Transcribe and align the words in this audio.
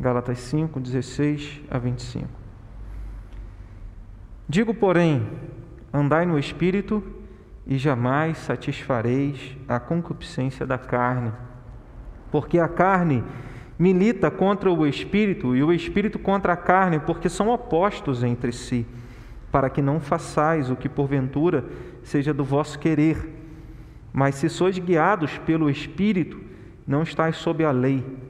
Gálatas 0.00 0.38
5, 0.38 0.80
16 0.80 1.60
a 1.70 1.76
25. 1.76 2.26
Digo, 4.48 4.72
porém, 4.72 5.28
andai 5.92 6.24
no 6.24 6.38
espírito 6.38 7.02
e 7.66 7.76
jamais 7.76 8.38
satisfareis 8.38 9.58
a 9.68 9.78
concupiscência 9.78 10.64
da 10.64 10.78
carne, 10.78 11.32
porque 12.30 12.58
a 12.58 12.66
carne 12.66 13.22
milita 13.78 14.30
contra 14.30 14.72
o 14.72 14.86
espírito 14.86 15.54
e 15.54 15.62
o 15.62 15.70
espírito 15.70 16.18
contra 16.18 16.54
a 16.54 16.56
carne, 16.56 16.98
porque 17.00 17.28
são 17.28 17.50
opostos 17.50 18.24
entre 18.24 18.52
si, 18.52 18.86
para 19.52 19.68
que 19.68 19.82
não 19.82 20.00
façais 20.00 20.70
o 20.70 20.76
que 20.76 20.88
porventura 20.88 21.62
seja 22.02 22.32
do 22.32 22.42
vosso 22.42 22.78
querer. 22.78 23.36
Mas 24.14 24.36
se 24.36 24.48
sois 24.48 24.78
guiados 24.78 25.36
pelo 25.38 25.68
espírito, 25.68 26.40
não 26.86 27.02
estáis 27.02 27.36
sob 27.36 27.62
a 27.62 27.70
lei. 27.70 28.29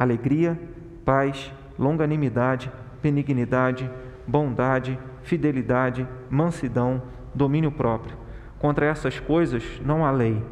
alegria, 0.00 0.58
paz, 1.04 1.52
longanimidade, 1.78 2.72
benignidade, 3.02 3.90
bondade, 4.26 4.98
fidelidade, 5.22 6.08
mansidão, 6.30 7.02
domínio 7.34 7.70
próprio. 7.70 8.16
Contra 8.58 8.86
essas 8.86 9.20
coisas 9.20 9.62
não 9.84 10.04
há 10.04 10.10
lei. 10.10 10.42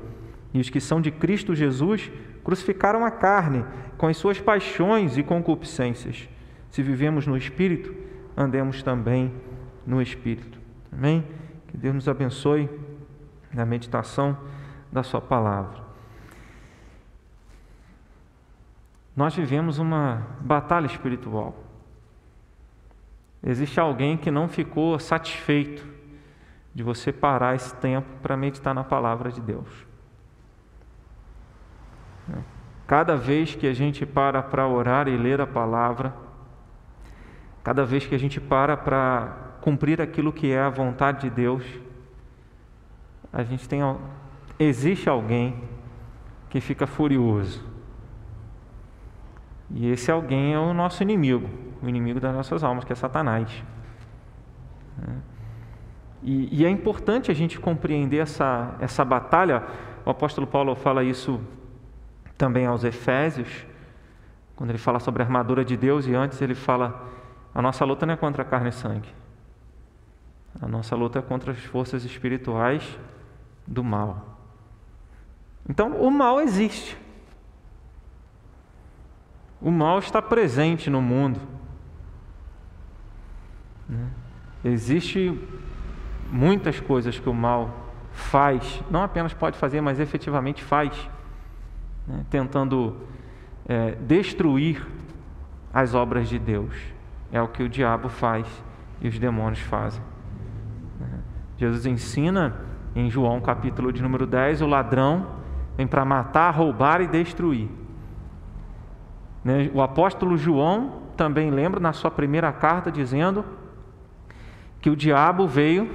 E 0.53 0.61
os 0.61 0.69
que 0.69 0.81
são 0.81 1.01
de 1.01 1.11
Cristo 1.11 1.55
Jesus 1.55 2.13
crucificaram 2.45 3.07
a 3.07 3.11
carne 3.11 3.65
com 3.97 4.07
as 4.07 4.19
suas 4.19 4.39
paixões 4.39 5.17
e 5.17 5.23
concupiscências. 5.23 6.29
Se 6.71 6.83
vivemos 6.83 7.27
no 7.27 7.37
Espírito, 7.37 7.95
andemos 8.37 8.83
também 8.83 9.33
no 9.87 10.03
Espírito. 10.03 10.59
Amém? 10.93 11.25
Que 11.69 11.77
Deus 11.77 11.95
nos 11.95 12.09
abençoe 12.09 12.69
na 13.53 13.65
meditação 13.65 14.37
da 14.93 15.03
Sua 15.03 15.21
palavra. 15.21 15.88
Nós 19.19 19.35
vivemos 19.35 19.81
uma 19.81 20.29
batalha 20.39 20.87
espiritual. 20.87 21.53
Existe 23.43 23.81
alguém 23.81 24.17
que 24.17 24.31
não 24.31 24.47
ficou 24.47 24.97
satisfeito 24.97 25.85
de 26.73 26.85
você 26.85 27.13
parar 27.13 27.57
esse 27.57 27.75
tempo 27.75 28.07
para 28.23 28.37
meditar 28.37 28.73
na 28.73 28.85
palavra 28.85 29.33
de 29.33 29.41
Deus. 29.41 29.67
Cada 32.87 33.17
vez 33.17 33.57
que 33.57 33.67
a 33.67 33.75
gente 33.75 34.07
para 34.07 34.41
para 34.41 34.69
orar 34.69 35.09
e 35.09 35.17
ler 35.17 35.41
a 35.41 35.47
palavra, 35.49 36.15
cada 37.65 37.85
vez 37.85 38.07
que 38.07 38.15
a 38.15 38.19
gente 38.19 38.41
para 38.41 38.77
para 38.77 39.37
cumprir 39.61 40.01
aquilo 40.01 40.33
que 40.33 40.53
é 40.53 40.61
a 40.61 40.71
vontade 40.71 41.23
de 41.23 41.31
Deus, 41.31 41.65
a 43.33 43.43
gente 43.43 43.69
tem 43.69 43.81
existe 44.61 45.09
alguém 45.09 45.61
que 46.49 46.61
fica 46.61 46.87
furioso 46.87 47.68
e 49.71 49.91
esse 49.91 50.11
alguém 50.11 50.55
é 50.55 50.59
o 50.59 50.73
nosso 50.73 51.03
inimigo, 51.03 51.49
o 51.83 51.89
inimigo 51.89 52.19
das 52.19 52.35
nossas 52.35 52.65
almas, 52.65 52.85
que 52.85 52.93
é 52.93 52.97
Satanás. 52.97 53.65
E, 56.23 56.61
e, 56.61 56.65
é 56.65 56.71
importante 56.71 57.31
a 57.31 57.35
gente 57.35 57.61
compreender 57.61 58.19
essa, 58.19 58.75
essa 58.81 59.05
batalha. 59.05 59.63
O 60.05 60.11
apóstolo 60.11 60.47
Paulo 60.47 60.75
fala 60.75 61.05
isso 61.05 61.41
também 62.37 62.67
aos 62.67 62.83
Efésios, 62.83 63.67
quando 64.57 64.71
ele 64.71 64.79
fala 64.79 64.99
sobre 64.99 65.23
a 65.23 65.27
armadura 65.27 65.65
de 65.65 65.77
Deus, 65.77 66.07
e 66.07 66.15
antes 66.15 66.41
ele 66.43 66.55
fala: 66.55 67.09
a 67.55 67.63
nossa 67.63 67.85
luta 67.85 68.05
não 68.05 68.15
é 68.15 68.17
contra 68.17 68.45
carne 68.45 68.71
e 68.71 68.73
sangue, 68.73 69.09
a 70.61 70.67
nossa 70.67 70.97
luta 70.97 71.19
é 71.21 71.23
contra 71.23 71.53
as 71.53 71.59
forças 71.59 72.05
espirituais 72.05 72.99
do 73.67 73.85
mal. 73.85 74.39
Então, 75.69 76.01
o 76.01 76.11
mal 76.11 76.41
existe. 76.41 76.97
O 79.61 79.71
mal 79.71 79.99
está 79.99 80.23
presente 80.23 80.89
no 80.89 81.03
mundo. 81.03 81.41
Né? 83.89 84.07
Existe 84.65 85.39
muitas 86.31 86.79
coisas 86.81 87.19
que 87.19 87.29
o 87.29 87.35
mal 87.35 87.87
faz, 88.13 88.83
não 88.91 89.03
apenas 89.03 89.33
pode 89.33 89.57
fazer, 89.57 89.81
mas 89.81 90.01
efetivamente 90.01 90.63
faz, 90.63 91.09
né? 92.07 92.25
tentando 92.29 92.97
é, 93.67 93.93
destruir 93.93 94.87
as 95.73 95.95
obras 95.95 96.29
de 96.29 96.39
Deus. 96.39 96.75
É 97.33 97.41
o 97.41 97.49
que 97.49 97.63
o 97.63 97.69
diabo 97.69 98.09
faz 98.09 98.47
e 99.01 99.09
os 99.09 99.19
demônios 99.19 99.61
fazem. 99.61 100.03
Né? 101.01 101.21
Jesus 101.57 101.87
ensina 101.87 102.57
em 102.95 103.11
João 103.11 103.41
capítulo 103.41 103.93
de 103.93 104.03
número 104.03 104.27
10: 104.27 104.63
o 104.63 104.67
ladrão 104.67 105.27
vem 105.77 105.87
para 105.87 106.05
matar, 106.05 106.51
roubar 106.51 107.01
e 107.01 107.07
destruir. 107.07 107.69
Né? 109.49 109.71
O 109.73 109.81
apóstolo 109.81 110.37
João 110.37 111.05
também 111.17 111.51
lembra 111.51 111.81
na 111.81 111.95
sua 111.95 112.11
primeira 112.11 112.53
carta 112.53 112.93
dizendo 112.93 113.43
que 114.79 114.91
o 114.91 114.95
diabo 114.95 115.49
veio 115.49 115.89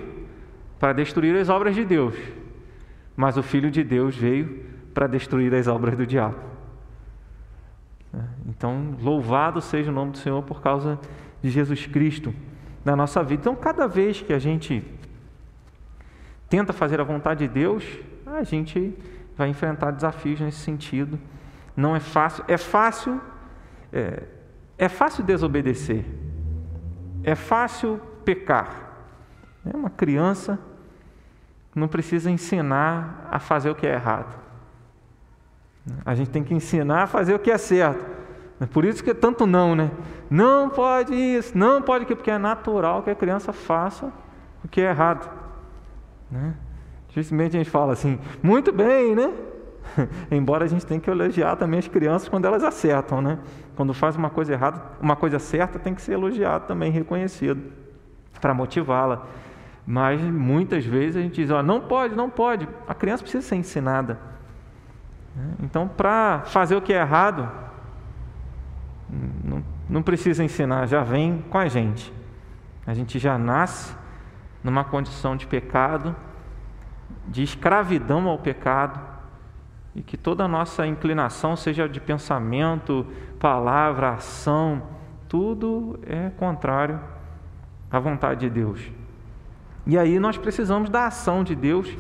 para 0.80 0.92
destruir 0.92 1.36
as 1.36 1.50
obras 1.50 1.76
de 1.76 1.86
Deus, 1.86 2.16
mas 3.16 3.38
o 3.38 3.44
Filho 3.44 3.70
de 3.70 3.84
Deus 3.84 4.16
veio 4.16 4.66
para 4.92 5.06
destruir 5.06 5.54
as 5.54 5.68
obras 5.68 5.96
do 5.96 6.04
diabo. 6.04 6.36
Né? 8.12 8.28
Então, 8.48 8.96
louvado 9.00 9.62
seja 9.62 9.92
o 9.92 9.94
nome 9.94 10.14
do 10.14 10.18
Senhor 10.18 10.42
por 10.42 10.60
causa 10.60 11.00
de 11.40 11.52
Jesus 11.52 11.86
Cristo 11.86 12.34
na 12.84 12.96
nossa 12.96 13.22
vida. 13.22 13.42
Então, 13.42 13.56
cada 13.56 13.86
vez 13.86 14.20
que 14.20 14.34
a 14.34 14.40
gente 14.40 14.84
tenta 16.50 16.74
fazer 16.74 17.00
a 17.00 17.04
vontade 17.04 17.48
de 17.48 17.54
Deus, 17.54 17.86
a 18.26 18.42
gente 18.42 18.98
vai 19.38 19.50
enfrentar 19.50 19.92
desafios 19.92 20.40
nesse 20.40 20.58
sentido. 20.58 21.20
Não 21.78 21.96
é 21.96 22.00
fácil. 22.00 22.44
É 22.48 22.58
fácil 22.58 23.22
é, 23.94 24.24
é 24.78 24.90
fácil 24.90 25.24
desobedecer, 25.24 26.04
é 27.24 27.36
fácil 27.36 28.02
pecar. 28.26 28.92
É 29.66 29.76
uma 29.76 29.90
criança 29.90 30.60
não 31.76 31.88
precisa 31.88 32.30
ensinar 32.30 33.28
a 33.32 33.40
fazer 33.40 33.70
o 33.70 33.76
que 33.76 33.88
é 33.88 33.94
errado. 33.94 34.34
A 36.06 36.14
gente 36.16 36.30
tem 36.30 36.44
que 36.44 36.54
ensinar 36.54 37.04
a 37.04 37.08
fazer 37.08 37.34
o 37.34 37.40
que 37.40 37.52
é 37.52 37.58
certo. 37.58 38.06
É 38.60 38.66
por 38.66 38.86
isso 38.86 39.04
que 39.04 39.10
é 39.10 39.14
tanto 39.14 39.46
não, 39.46 39.76
né? 39.76 39.92
Não 40.30 40.70
pode 40.70 41.14
isso, 41.14 41.58
não 41.58 41.82
pode 41.82 42.04
aquilo, 42.04 42.18
porque 42.18 42.32
é 42.32 42.38
natural 42.38 43.02
que 43.04 43.10
a 43.10 43.16
criança 43.16 43.52
faça 43.52 44.12
o 44.64 44.68
que 44.68 44.82
é 44.82 44.90
errado. 44.90 45.30
Né? 46.30 46.54
A 47.16 47.50
gente 47.50 47.70
fala 47.70 47.94
assim, 47.94 48.20
muito 48.42 48.72
bem, 48.72 49.16
né? 49.16 49.34
Embora 50.32 50.66
a 50.66 50.68
gente 50.68 50.86
tenha 50.86 51.00
que 51.00 51.10
elogiar 51.10 51.56
também 51.56 51.80
as 51.80 51.88
crianças 51.88 52.30
quando 52.30 52.46
elas 52.46 52.64
acertam, 52.64 53.22
né? 53.22 53.40
Quando 53.76 53.94
faz 53.94 54.16
uma 54.16 54.30
coisa 54.30 54.54
errada, 54.54 54.82
uma 55.02 55.16
coisa 55.16 55.40
certa 55.40 55.80
tem 55.80 55.94
que 55.94 56.02
ser 56.02 56.14
elogiado 56.14 56.66
também, 56.68 56.92
reconhecido, 56.92 57.72
para 58.40 58.54
motivá-la. 58.54 59.26
Mas 59.86 60.22
muitas 60.22 60.86
vezes 60.86 61.18
a 61.18 61.22
gente 61.22 61.36
diz, 61.36 61.52
ó, 61.52 61.62
não 61.62 61.82
pode, 61.82 62.16
não 62.16 62.30
pode. 62.30 62.68
A 62.88 62.94
criança 62.94 63.24
precisa 63.24 63.46
ser 63.46 63.56
ensinada. 63.56 64.20
Né? 65.36 65.56
Então, 65.62 65.88
para 65.88 66.42
fazer 66.46 66.76
o 66.76 66.82
que 66.82 66.94
é 66.94 67.02
errado, 67.02 67.50
não, 69.44 69.64
não 69.90 70.02
precisa 70.02 70.44
ensinar, 70.44 70.88
já 70.88 71.04
vem 71.04 71.44
com 71.50 71.58
a 71.58 71.68
gente. 71.68 72.14
A 72.86 72.94
gente 72.94 73.20
já 73.20 73.38
nasce 73.38 73.94
numa 74.64 74.84
condição 74.84 75.36
de 75.36 75.46
pecado, 75.46 76.16
de 77.28 77.44
escravidão 77.44 78.28
ao 78.28 78.38
pecado, 78.38 79.13
e 79.96 80.02
que 80.02 80.18
toda 80.18 80.44
a 80.44 80.48
nossa 80.48 80.88
inclinação, 80.88 81.56
seja 81.56 81.88
de 81.88 82.00
pensamento, 82.00 83.06
palavra, 83.40 84.12
ação, 84.12 84.82
tudo 85.28 86.00
é 86.06 86.30
contrário 86.32 87.00
à 87.92 88.00
vontade 88.00 88.42
de 88.42 88.50
Deus. 88.50 88.80
E 89.86 89.98
aí 89.98 90.20
nós 90.20 90.38
precisamos 90.38 90.90
da 90.90 91.08
ação 91.08 91.44
de 91.44 91.56
Deus, 91.56 91.96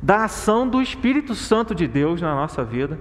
da 0.00 0.24
ação 0.24 0.68
do 0.68 0.80
Espírito 0.80 1.34
Santo 1.34 1.74
de 1.74 1.86
Deus 1.86 2.22
na 2.22 2.34
nossa 2.34 2.64
vida, 2.64 2.98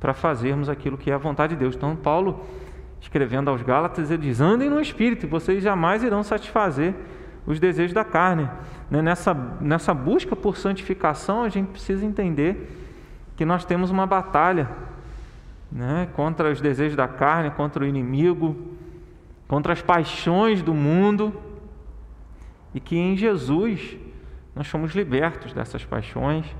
para 0.00 0.14
fazermos 0.14 0.68
aquilo 0.68 0.96
que 0.96 1.10
é 1.10 1.14
a 1.14 1.18
vontade 1.18 1.54
de 1.54 1.60
Deus. 1.60 1.76
Então, 1.76 1.94
Paulo, 1.94 2.44
escrevendo 3.00 3.50
aos 3.50 3.62
Gálatas, 3.62 4.10
ele 4.10 4.22
diz: 4.22 4.40
andem 4.40 4.70
no 4.70 4.80
Espírito, 4.80 5.28
vocês 5.28 5.62
jamais 5.62 6.02
irão 6.02 6.22
satisfazer 6.22 6.94
os 7.46 7.60
desejos 7.60 7.92
da 7.92 8.04
carne. 8.04 8.48
Né, 8.90 9.02
nessa, 9.02 9.34
nessa 9.60 9.92
busca 9.92 10.34
por 10.34 10.56
santificação, 10.56 11.42
a 11.42 11.48
gente 11.48 11.68
precisa 11.68 12.04
entender 12.04 12.79
que 13.40 13.44
nós 13.46 13.64
temos 13.64 13.90
uma 13.90 14.06
batalha 14.06 14.68
né? 15.72 16.10
contra 16.14 16.52
os 16.52 16.60
desejos 16.60 16.94
da 16.94 17.08
carne, 17.08 17.50
contra 17.50 17.82
o 17.82 17.86
inimigo, 17.86 18.76
contra 19.48 19.72
as 19.72 19.80
paixões 19.80 20.60
do 20.60 20.74
mundo, 20.74 21.32
e 22.74 22.80
que 22.80 22.98
em 22.98 23.16
Jesus 23.16 23.96
nós 24.54 24.68
somos 24.68 24.94
libertos 24.94 25.54
dessas 25.54 25.82
paixões, 25.86 26.54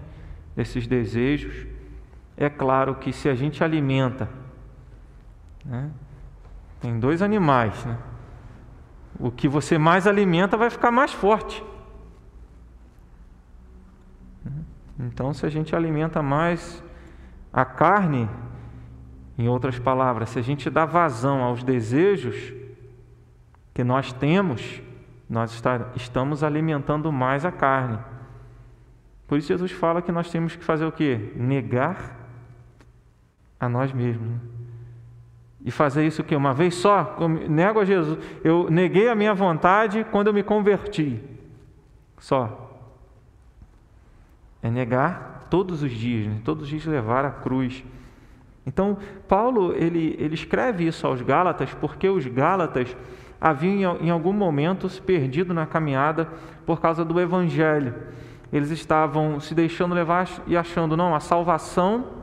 desses 0.56 0.86
desejos. 0.86 1.66
É 2.34 2.48
claro 2.48 2.94
que 2.94 3.12
se 3.12 3.28
a 3.28 3.34
gente 3.34 3.62
alimenta, 3.62 4.26
né? 5.62 5.90
tem 6.80 6.98
dois 6.98 7.20
animais, 7.20 7.84
né? 7.84 7.98
o 9.18 9.30
que 9.30 9.46
você 9.46 9.76
mais 9.76 10.06
alimenta 10.06 10.56
vai 10.56 10.70
ficar 10.70 10.90
mais 10.90 11.12
forte. 11.12 11.62
Então, 15.06 15.32
se 15.32 15.46
a 15.46 15.48
gente 15.48 15.74
alimenta 15.74 16.22
mais 16.22 16.82
a 17.52 17.64
carne, 17.64 18.28
em 19.38 19.48
outras 19.48 19.78
palavras, 19.78 20.30
se 20.30 20.38
a 20.38 20.42
gente 20.42 20.68
dá 20.68 20.84
vazão 20.84 21.42
aos 21.42 21.62
desejos 21.62 22.52
que 23.72 23.82
nós 23.82 24.12
temos, 24.12 24.82
nós 25.28 25.62
estamos 25.96 26.44
alimentando 26.44 27.10
mais 27.10 27.46
a 27.46 27.50
carne. 27.50 27.98
Por 29.26 29.38
isso 29.38 29.48
Jesus 29.48 29.70
fala 29.72 30.02
que 30.02 30.12
nós 30.12 30.30
temos 30.30 30.54
que 30.56 30.64
fazer 30.64 30.84
o 30.84 30.92
quê? 30.92 31.32
Negar 31.34 32.18
a 33.58 33.68
nós 33.68 33.92
mesmos. 33.92 34.28
Né? 34.28 34.38
E 35.64 35.70
fazer 35.70 36.06
isso 36.06 36.20
o 36.20 36.24
quê? 36.24 36.34
Uma 36.34 36.52
vez 36.52 36.74
só? 36.74 37.16
Nego 37.48 37.80
a 37.80 37.84
Jesus. 37.84 38.18
Eu 38.42 38.68
neguei 38.70 39.08
a 39.08 39.14
minha 39.14 39.32
vontade 39.32 40.04
quando 40.10 40.26
eu 40.26 40.34
me 40.34 40.42
converti. 40.42 41.22
Só. 42.18 42.69
É 44.62 44.70
negar 44.70 45.46
todos 45.50 45.82
os 45.82 45.90
dias, 45.90 46.26
né? 46.26 46.40
todos 46.44 46.64
os 46.64 46.68
dias 46.68 46.84
levar 46.84 47.24
a 47.24 47.30
cruz. 47.30 47.84
Então, 48.66 48.98
Paulo 49.26 49.74
ele, 49.74 50.16
ele 50.18 50.34
escreve 50.34 50.86
isso 50.86 51.06
aos 51.06 51.22
Gálatas 51.22 51.74
porque 51.74 52.08
os 52.08 52.26
Gálatas 52.26 52.96
haviam 53.40 53.96
em 54.00 54.10
algum 54.10 54.32
momento 54.32 54.88
se 54.88 55.00
perdido 55.00 55.54
na 55.54 55.66
caminhada 55.66 56.28
por 56.66 56.80
causa 56.80 57.04
do 57.04 57.18
Evangelho. 57.18 57.94
Eles 58.52 58.70
estavam 58.70 59.40
se 59.40 59.54
deixando 59.54 59.94
levar 59.94 60.28
e 60.46 60.56
achando, 60.56 60.96
não, 60.96 61.14
a 61.14 61.20
salvação, 61.20 62.20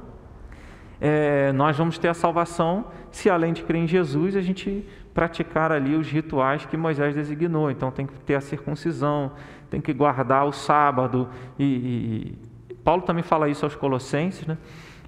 é, 1.00 1.52
nós 1.54 1.78
vamos 1.78 1.98
ter 1.98 2.10
a 2.10 2.14
salvação 2.14 2.86
se 3.12 3.30
além 3.30 3.54
de 3.54 3.64
crer 3.64 3.82
em 3.82 3.88
Jesus, 3.88 4.36
a 4.36 4.42
gente 4.42 4.86
praticar 5.14 5.72
ali 5.72 5.96
os 5.96 6.08
rituais 6.08 6.66
que 6.66 6.78
Moisés 6.78 7.16
designou. 7.16 7.72
Então 7.72 7.90
tem 7.90 8.06
que 8.06 8.14
ter 8.20 8.36
a 8.36 8.42
circuncisão, 8.42 9.32
tem 9.70 9.82
que 9.82 9.94
guardar 9.94 10.46
o 10.46 10.52
sábado. 10.52 11.30
E, 11.58 12.36
e 12.72 12.76
Paulo 12.84 13.02
também 13.02 13.24
fala 13.24 13.50
isso 13.50 13.66
aos 13.66 13.76
Colossenses, 13.76 14.46
né? 14.46 14.58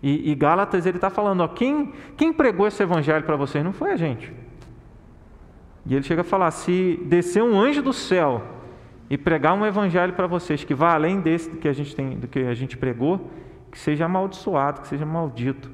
E, 0.02 0.32
e 0.32 0.36
Gálatas 0.36 0.86
ele 0.86 0.98
está 0.98 1.10
falando, 1.10 1.42
ó, 1.42 1.48
quem, 1.48 1.94
quem 2.16 2.32
pregou 2.32 2.68
esse 2.68 2.82
evangelho 2.82 3.26
para 3.26 3.36
vocês 3.36 3.64
não 3.64 3.74
foi 3.74 3.92
a 3.92 3.98
gente. 3.98 4.34
E 5.86 5.96
ele 5.96 6.04
chega 6.04 6.22
a 6.22 6.24
falar: 6.24 6.52
se 6.52 7.00
descer 7.06 7.44
um 7.44 7.60
anjo 7.60 7.82
do 7.82 7.94
céu 7.94 8.44
e 9.10 9.18
pregar 9.18 9.54
um 9.54 9.66
evangelho 9.66 10.14
para 10.14 10.28
vocês 10.28 10.64
que 10.64 10.74
vá 10.74 10.94
além 10.94 11.20
desse 11.20 11.50
do 11.50 11.58
que 11.58 11.68
a 11.68 11.74
gente 11.74 11.96
tem, 11.96 12.18
do 12.18 12.28
que 12.28 12.40
a 12.40 12.54
gente 12.54 12.78
pregou, 12.78 13.30
que 13.72 13.78
seja 13.78 14.06
amaldiçoado, 14.06 14.82
que 14.82 14.88
seja 14.88 15.06
maldito. 15.06 15.72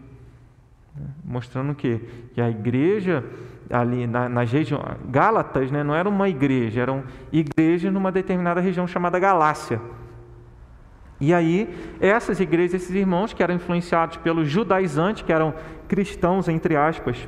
Mostrando 1.24 1.76
que, 1.76 2.00
que 2.34 2.40
a 2.40 2.50
igreja 2.50 3.24
ali 3.70 4.06
na, 4.06 4.30
nas 4.30 4.52
regiões 4.52 4.84
Gálatas 5.10 5.72
né, 5.72 5.84
não 5.84 5.96
era 5.96 6.08
uma 6.08 6.30
igreja, 6.30 6.82
eram 6.82 7.04
igrejas 7.32 7.92
numa 7.92 8.12
determinada 8.12 8.62
região 8.62 8.88
chamada 8.88 9.20
Galácia. 9.20 9.82
E 11.20 11.34
aí, 11.34 11.74
essas 12.02 12.40
igrejas, 12.40 12.82
esses 12.82 12.96
irmãos 12.96 13.34
que 13.34 13.42
eram 13.42 13.56
influenciados 13.56 14.18
pelos 14.18 14.50
judaizantes, 14.50 15.24
que 15.24 15.32
eram 15.32 15.54
cristãos, 15.88 16.50
entre 16.50 16.76
aspas, 16.76 17.28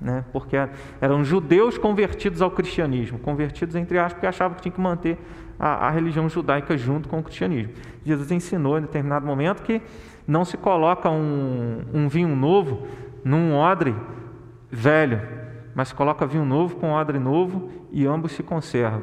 né, 0.00 0.24
porque 0.32 0.56
eram 1.00 1.24
judeus 1.24 1.78
convertidos 1.78 2.42
ao 2.42 2.50
cristianismo, 2.50 3.18
convertidos, 3.18 3.74
entre 3.74 3.98
aspas, 3.98 4.14
porque 4.14 4.26
achavam 4.26 4.56
que 4.56 4.62
tinham 4.62 4.74
que 4.74 4.80
manter 4.80 5.18
a, 5.58 5.86
a 5.86 5.90
religião 5.90 6.28
judaica 6.28 6.76
junto 6.76 7.08
com 7.08 7.18
o 7.18 7.22
cristianismo. 7.22 7.72
Jesus 8.04 8.30
ensinou 8.30 8.78
em 8.78 8.82
determinado 8.82 9.26
momento 9.26 9.62
que 9.62 9.80
não 10.28 10.44
se 10.44 10.56
coloca 10.56 11.08
um, 11.08 11.82
um 11.94 12.08
vinho 12.08 12.34
novo 12.36 12.86
num 13.24 13.56
odre 13.56 13.94
velho, 14.70 15.20
mas 15.76 15.92
coloca 15.92 16.26
vinho 16.26 16.46
novo 16.46 16.76
com 16.76 16.92
odre 16.92 17.18
novo 17.18 17.70
e 17.92 18.06
ambos 18.06 18.32
se 18.32 18.42
conservam. 18.42 19.02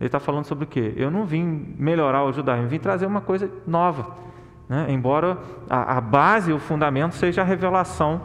Ele 0.00 0.06
está 0.06 0.18
falando 0.18 0.46
sobre 0.46 0.64
o 0.64 0.66
quê? 0.66 0.94
Eu 0.96 1.10
não 1.10 1.26
vim 1.26 1.74
melhorar 1.78 2.24
o 2.24 2.32
judaísmo, 2.32 2.66
vim 2.66 2.78
trazer 2.78 3.04
uma 3.04 3.20
coisa 3.20 3.50
nova. 3.66 4.16
Né? 4.66 4.86
Embora 4.88 5.36
a, 5.68 5.98
a, 5.98 6.00
base, 6.00 6.50
o 6.50 6.58
fundamento 6.58 7.14
seja 7.14 7.42
a 7.42 7.44
revelação 7.44 8.22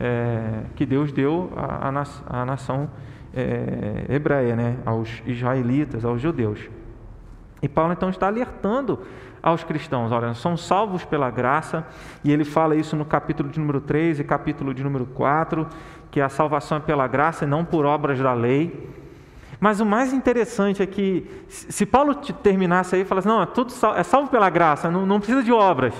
é, 0.00 0.62
que 0.74 0.86
Deus 0.86 1.12
deu 1.12 1.52
à, 1.54 1.90
à, 1.90 2.40
à 2.40 2.46
nação 2.46 2.88
é, 3.34 4.06
hebreia, 4.08 4.56
né? 4.56 4.78
aos 4.86 5.22
israelitas, 5.26 6.06
aos 6.06 6.22
judeus. 6.22 6.70
E 7.60 7.68
Paulo 7.68 7.92
então 7.92 8.08
está 8.08 8.28
alertando 8.28 8.98
aos 9.42 9.62
cristãos. 9.62 10.10
Olha, 10.10 10.32
são 10.32 10.56
salvos 10.56 11.04
pela 11.04 11.30
graça, 11.30 11.86
e 12.24 12.32
ele 12.32 12.44
fala 12.44 12.76
isso 12.76 12.96
no 12.96 13.04
capítulo 13.04 13.50
de 13.50 13.60
número 13.60 13.80
3 13.80 14.20
e 14.20 14.24
capítulo 14.24 14.72
de 14.72 14.82
número 14.82 15.04
4, 15.04 15.66
que 16.12 16.20
a 16.20 16.28
salvação 16.28 16.76
é 16.76 16.80
pela 16.80 17.08
graça 17.08 17.44
e 17.44 17.48
não 17.48 17.64
por 17.64 17.86
obras 17.86 18.18
da 18.20 18.34
lei. 18.34 18.90
Mas 19.58 19.80
o 19.80 19.86
mais 19.86 20.12
interessante 20.12 20.82
é 20.82 20.86
que, 20.86 21.26
se 21.48 21.86
Paulo 21.86 22.14
terminasse 22.14 22.94
aí 22.94 23.00
e 23.00 23.04
falasse, 23.04 23.26
não, 23.26 23.42
é, 23.42 23.46
tudo 23.46 23.72
salvo, 23.72 23.98
é 23.98 24.02
salvo 24.02 24.28
pela 24.28 24.50
graça, 24.50 24.90
não, 24.90 25.06
não 25.06 25.18
precisa 25.18 25.42
de 25.42 25.50
obras. 25.50 25.94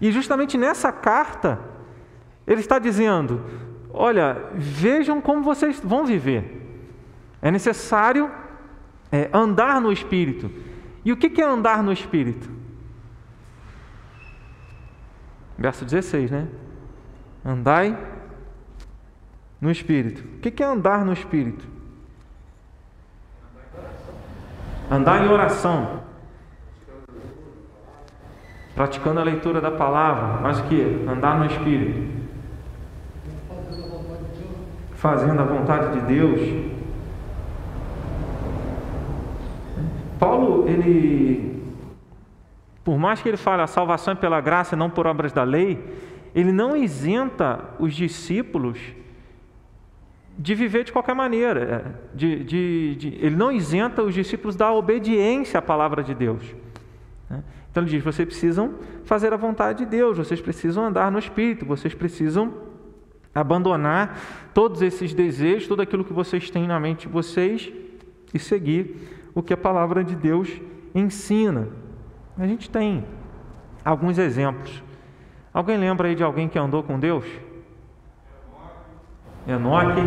E 0.00 0.12
justamente 0.12 0.56
nessa 0.56 0.92
carta, 0.92 1.58
ele 2.46 2.60
está 2.60 2.78
dizendo: 2.78 3.44
olha, 3.92 4.50
vejam 4.54 5.20
como 5.20 5.42
vocês 5.42 5.80
vão 5.82 6.06
viver. 6.06 6.60
É 7.40 7.50
necessário 7.50 8.30
é, 9.10 9.28
andar 9.32 9.80
no 9.80 9.92
Espírito. 9.92 10.48
E 11.04 11.10
o 11.10 11.16
que 11.16 11.42
é 11.42 11.44
andar 11.44 11.82
no 11.82 11.92
Espírito? 11.92 12.48
Verso 15.58 15.84
16, 15.84 16.30
né? 16.30 16.46
Andai 17.44 18.11
no 19.62 19.70
Espírito. 19.70 20.24
O 20.36 20.40
que 20.40 20.60
é 20.60 20.66
andar 20.66 21.04
no 21.04 21.12
Espírito? 21.12 21.64
Andar 24.90 25.24
em 25.24 25.28
oração. 25.30 26.00
Praticando 28.74 29.20
a 29.20 29.22
leitura 29.22 29.60
da 29.60 29.70
palavra. 29.70 30.40
Mas 30.40 30.58
o 30.58 30.64
que? 30.64 31.06
Andar 31.08 31.38
no 31.38 31.46
Espírito. 31.46 32.22
Fazendo 34.96 35.40
a 35.40 35.44
vontade 35.44 36.00
de 36.00 36.06
Deus. 36.06 36.72
Paulo, 40.18 40.68
ele, 40.68 41.62
por 42.82 42.98
mais 42.98 43.22
que 43.22 43.28
ele 43.28 43.36
fale 43.36 43.62
a 43.62 43.66
salvação 43.68 44.12
é 44.12 44.16
pela 44.16 44.40
graça 44.40 44.74
e 44.74 44.78
não 44.78 44.90
por 44.90 45.06
obras 45.06 45.32
da 45.32 45.44
lei, 45.44 45.82
ele 46.34 46.50
não 46.50 46.76
isenta 46.76 47.60
os 47.78 47.94
discípulos 47.94 48.78
de 50.38 50.54
viver 50.54 50.84
de 50.84 50.92
qualquer 50.92 51.14
maneira. 51.14 51.60
É, 51.62 52.16
de, 52.16 52.44
de, 52.44 52.96
de, 52.96 53.08
ele 53.20 53.36
não 53.36 53.52
isenta 53.52 54.02
os 54.02 54.14
discípulos 54.14 54.56
da 54.56 54.72
obediência 54.72 55.58
à 55.58 55.62
palavra 55.62 56.02
de 56.02 56.14
Deus. 56.14 56.42
Né? 57.28 57.42
Então 57.70 57.82
ele 57.82 57.90
diz: 57.90 58.02
vocês 58.02 58.26
precisam 58.26 58.74
fazer 59.04 59.32
a 59.32 59.36
vontade 59.36 59.80
de 59.80 59.86
Deus, 59.86 60.18
vocês 60.18 60.40
precisam 60.40 60.84
andar 60.84 61.10
no 61.10 61.18
Espírito, 61.18 61.66
vocês 61.66 61.94
precisam 61.94 62.52
abandonar 63.34 64.18
todos 64.52 64.82
esses 64.82 65.14
desejos, 65.14 65.66
tudo 65.66 65.82
aquilo 65.82 66.04
que 66.04 66.12
vocês 66.12 66.50
têm 66.50 66.66
na 66.66 66.78
mente 66.78 67.06
de 67.06 67.12
vocês 67.12 67.72
e 68.32 68.38
seguir 68.38 69.30
o 69.34 69.42
que 69.42 69.52
a 69.52 69.56
palavra 69.56 70.04
de 70.04 70.14
Deus 70.14 70.60
ensina. 70.94 71.68
A 72.36 72.46
gente 72.46 72.68
tem 72.68 73.04
alguns 73.84 74.18
exemplos. 74.18 74.82
Alguém 75.52 75.76
lembra 75.78 76.08
aí 76.08 76.14
de 76.14 76.22
alguém 76.22 76.48
que 76.48 76.58
andou 76.58 76.82
com 76.82 76.98
Deus? 76.98 77.24
Enoque, 79.46 80.00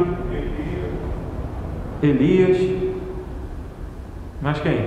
Elias, 2.01 2.57
mas 4.41 4.59
quem? 4.59 4.79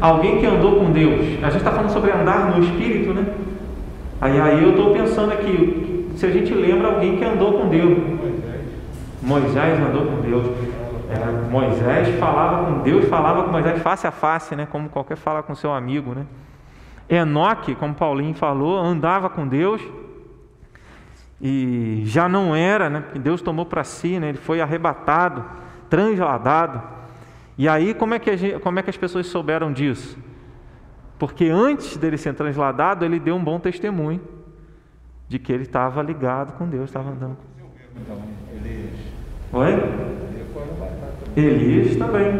Alguém 0.00 0.38
que 0.38 0.46
andou 0.46 0.76
com 0.76 0.92
Deus. 0.92 1.20
A 1.42 1.50
gente 1.50 1.56
está 1.56 1.72
falando 1.72 1.90
sobre 1.90 2.12
andar 2.12 2.50
no 2.50 2.62
Espírito, 2.62 3.12
né? 3.12 3.34
Aí, 4.20 4.40
aí 4.40 4.62
eu 4.62 4.70
estou 4.70 4.92
pensando 4.92 5.32
aqui, 5.32 6.10
se 6.16 6.26
a 6.26 6.30
gente 6.30 6.54
lembra 6.54 6.88
alguém 6.88 7.16
que 7.16 7.24
andou 7.24 7.54
com 7.54 7.68
Deus. 7.68 7.98
Moisés 9.22 9.80
andou 9.80 10.06
com 10.06 10.20
Deus. 10.20 10.46
É, 11.10 11.50
Moisés 11.50 12.18
falava 12.20 12.66
com 12.66 12.78
Deus, 12.82 13.04
falava 13.06 13.42
com 13.42 13.50
Moisés 13.50 13.82
face 13.82 14.06
a 14.06 14.12
face, 14.12 14.54
né? 14.54 14.66
Como 14.70 14.88
qualquer 14.88 15.16
fala 15.16 15.42
com 15.42 15.54
seu 15.56 15.72
amigo, 15.72 16.14
né? 16.14 16.24
Enoque, 17.08 17.74
como 17.74 17.94
Paulinho 17.94 18.34
falou, 18.34 18.78
andava 18.78 19.28
com 19.28 19.46
Deus 19.46 19.82
e 21.40 22.02
já 22.04 22.28
não 22.28 22.54
era, 22.54 22.90
né? 22.90 23.04
Deus 23.14 23.40
tomou 23.40 23.64
para 23.64 23.82
si, 23.82 24.18
né? 24.18 24.28
Ele 24.28 24.38
foi 24.38 24.60
arrebatado, 24.60 25.44
transladado. 25.88 26.82
E 27.56 27.68
aí 27.68 27.94
como 27.94 28.14
é 28.14 28.18
que 28.18 28.36
gente, 28.36 28.58
como 28.60 28.78
é 28.78 28.82
que 28.82 28.90
as 28.90 28.96
pessoas 28.96 29.26
souberam 29.26 29.72
disso? 29.72 30.18
Porque 31.18 31.46
antes 31.46 31.96
dele 31.96 32.16
ser 32.18 32.34
transladado, 32.34 33.04
ele 33.04 33.18
deu 33.18 33.36
um 33.36 33.44
bom 33.44 33.58
testemunho. 33.58 34.20
de 35.28 35.38
que 35.38 35.52
ele 35.52 35.62
estava 35.62 36.02
ligado 36.02 36.54
com 36.54 36.66
Deus, 36.68 36.90
estava 36.90 37.10
andando 37.10 37.36
Então. 37.96 38.20
Oi? 39.52 39.70
Elias 41.36 41.96
também. 41.96 42.32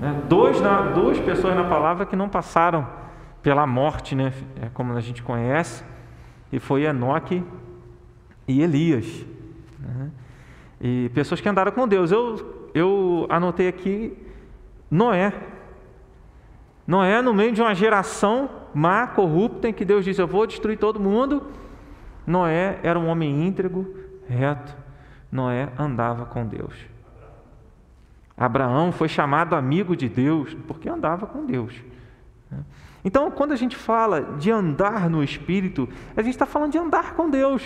Né? 0.00 0.22
Dois 0.28 0.60
na, 0.60 0.82
duas 0.82 1.18
pessoas 1.18 1.56
na 1.56 1.64
palavra 1.64 2.06
que 2.06 2.14
não 2.14 2.28
passaram 2.28 2.86
pela 3.42 3.66
morte, 3.66 4.14
né? 4.14 4.32
É 4.62 4.68
como 4.72 4.92
a 4.92 5.00
gente 5.00 5.22
conhece, 5.22 5.84
e 6.52 6.60
foi 6.60 6.84
Enoque 6.84 7.42
e 8.48 8.62
Elias. 8.62 9.26
né? 9.78 10.10
E 10.80 11.10
pessoas 11.10 11.40
que 11.40 11.48
andaram 11.48 11.70
com 11.70 11.86
Deus. 11.86 12.10
Eu, 12.10 12.70
eu 12.74 13.26
anotei 13.28 13.68
aqui 13.68 14.16
Noé. 14.90 15.32
Noé, 16.86 17.20
no 17.20 17.34
meio 17.34 17.52
de 17.52 17.60
uma 17.60 17.74
geração 17.74 18.48
má, 18.72 19.06
corrupta, 19.06 19.68
em 19.68 19.72
que 19.72 19.84
Deus 19.84 20.04
disse: 20.04 20.20
Eu 20.20 20.26
vou 20.26 20.46
destruir 20.46 20.78
todo 20.78 20.98
mundo. 20.98 21.46
Noé 22.26 22.78
era 22.82 22.98
um 22.98 23.08
homem 23.08 23.46
íntegro, 23.46 23.94
reto. 24.26 24.74
Noé 25.30 25.68
andava 25.78 26.24
com 26.24 26.46
Deus. 26.46 26.74
Abraão 28.36 28.92
foi 28.92 29.08
chamado 29.08 29.54
amigo 29.54 29.96
de 29.96 30.08
Deus 30.08 30.54
porque 30.66 30.88
andava 30.88 31.26
com 31.26 31.44
Deus. 31.44 31.74
Então, 33.04 33.30
quando 33.30 33.52
a 33.52 33.56
gente 33.56 33.76
fala 33.76 34.36
de 34.38 34.50
andar 34.50 35.10
no 35.10 35.22
Espírito, 35.22 35.88
a 36.16 36.22
gente 36.22 36.34
está 36.34 36.46
falando 36.46 36.72
de 36.72 36.78
andar 36.78 37.14
com 37.14 37.28
Deus. 37.28 37.62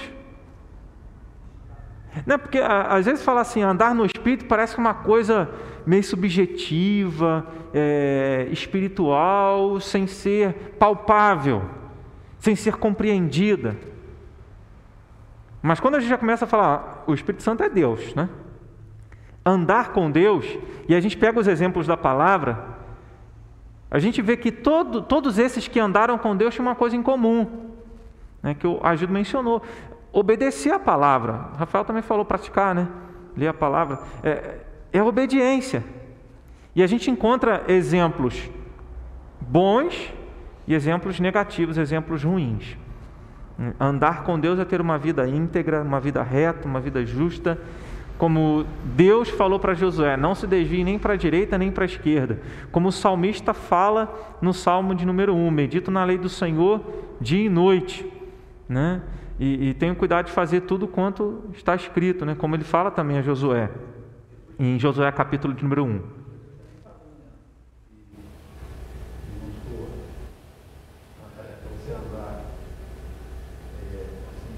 Não 2.27 2.39
porque 2.39 2.59
a- 2.59 2.89
às 2.95 3.07
vezes 3.07 3.25
falar 3.25 3.41
assim, 3.41 3.63
andar 3.63 3.95
no 3.95 4.05
Espírito 4.05 4.45
parece 4.45 4.77
uma 4.77 4.93
coisa 4.93 5.49
meio 5.87 6.05
subjetiva, 6.05 7.47
é, 7.73 8.49
espiritual, 8.51 9.81
sem 9.81 10.07
ser 10.07 10.75
palpável, 10.79 11.63
sem 12.39 12.55
ser 12.55 12.77
compreendida. 12.77 13.77
Mas 15.63 15.81
quando 15.81 15.95
a 15.95 16.01
gente 16.01 16.11
já 16.11 16.19
começa 16.19 16.45
a 16.45 16.49
falar, 16.49 17.05
o 17.07 17.15
Espírito 17.15 17.43
Santo 17.43 17.63
é 17.63 17.69
Deus, 17.69 18.15
né? 18.15 18.29
Andar 19.45 19.93
com 19.93 20.11
Deus, 20.11 20.47
e 20.89 20.95
a 20.95 21.01
gente 21.01 21.17
pega 21.17 21.39
os 21.41 21.47
exemplos 21.49 21.87
da 21.87 21.97
palavra, 21.97 22.65
a 23.91 23.99
gente 23.99 24.21
vê 24.23 24.37
que 24.37 24.51
todo, 24.53 25.03
todos 25.03 25.39
esses 25.39 25.67
que 25.69 25.79
andaram 25.81 26.19
com 26.19 26.37
Deus 26.37 26.55
tinham 26.55 26.67
uma 26.67 26.75
coisa 26.75 26.97
em 26.97 27.03
comum, 27.03 27.71
né, 28.43 28.55
que 28.55 28.67
o 28.67 28.81
Agido 28.83 29.13
mencionou. 29.13 29.63
Obedecer 30.13 30.73
a 30.73 30.79
palavra. 30.79 31.49
Rafael 31.57 31.85
também 31.85 32.03
falou 32.03 32.25
praticar, 32.25 32.75
né? 32.75 32.89
Ler 33.37 33.49
a 33.49 33.55
palavra. 33.55 34.01
É, 34.23 34.59
é 34.93 35.03
obediência. 35.03 35.83
E 36.75 36.83
a 36.83 36.87
gente 36.87 37.11
encontra 37.11 37.65
exemplos 37.69 38.51
bons 39.41 40.13
e 40.67 40.75
exemplos 40.75 41.19
negativos, 41.19 41.79
exemplos 41.79 42.23
ruins. 42.25 42.77
Andar 43.79 44.25
com 44.25 44.39
Deus 44.39 44.59
é 44.59 44.65
ter 44.65 44.81
uma 44.81 44.99
vida 44.99 45.27
íntegra, 45.29 45.83
uma 45.83 46.01
vida 46.01 46.23
reta, 46.23 46.67
uma 46.67 46.81
vida 46.81 47.05
justa. 47.05 47.59
Como 48.19 48.65
Deus 48.85 49.29
falou 49.31 49.59
para 49.59 49.75
Josué, 49.75 50.17
não 50.17 50.35
se 50.35 50.47
desvie 50.47 50.85
nem 50.85 50.99
para 50.99 51.15
a 51.15 51.17
direita 51.17 51.59
nem 51.59 51.71
para 51.71 51.85
a 51.85 51.87
esquerda. 51.87 52.41
Como 52.71 52.89
o 52.89 52.93
salmista 52.93 53.53
fala 53.53 54.37
no 54.41 54.53
Salmo 54.53 54.95
de 54.95 55.05
número 55.05 55.35
1, 55.35 55.51
medito 55.51 55.91
na 55.91 56.05
lei 56.05 56.19
do 56.19 56.29
Senhor 56.29 56.81
dia 57.21 57.47
e 57.47 57.49
noite. 57.49 58.11
Né? 58.69 59.03
E, 59.43 59.71
e 59.71 59.75
tenho 59.75 59.97
cuidado 59.97 60.27
de 60.27 60.33
fazer 60.33 60.61
tudo 60.61 60.87
quanto 60.87 61.51
está 61.53 61.75
escrito, 61.75 62.25
né? 62.25 62.37
como 62.37 62.55
ele 62.55 62.63
fala 62.63 62.93
também 62.93 63.19
a 63.19 63.23
Josué, 63.23 63.69
em 64.57 64.79
Josué 64.79 65.11
capítulo 65.11 65.53
de 65.53 65.65
número 65.65 65.83
1. 65.83 66.01
Você 71.75 71.91
andar 71.91 72.45
é, 73.83 74.07
assim, 74.31 74.55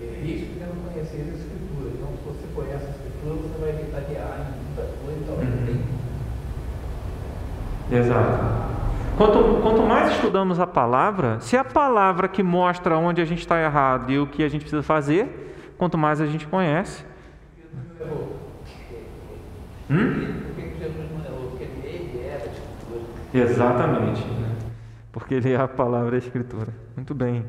é 0.00 0.24
risco 0.24 0.54
de 0.54 0.60
não 0.60 0.90
conhecer 0.90 1.28
a 1.28 1.36
Escritura. 1.36 1.90
Então, 1.92 2.16
se 2.16 2.24
você 2.24 2.46
conhece 2.54 2.86
a 2.86 2.88
Escritura, 2.88 3.34
você 3.34 3.60
vai 3.60 3.70
evitar 3.78 4.00
de 4.00 4.14
errar 4.14 4.40
em 4.40 4.64
muita 4.64 4.84
coisa. 5.04 5.20
Então, 5.20 5.34
Uhum. 5.34 5.66
tem 7.90 7.98
Exato. 7.98 8.51
Quanto, 9.16 9.60
quanto 9.62 9.82
mais 9.82 10.12
estudamos 10.12 10.58
a 10.58 10.66
palavra, 10.66 11.38
se 11.40 11.56
a 11.56 11.64
palavra 11.64 12.28
que 12.28 12.42
mostra 12.42 12.96
onde 12.96 13.20
a 13.20 13.24
gente 13.24 13.40
está 13.40 13.60
errado 13.60 14.10
e 14.10 14.18
o 14.18 14.26
que 14.26 14.42
a 14.42 14.48
gente 14.48 14.62
precisa 14.62 14.82
fazer, 14.82 15.74
quanto 15.76 15.98
mais 15.98 16.20
a 16.20 16.26
gente 16.26 16.46
conhece. 16.46 17.04
Hum? 19.90 20.42
Exatamente. 23.34 24.22
né? 24.24 24.56
Porque 25.10 25.34
ele 25.34 25.52
é 25.52 25.56
a 25.56 25.68
palavra 25.68 26.16
e 26.16 26.16
a 26.16 26.18
escritura. 26.18 26.68
Muito 26.96 27.14
bem. 27.14 27.44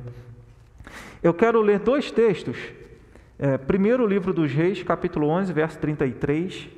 Eu 1.21 1.33
quero 1.33 1.61
ler 1.61 1.79
dois 1.79 2.11
textos. 2.11 2.57
É, 3.39 3.57
primeiro, 3.57 4.05
livro 4.05 4.33
dos 4.33 4.51
Reis, 4.51 4.83
capítulo 4.83 5.27
11, 5.27 5.51
verso 5.51 5.77
33. 5.79 6.69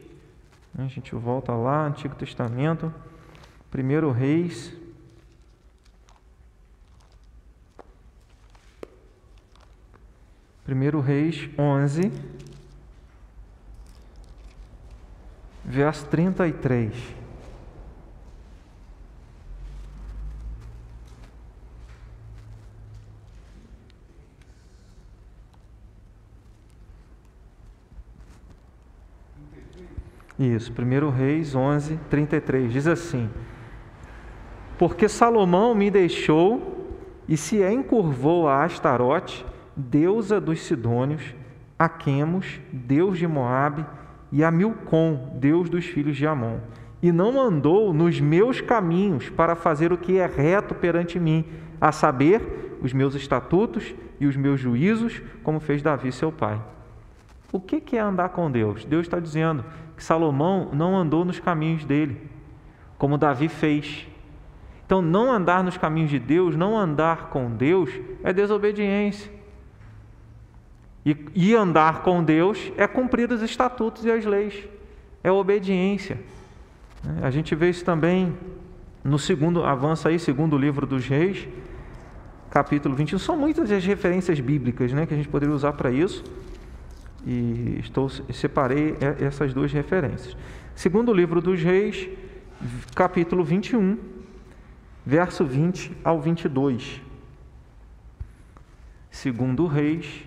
A 0.78 0.84
gente 0.84 1.14
volta 1.16 1.54
lá, 1.54 1.86
Antigo 1.86 2.16
Testamento. 2.16 2.92
Primeiro 3.76 4.10
Reis. 4.10 4.72
Primeiro 10.64 11.02
Reis 11.02 11.50
11, 11.60 12.10
verso 15.66 16.06
33. 16.06 16.96
Isso, 30.40 30.72
1 30.72 31.10
Reis 31.10 31.54
11, 31.54 31.98
33. 32.10 32.72
Diz 32.72 32.88
assim: 32.88 33.30
Porque 34.78 35.08
Salomão 35.08 35.74
me 35.74 35.90
deixou 35.90 36.86
e 37.28 37.38
se 37.38 37.64
encurvou 37.64 38.48
a 38.48 38.64
Astarote, 38.64 39.46
deusa 39.76 40.40
dos 40.40 40.62
Sidônios, 40.62 41.34
a 41.78 41.90
Quemos, 41.90 42.60
deus 42.72 43.18
de 43.18 43.28
Moabe, 43.28 43.86
e 44.32 44.44
a 44.44 44.52
Milcom, 44.52 45.38
deus 45.40 45.70
dos 45.70 45.86
filhos 45.86 46.18
de 46.18 46.28
Amon, 46.28 46.58
e 47.02 47.12
não 47.12 47.40
andou 47.40 47.94
nos 47.94 48.20
meus 48.20 48.60
caminhos 48.60 49.30
para 49.30 49.56
fazer 49.56 49.94
o 49.94 49.98
que 49.98 50.18
é 50.18 50.26
reto 50.26 50.74
perante 50.76 51.20
mim, 51.20 51.46
a 51.80 51.92
saber, 51.92 52.78
os 52.82 52.94
meus 52.94 53.16
estatutos 53.16 53.96
e 54.20 54.26
os 54.26 54.36
meus 54.36 54.60
juízos, 54.60 55.22
como 55.44 55.60
fez 55.60 55.82
Davi 55.82 56.12
seu 56.12 56.32
pai. 56.32 56.62
O 57.52 57.60
que 57.60 57.96
é 57.96 58.00
andar 58.00 58.30
com 58.30 58.52
Deus? 58.52 58.84
Deus 58.84 59.06
está 59.06 59.20
dizendo 59.20 59.64
que 59.96 60.04
Salomão 60.04 60.70
não 60.74 60.98
andou 60.98 61.24
nos 61.24 61.40
caminhos 61.40 61.86
dele, 61.86 62.22
como 62.98 63.18
Davi 63.18 63.48
fez. 63.48 64.08
Então, 64.86 65.02
não 65.02 65.32
andar 65.32 65.64
nos 65.64 65.78
caminhos 65.78 66.12
de 66.12 66.20
Deus, 66.20 66.56
não 66.56 66.78
andar 66.78 67.30
com 67.30 67.50
Deus, 67.50 67.90
é 68.24 68.32
desobediência. 68.32 69.32
E, 71.06 71.18
e 71.34 71.56
andar 71.56 72.02
com 72.02 72.24
Deus 72.24 72.72
é 72.78 72.88
cumprir 72.88 73.32
os 73.32 73.42
estatutos 73.42 74.06
e 74.06 74.12
as 74.12 74.26
leis, 74.26 74.68
é 75.24 75.32
obediência. 75.32 76.20
A 77.22 77.30
gente 77.30 77.54
vê 77.54 77.70
isso 77.70 77.86
também 77.86 78.36
no 79.04 79.20
segundo, 79.20 79.64
avança 79.64 80.10
aí, 80.10 80.18
segundo 80.18 80.58
livro 80.58 80.88
dos 80.88 81.06
Reis, 81.06 81.48
capítulo 82.50 82.96
21. 82.96 83.20
São 83.20 83.38
muitas 83.38 83.72
as 83.72 83.86
referências 83.86 84.40
bíblicas 84.40 84.92
né, 84.94 85.06
que 85.06 85.14
a 85.14 85.18
gente 85.18 85.30
poderia 85.30 85.54
usar 85.54 85.74
para 85.74 85.92
isso 85.92 86.24
e 87.26 87.78
estou 87.80 88.10
separei 88.10 88.96
essas 89.20 89.54
duas 89.54 89.72
referências. 89.72 90.36
Segundo 90.74 91.14
livro 91.14 91.40
dos 91.42 91.62
Reis, 91.62 92.08
capítulo 92.96 93.44
21, 93.44 94.15
verso 95.06 95.46
20 95.46 95.96
ao 96.04 96.20
22. 96.20 97.02
Segundo 99.10 99.66
Reis, 99.68 100.26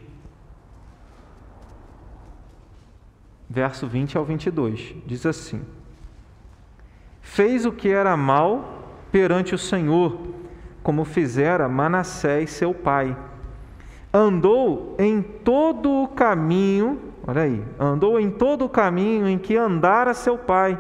verso 3.48 3.86
20 3.86 4.16
ao 4.16 4.24
22, 4.24 4.94
diz 5.06 5.26
assim: 5.26 5.62
Fez 7.20 7.66
o 7.66 7.72
que 7.72 7.88
era 7.88 8.16
mal 8.16 8.96
perante 9.12 9.54
o 9.54 9.58
Senhor, 9.58 10.34
como 10.82 11.04
fizera 11.04 11.68
Manassés 11.68 12.50
seu 12.50 12.72
pai 12.72 13.16
andou 14.12 14.96
em 14.98 15.22
todo 15.22 15.90
o 16.02 16.08
caminho, 16.08 17.00
olha 17.26 17.42
aí, 17.42 17.62
andou 17.78 18.18
em 18.18 18.30
todo 18.30 18.64
o 18.64 18.68
caminho 18.68 19.28
em 19.28 19.38
que 19.38 19.56
andara 19.56 20.14
seu 20.14 20.38
pai, 20.38 20.78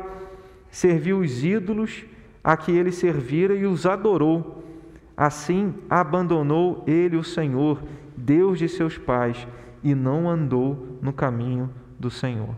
serviu 0.70 1.18
os 1.18 1.44
ídolos 1.44 2.04
a 2.42 2.56
que 2.56 2.72
ele 2.72 2.92
servira 2.92 3.54
e 3.54 3.66
os 3.66 3.86
adorou. 3.86 4.64
Assim 5.16 5.74
abandonou 5.90 6.84
ele 6.86 7.16
o 7.16 7.24
Senhor, 7.24 7.82
Deus 8.16 8.58
de 8.58 8.68
seus 8.68 8.96
pais, 8.96 9.46
e 9.82 9.94
não 9.94 10.28
andou 10.28 10.98
no 11.02 11.12
caminho 11.12 11.70
do 11.98 12.10
Senhor. 12.10 12.54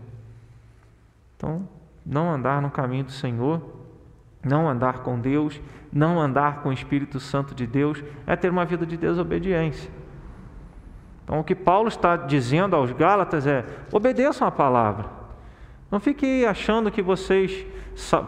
Então, 1.35 1.67
não 2.05 2.31
andar 2.31 2.61
no 2.61 2.69
caminho 2.69 3.05
do 3.05 3.11
Senhor, 3.11 3.61
não 4.43 4.69
andar 4.69 4.99
com 4.99 5.19
Deus, 5.19 5.59
não 5.91 6.19
andar 6.19 6.61
com 6.61 6.69
o 6.69 6.73
Espírito 6.73 7.19
Santo 7.19 7.53
de 7.53 7.65
Deus, 7.65 8.03
é 8.25 8.35
ter 8.35 8.49
uma 8.49 8.65
vida 8.65 8.85
de 8.85 8.97
desobediência. 8.97 9.91
Então, 11.23 11.39
o 11.39 11.43
que 11.43 11.55
Paulo 11.55 11.87
está 11.87 12.15
dizendo 12.15 12.75
aos 12.75 12.91
Gálatas 12.91 13.47
é: 13.47 13.65
obedeçam 13.91 14.47
a 14.47 14.51
palavra. 14.51 15.20
Não 15.91 15.99
fiquem 15.99 16.45
achando 16.45 16.89
que 16.89 17.01
vocês 17.01 17.65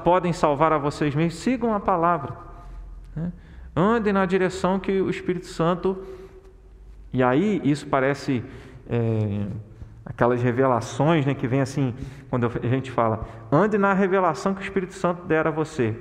podem 0.03 0.34
salvar 0.34 0.74
a 0.74 0.77
vocês 0.77 1.15
mesmos, 1.15 1.36
sigam 1.36 1.74
a 1.74 1.79
palavra. 1.79 2.36
Né? 3.15 3.32
Andem 3.74 4.12
na 4.12 4.25
direção 4.25 4.79
que 4.79 5.01
o 5.01 5.10
Espírito 5.10 5.48
Santo. 5.48 5.98
E 7.13 7.24
aí, 7.24 7.62
isso 7.63 7.88
parece 7.88 8.43
é, 8.89 9.48
aquelas 10.05 10.41
revelações 10.41 11.25
né, 11.25 11.34
que 11.34 11.48
vem 11.48 11.62
assim, 11.62 11.93
quando 12.29 12.48
a 12.48 12.67
gente 12.67 12.91
fala: 12.91 13.25
ande 13.51 13.77
na 13.77 13.93
revelação 13.93 14.53
que 14.53 14.62
o 14.62 14.63
Espírito 14.63 14.93
Santo 14.93 15.25
der 15.25 15.48
a 15.48 15.51
você. 15.51 15.98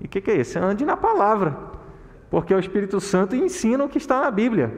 E 0.00 0.06
o 0.06 0.08
que, 0.08 0.20
que 0.20 0.30
é 0.30 0.40
isso? 0.40 0.58
Ande 0.58 0.84
na 0.84 0.96
palavra, 0.96 1.56
porque 2.30 2.54
o 2.54 2.58
Espírito 2.58 3.00
Santo 3.00 3.36
ensina 3.36 3.84
o 3.84 3.88
que 3.88 3.98
está 3.98 4.20
na 4.20 4.30
Bíblia. 4.30 4.72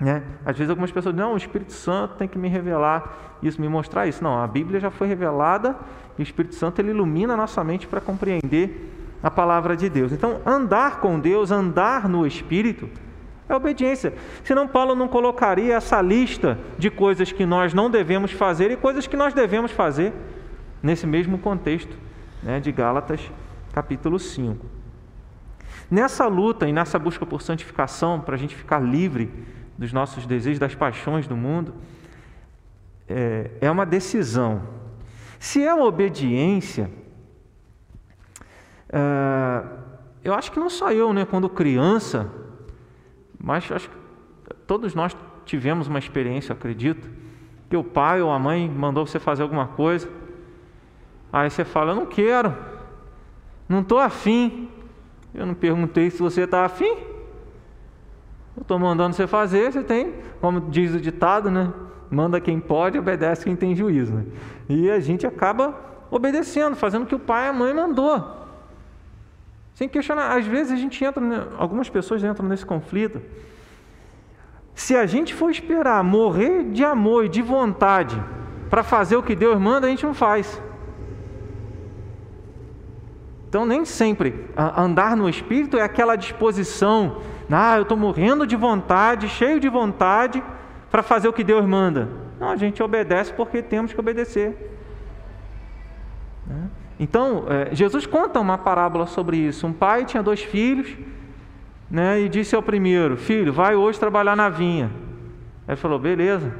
Né? 0.00 0.22
Às 0.44 0.56
vezes 0.56 0.70
algumas 0.70 0.90
pessoas 0.90 1.14
dizem, 1.14 1.28
não, 1.28 1.34
o 1.34 1.36
Espírito 1.36 1.72
Santo 1.72 2.16
tem 2.16 2.26
que 2.26 2.38
me 2.38 2.48
revelar 2.48 3.33
isso, 3.48 3.60
me 3.60 3.68
mostrar 3.68 4.06
isso. 4.06 4.22
Não, 4.22 4.42
a 4.42 4.46
Bíblia 4.46 4.80
já 4.80 4.90
foi 4.90 5.08
revelada 5.08 5.76
e 6.18 6.22
o 6.22 6.24
Espírito 6.24 6.54
Santo 6.54 6.80
ele 6.80 6.90
ilumina 6.90 7.34
a 7.34 7.36
nossa 7.36 7.62
mente 7.62 7.86
para 7.86 8.00
compreender 8.00 8.90
a 9.22 9.30
palavra 9.30 9.76
de 9.76 9.88
Deus. 9.88 10.12
Então, 10.12 10.40
andar 10.44 11.00
com 11.00 11.18
Deus, 11.18 11.50
andar 11.50 12.08
no 12.08 12.26
Espírito, 12.26 12.88
é 13.48 13.54
obediência. 13.54 14.14
Senão 14.42 14.66
Paulo 14.66 14.94
não 14.94 15.08
colocaria 15.08 15.74
essa 15.74 16.00
lista 16.00 16.58
de 16.78 16.90
coisas 16.90 17.32
que 17.32 17.44
nós 17.44 17.74
não 17.74 17.90
devemos 17.90 18.32
fazer 18.32 18.70
e 18.70 18.76
coisas 18.76 19.06
que 19.06 19.16
nós 19.16 19.34
devemos 19.34 19.70
fazer 19.70 20.12
nesse 20.82 21.06
mesmo 21.06 21.38
contexto 21.38 21.96
né, 22.42 22.60
de 22.60 22.70
Gálatas 22.70 23.20
capítulo 23.72 24.18
5. 24.18 24.64
Nessa 25.90 26.26
luta 26.26 26.68
e 26.68 26.72
nessa 26.72 26.98
busca 26.98 27.26
por 27.26 27.42
santificação, 27.42 28.20
para 28.20 28.34
a 28.34 28.38
gente 28.38 28.54
ficar 28.54 28.78
livre 28.78 29.30
dos 29.76 29.92
nossos 29.92 30.26
desejos, 30.26 30.58
das 30.58 30.74
paixões 30.74 31.26
do 31.26 31.36
mundo, 31.36 31.74
é, 33.08 33.50
é 33.60 33.70
uma 33.70 33.84
decisão. 33.84 34.62
Se 35.38 35.62
é 35.62 35.72
uma 35.74 35.84
obediência, 35.84 36.90
é, 38.88 39.64
eu 40.22 40.34
acho 40.34 40.50
que 40.50 40.58
não 40.58 40.70
só 40.70 40.92
eu, 40.92 41.12
né, 41.12 41.24
quando 41.24 41.48
criança, 41.48 42.30
mas 43.38 43.70
acho 43.70 43.90
que 43.90 43.96
todos 44.66 44.94
nós 44.94 45.16
tivemos 45.44 45.86
uma 45.86 45.98
experiência, 45.98 46.52
acredito, 46.52 47.08
que 47.68 47.76
o 47.76 47.84
pai 47.84 48.22
ou 48.22 48.30
a 48.30 48.38
mãe 48.38 48.68
mandou 48.68 49.06
você 49.06 49.18
fazer 49.18 49.42
alguma 49.42 49.66
coisa, 49.66 50.08
aí 51.32 51.50
você 51.50 51.64
fala, 51.64 51.92
eu 51.92 51.96
não 51.96 52.06
quero, 52.06 52.54
não 53.68 53.80
estou 53.80 53.98
afim. 53.98 54.68
Eu 55.34 55.44
não 55.44 55.54
perguntei 55.54 56.10
se 56.10 56.22
você 56.22 56.42
está 56.42 56.64
afim. 56.64 56.96
Eu 58.56 58.62
estou 58.62 58.78
mandando 58.78 59.16
você 59.16 59.26
fazer, 59.26 59.72
você 59.72 59.82
tem, 59.82 60.14
como 60.40 60.60
diz 60.60 60.94
o 60.94 61.00
ditado, 61.00 61.50
né? 61.50 61.72
Manda 62.14 62.40
quem 62.40 62.60
pode, 62.60 62.98
obedece 62.98 63.44
quem 63.44 63.56
tem 63.56 63.74
juízo. 63.74 64.14
Né? 64.14 64.24
E 64.68 64.90
a 64.90 65.00
gente 65.00 65.26
acaba 65.26 65.74
obedecendo, 66.10 66.76
fazendo 66.76 67.02
o 67.02 67.06
que 67.06 67.14
o 67.14 67.18
pai 67.18 67.46
e 67.46 67.48
a 67.48 67.52
mãe 67.52 67.74
mandou. 67.74 68.46
Sem 69.74 69.88
questionar. 69.88 70.36
Às 70.36 70.46
vezes 70.46 70.72
a 70.72 70.76
gente 70.76 71.04
entra, 71.04 71.48
algumas 71.58 71.88
pessoas 71.88 72.22
entram 72.22 72.48
nesse 72.48 72.64
conflito. 72.64 73.20
Se 74.74 74.96
a 74.96 75.06
gente 75.06 75.34
for 75.34 75.50
esperar 75.50 76.02
morrer 76.04 76.64
de 76.70 76.84
amor 76.84 77.24
e 77.24 77.28
de 77.28 77.42
vontade 77.42 78.20
para 78.70 78.82
fazer 78.82 79.16
o 79.16 79.22
que 79.22 79.34
Deus 79.34 79.58
manda, 79.58 79.86
a 79.86 79.90
gente 79.90 80.04
não 80.04 80.14
faz. 80.14 80.60
Então, 83.48 83.64
nem 83.64 83.84
sempre 83.84 84.48
andar 84.56 85.16
no 85.16 85.28
Espírito 85.28 85.76
é 85.76 85.82
aquela 85.82 86.16
disposição 86.16 87.20
ah, 87.50 87.76
eu 87.76 87.82
estou 87.82 87.96
morrendo 87.96 88.46
de 88.46 88.56
vontade, 88.56 89.28
cheio 89.28 89.60
de 89.60 89.68
vontade 89.68 90.42
para 90.94 91.02
fazer 91.02 91.26
o 91.26 91.32
que 91.32 91.42
Deus 91.42 91.66
manda. 91.66 92.08
Não, 92.38 92.50
a 92.50 92.56
gente 92.56 92.80
obedece 92.80 93.32
porque 93.32 93.60
temos 93.60 93.92
que 93.92 93.98
obedecer. 93.98 94.78
Né? 96.46 96.70
Então, 97.00 97.46
é, 97.48 97.74
Jesus 97.74 98.06
conta 98.06 98.38
uma 98.38 98.56
parábola 98.56 99.04
sobre 99.04 99.36
isso. 99.36 99.66
Um 99.66 99.72
pai 99.72 100.04
tinha 100.04 100.22
dois 100.22 100.40
filhos 100.40 100.96
né, 101.90 102.20
e 102.20 102.28
disse 102.28 102.54
ao 102.54 102.62
primeiro: 102.62 103.16
Filho, 103.16 103.52
vai 103.52 103.74
hoje 103.74 103.98
trabalhar 103.98 104.36
na 104.36 104.48
vinha. 104.48 104.88
Ele 105.66 105.76
falou: 105.76 105.98
Beleza, 105.98 106.54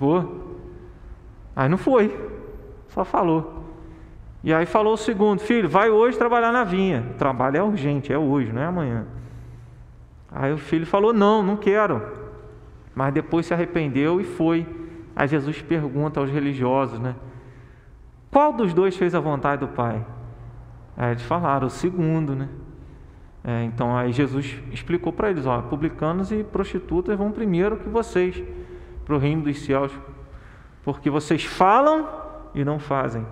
vou. 0.00 0.58
Aí 1.54 1.68
não 1.68 1.78
foi, 1.78 2.12
só 2.88 3.04
falou. 3.04 3.66
E 4.42 4.52
aí 4.52 4.66
falou 4.66 4.94
o 4.94 4.98
segundo: 4.98 5.38
Filho, 5.38 5.68
vai 5.68 5.90
hoje 5.90 6.18
trabalhar 6.18 6.50
na 6.50 6.64
vinha. 6.64 7.06
O 7.12 7.18
trabalho 7.18 7.56
é 7.56 7.62
urgente, 7.62 8.12
é 8.12 8.18
hoje, 8.18 8.52
não 8.52 8.62
é 8.62 8.66
amanhã. 8.66 9.06
Aí 10.28 10.52
o 10.52 10.58
filho 10.58 10.84
falou: 10.84 11.12
Não, 11.12 11.40
não 11.40 11.56
quero. 11.56 12.25
Mas 12.96 13.12
depois 13.12 13.44
se 13.44 13.52
arrependeu 13.52 14.18
e 14.22 14.24
foi. 14.24 14.66
Aí 15.14 15.28
Jesus 15.28 15.60
pergunta 15.60 16.18
aos 16.18 16.30
religiosos, 16.30 16.98
né? 16.98 17.14
Qual 18.30 18.54
dos 18.54 18.72
dois 18.72 18.96
fez 18.96 19.14
a 19.14 19.20
vontade 19.20 19.60
do 19.60 19.68
Pai? 19.68 20.04
Aí 20.96 21.10
eles 21.10 21.22
falaram: 21.22 21.66
O 21.66 21.70
segundo, 21.70 22.34
né? 22.34 22.48
É, 23.44 23.62
então 23.64 23.94
aí 23.94 24.12
Jesus 24.12 24.58
explicou 24.72 25.12
para 25.12 25.30
eles: 25.30 25.44
ó, 25.44 25.60
publicanos 25.60 26.32
e 26.32 26.42
prostitutas 26.42 27.16
vão 27.16 27.30
primeiro 27.30 27.76
que 27.76 27.88
vocês 27.88 28.42
para 29.04 29.14
o 29.14 29.18
reino 29.18 29.42
dos 29.42 29.60
céus, 29.60 29.92
porque 30.82 31.10
vocês 31.10 31.44
falam 31.44 32.08
e 32.54 32.64
não 32.64 32.78
fazem, 32.78 33.24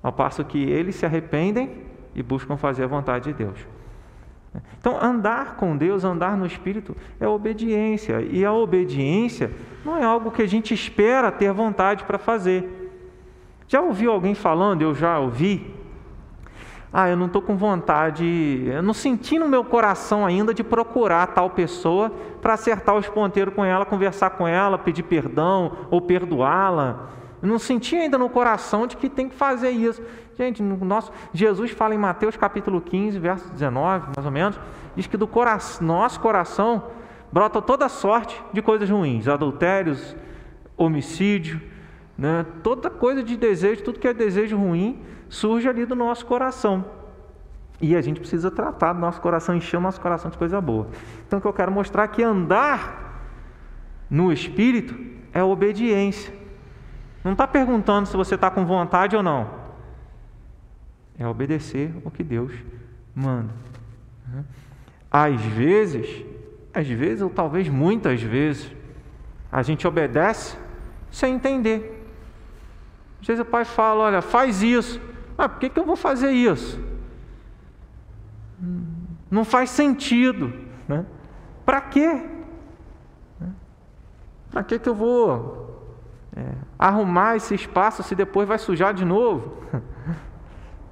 ao 0.00 0.12
passo 0.12 0.44
que 0.44 0.62
eles 0.62 0.94
se 0.94 1.04
arrependem 1.04 1.82
e 2.14 2.22
buscam 2.22 2.56
fazer 2.56 2.84
a 2.84 2.86
vontade 2.86 3.24
de 3.24 3.32
Deus. 3.34 3.73
Então, 4.78 5.02
andar 5.02 5.56
com 5.56 5.76
Deus, 5.76 6.04
andar 6.04 6.36
no 6.36 6.46
Espírito, 6.46 6.96
é 7.18 7.26
obediência. 7.26 8.20
E 8.20 8.44
a 8.44 8.52
obediência 8.52 9.50
não 9.84 9.96
é 9.96 10.04
algo 10.04 10.30
que 10.30 10.42
a 10.42 10.46
gente 10.46 10.72
espera 10.72 11.32
ter 11.32 11.52
vontade 11.52 12.04
para 12.04 12.18
fazer. 12.18 12.92
Já 13.66 13.80
ouviu 13.80 14.12
alguém 14.12 14.34
falando? 14.34 14.82
Eu 14.82 14.94
já 14.94 15.18
ouvi. 15.18 15.74
Ah, 16.96 17.08
eu 17.08 17.16
não 17.16 17.26
estou 17.26 17.42
com 17.42 17.56
vontade, 17.56 18.68
eu 18.72 18.80
não 18.80 18.94
senti 18.94 19.36
no 19.36 19.48
meu 19.48 19.64
coração 19.64 20.24
ainda 20.24 20.54
de 20.54 20.62
procurar 20.62 21.26
tal 21.26 21.50
pessoa 21.50 22.08
para 22.40 22.52
acertar 22.52 22.94
os 22.94 23.08
ponteiros 23.08 23.52
com 23.52 23.64
ela, 23.64 23.84
conversar 23.84 24.30
com 24.30 24.46
ela, 24.46 24.78
pedir 24.78 25.02
perdão 25.02 25.72
ou 25.90 26.00
perdoá-la. 26.00 27.08
Eu 27.44 27.48
não 27.48 27.58
senti 27.58 27.94
ainda 27.94 28.16
no 28.16 28.30
coração 28.30 28.86
de 28.86 28.96
que 28.96 29.06
tem 29.06 29.28
que 29.28 29.34
fazer 29.34 29.68
isso. 29.68 30.02
Gente, 30.34 30.62
no 30.62 30.82
nosso, 30.82 31.12
Jesus 31.30 31.72
fala 31.72 31.94
em 31.94 31.98
Mateus 31.98 32.38
capítulo 32.38 32.80
15, 32.80 33.18
verso 33.18 33.46
19, 33.50 34.12
mais 34.16 34.24
ou 34.24 34.32
menos, 34.32 34.58
diz 34.96 35.06
que 35.06 35.18
do 35.18 35.26
coração, 35.26 35.86
nosso 35.86 36.18
coração 36.20 36.84
brota 37.30 37.60
toda 37.60 37.86
sorte 37.90 38.42
de 38.50 38.62
coisas 38.62 38.88
ruins, 38.88 39.28
adultérios, 39.28 40.16
homicídio, 40.74 41.60
né? 42.16 42.46
toda 42.62 42.88
coisa 42.88 43.22
de 43.22 43.36
desejo, 43.36 43.82
tudo 43.82 44.00
que 44.00 44.08
é 44.08 44.14
desejo 44.14 44.56
ruim, 44.56 45.02
surge 45.28 45.68
ali 45.68 45.84
do 45.84 45.94
nosso 45.94 46.24
coração. 46.24 46.82
E 47.78 47.94
a 47.94 48.00
gente 48.00 48.20
precisa 48.20 48.50
tratar 48.50 48.94
do 48.94 49.00
nosso 49.00 49.20
coração, 49.20 49.54
encher 49.54 49.76
o 49.76 49.80
nosso 49.80 50.00
coração 50.00 50.30
de 50.30 50.38
coisa 50.38 50.62
boa. 50.62 50.88
Então 51.26 51.40
o 51.40 51.42
que 51.42 51.48
eu 51.48 51.52
quero 51.52 51.70
mostrar 51.70 52.04
é 52.04 52.08
que 52.08 52.22
andar 52.22 53.20
no 54.08 54.32
Espírito 54.32 54.96
é 55.30 55.42
obediência. 55.42 56.43
Não 57.24 57.32
está 57.32 57.46
perguntando 57.46 58.06
se 58.06 58.14
você 58.14 58.34
está 58.34 58.50
com 58.50 58.66
vontade 58.66 59.16
ou 59.16 59.22
não. 59.22 59.50
É 61.18 61.26
obedecer 61.26 61.90
o 62.04 62.10
que 62.10 62.22
Deus 62.22 62.52
manda. 63.14 63.50
Às 65.10 65.40
vezes, 65.40 66.22
às 66.72 66.86
vezes, 66.86 67.22
ou 67.22 67.30
talvez 67.30 67.66
muitas 67.68 68.20
vezes, 68.20 68.70
a 69.50 69.62
gente 69.62 69.86
obedece 69.86 70.58
sem 71.10 71.36
entender. 71.36 72.04
Às 73.22 73.26
vezes 73.28 73.40
o 73.40 73.44
pai 73.44 73.64
fala: 73.64 74.04
Olha, 74.04 74.20
faz 74.20 74.62
isso. 74.62 75.00
Ah, 75.38 75.48
por 75.48 75.60
que, 75.60 75.70
que 75.70 75.80
eu 75.80 75.86
vou 75.86 75.96
fazer 75.96 76.30
isso? 76.30 76.78
Não 79.30 79.44
faz 79.44 79.70
sentido. 79.70 80.52
Né? 80.86 81.06
Para 81.64 81.80
quê? 81.80 82.28
Para 84.50 84.62
que, 84.62 84.78
que 84.78 84.88
eu 84.88 84.94
vou 84.94 85.63
é, 86.36 86.52
arrumar 86.78 87.36
esse 87.36 87.54
espaço 87.54 88.02
se 88.02 88.14
depois 88.14 88.48
vai 88.48 88.58
sujar 88.58 88.92
de 88.92 89.04
novo. 89.04 89.62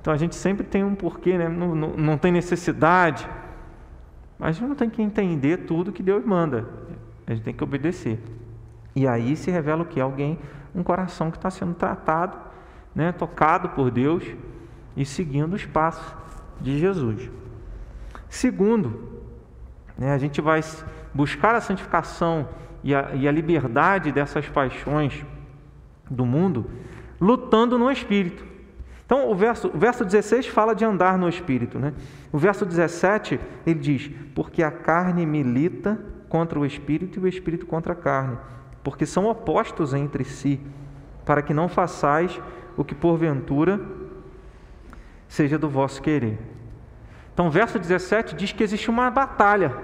Então 0.01 0.13
a 0.13 0.17
gente 0.17 0.35
sempre 0.35 0.67
tem 0.67 0.83
um 0.83 0.97
porquê, 0.97 1.39
né? 1.39 1.49
não, 1.49 1.77
não, 1.77 1.89
não 1.91 2.19
tem 2.19 2.33
necessidade. 2.33 3.25
Mas 4.37 4.49
a 4.49 4.53
gente 4.59 4.69
não 4.69 4.75
tem 4.75 4.91
que 4.91 5.01
entender 5.01 5.59
tudo 5.59 5.93
que 5.93 6.03
Deus 6.03 6.25
manda. 6.25 6.67
A 7.25 7.33
gente 7.33 7.45
tem 7.45 7.55
que 7.55 7.63
obedecer. 7.63 8.21
E 8.97 9.07
aí 9.07 9.37
se 9.37 9.49
revela 9.49 9.83
o 9.83 9.87
que? 9.87 10.01
Alguém, 10.01 10.41
um 10.75 10.83
coração 10.83 11.31
que 11.31 11.37
está 11.37 11.51
sendo 11.51 11.75
tratado, 11.75 12.37
né? 12.93 13.13
tocado 13.13 13.69
por 13.69 13.93
Deus 13.93 14.25
e 14.97 15.05
seguindo 15.05 15.55
os 15.55 15.65
passos 15.65 16.17
de 16.61 16.81
Jesus. 16.81 17.31
Segundo, 18.29 19.23
né? 19.97 20.13
a 20.13 20.19
gente 20.19 20.41
vai 20.41 20.63
buscar 21.15 21.55
a 21.55 21.61
santificação 21.61 22.49
e 22.83 22.93
a, 22.93 23.15
e 23.15 23.29
a 23.29 23.31
liberdade 23.31 24.11
dessas 24.11 24.49
paixões 24.49 25.25
do 26.13 26.27
mundo, 26.27 26.71
lutando 27.21 27.79
no 27.79 27.91
espírito. 27.91 28.45
Então, 29.05 29.31
o 29.31 29.35
verso, 29.35 29.69
o 29.69 29.79
verso 29.79 30.05
16 30.05 30.47
fala 30.47 30.75
de 30.75 30.85
andar 30.85 31.19
no 31.19 31.29
espírito. 31.29 31.79
Né? 31.79 31.93
O 32.33 32.39
verso 32.39 32.65
17 32.65 33.39
ele 33.67 33.79
diz: 33.79 34.11
Porque 34.35 34.63
a 34.63 34.71
carne 34.71 35.27
milita 35.27 35.99
contra 36.29 36.59
o 36.59 36.65
espírito 36.65 37.19
e 37.19 37.23
o 37.23 37.29
espírito 37.29 37.67
contra 37.67 37.93
a 37.93 37.97
carne, 37.97 38.39
porque 38.83 39.05
são 39.05 39.27
opostos 39.27 39.93
entre 39.93 40.25
si, 40.25 40.59
para 41.27 41.43
que 41.43 41.53
não 41.53 41.69
façais 41.69 42.41
o 42.75 42.83
que 42.83 42.95
porventura 42.95 43.79
seja 45.29 45.59
do 45.59 45.69
vosso 45.69 46.01
querer. 46.01 46.39
Então, 47.35 47.51
verso 47.51 47.79
17 47.79 48.35
diz 48.35 48.53
que 48.53 48.63
existe 48.63 48.89
uma 48.89 49.11
batalha, 49.11 49.77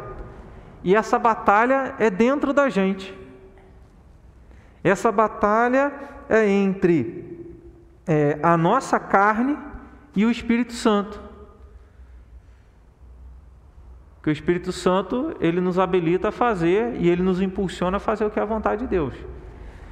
e 0.82 0.94
essa 0.94 1.18
batalha 1.18 1.94
é 1.98 2.08
dentro 2.08 2.54
da 2.54 2.70
gente. 2.70 3.14
Essa 4.82 5.12
batalha 5.12 5.92
é 6.28 6.46
entre 6.46 7.54
é, 8.06 8.38
a 8.42 8.56
nossa 8.56 8.98
carne 8.98 9.56
e 10.14 10.24
o 10.24 10.30
Espírito 10.30 10.72
Santo. 10.72 11.20
Que 14.22 14.30
o 14.30 14.32
Espírito 14.32 14.72
Santo 14.72 15.36
ele 15.40 15.60
nos 15.60 15.78
habilita 15.78 16.28
a 16.28 16.32
fazer 16.32 16.96
e 16.96 17.08
ele 17.08 17.22
nos 17.22 17.40
impulsiona 17.40 17.96
a 17.96 18.00
fazer 18.00 18.24
o 18.24 18.30
que 18.30 18.38
é 18.38 18.42
a 18.42 18.46
vontade 18.46 18.82
de 18.82 18.88
Deus. 18.88 19.14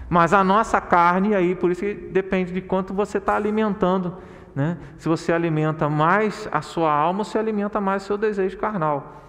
Mas 0.09 0.33
a 0.33 0.45
nossa 0.45 0.81
carne, 0.81 1.35
aí 1.35 1.55
por 1.55 1.71
isso 1.71 1.85
depende 2.11 2.53
de 2.53 2.61
quanto 2.61 2.95
você 2.95 3.19
está 3.19 3.35
alimentando. 3.35 4.17
Né? 4.55 4.79
Se 4.99 5.09
você 5.09 5.33
alimenta 5.33 5.89
mais 5.89 6.49
a 6.51 6.63
sua 6.63 6.93
alma, 6.93 7.25
você 7.25 7.39
alimenta 7.39 7.81
mais 7.81 8.03
o 8.03 8.07
seu 8.07 8.19
desejo 8.19 8.57
carnal. 8.57 9.23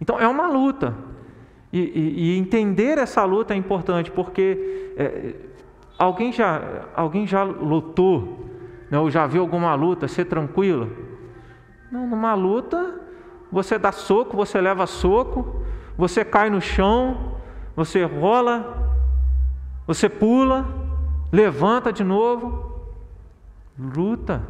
Então 0.00 0.18
é 0.18 0.26
uma 0.26 0.48
luta. 0.48 0.94
E, 1.72 1.78
e, 1.78 2.34
e 2.34 2.38
entender 2.38 2.98
essa 2.98 3.24
luta 3.24 3.54
é 3.54 3.56
importante, 3.56 4.10
porque 4.10 4.92
é, 4.96 5.34
alguém, 6.00 6.32
já, 6.32 6.62
alguém 6.96 7.26
já 7.26 7.42
lutou, 7.42 8.46
né, 8.90 8.98
ou 8.98 9.10
já 9.10 9.26
viu 9.26 9.42
alguma 9.42 9.74
luta, 9.74 10.08
ser 10.08 10.24
tranquila? 10.24 10.88
Não, 11.92 12.06
numa 12.06 12.32
luta, 12.32 12.98
você 13.52 13.78
dá 13.78 13.92
soco, 13.92 14.34
você 14.34 14.58
leva 14.60 14.86
soco, 14.86 15.62
você 15.98 16.24
cai 16.24 16.48
no 16.48 16.60
chão, 16.60 17.34
você 17.76 18.02
rola, 18.04 18.96
você 19.86 20.08
pula, 20.08 20.66
levanta 21.30 21.92
de 21.92 22.02
novo, 22.02 22.80
luta, 23.78 24.42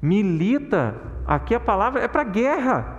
milita. 0.00 0.96
Aqui 1.24 1.54
a 1.54 1.60
palavra 1.60 2.00
é 2.00 2.08
para 2.08 2.24
guerra. 2.24 2.96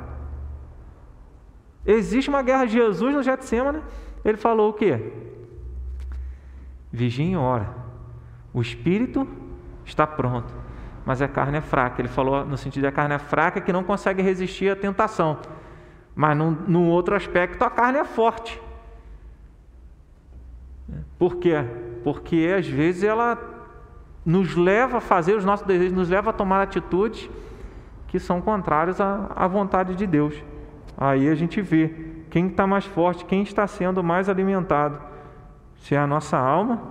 Existe 1.86 2.30
uma 2.30 2.42
guerra. 2.42 2.66
Jesus 2.66 3.14
no 3.14 3.22
Getsemane, 3.22 3.82
ele 4.24 4.38
falou 4.38 4.70
o 4.70 4.74
quê? 4.74 5.12
Vigia 6.94 7.26
e 7.26 7.36
ora. 7.36 7.70
O 8.54 8.62
espírito 8.62 9.28
está 9.84 10.06
pronto, 10.06 10.54
mas 11.04 11.24
a 11.24 11.28
carne 11.28 11.58
é 11.58 11.62
fraca. 11.62 12.00
Ele 12.00 12.08
falou 12.08 12.46
no 12.46 12.56
sentido 12.56 12.84
de 12.84 12.88
a 12.88 12.92
carne 12.92 13.16
é 13.16 13.20
fraca 13.20 13.60
que 13.60 13.74
não 13.74 13.84
consegue 13.84 14.22
resistir 14.22 14.70
à 14.70 14.76
tentação. 14.76 15.40
Mas 16.16 16.38
num, 16.38 16.52
num 16.52 16.90
outro 16.90 17.16
aspecto, 17.16 17.64
a 17.64 17.70
carne 17.72 17.98
é 17.98 18.06
forte. 18.06 18.62
Por 21.18 21.38
quê? 21.38 21.56
Porque 22.04 22.54
às 22.56 22.68
vezes 22.68 23.02
ela 23.02 23.40
nos 24.24 24.56
leva 24.56 24.98
a 24.98 25.02
fazer 25.02 25.36
os 25.36 25.44
nossos 25.44 25.66
desejos, 25.66 25.94
nos 25.94 26.10
leva 26.10 26.30
a 26.30 26.34
tomar 26.34 26.62
atitudes 26.62 27.28
que 28.08 28.20
são 28.20 28.40
contrárias 28.40 29.02
à, 29.02 29.32
à 29.36 29.48
vontade 29.48 29.96
de 29.96 30.06
Deus. 30.06 30.36
Aí 30.96 31.28
a 31.28 31.34
gente 31.34 31.60
vê 31.60 31.92
quem 32.30 32.48
está 32.48 32.68
mais 32.68 32.86
forte, 32.86 33.26
quem 33.26 33.42
está 33.42 33.66
sendo 33.66 34.04
mais 34.04 34.30
alimentado. 34.30 35.13
Se 35.84 35.96
é 35.96 35.98
a 35.98 36.08
nossa 36.08 36.38
alma 36.38 36.82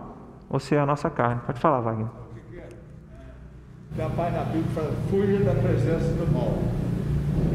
ou 0.51 0.61
se 0.61 0.75
é 0.75 0.79
a 0.79 0.85
nossa 0.85 1.09
carne. 1.09 1.41
Pode 1.47 1.59
falar, 1.59 1.81
Wagner. 1.81 2.09
Já 3.97 4.09
pai 4.11 4.31
na 4.31 4.45
Bíblia 4.45 4.65
fala, 4.75 4.93
fuja 5.09 5.39
da 5.45 5.55
presença 5.55 6.13
do 6.13 6.31
mal. 6.31 6.59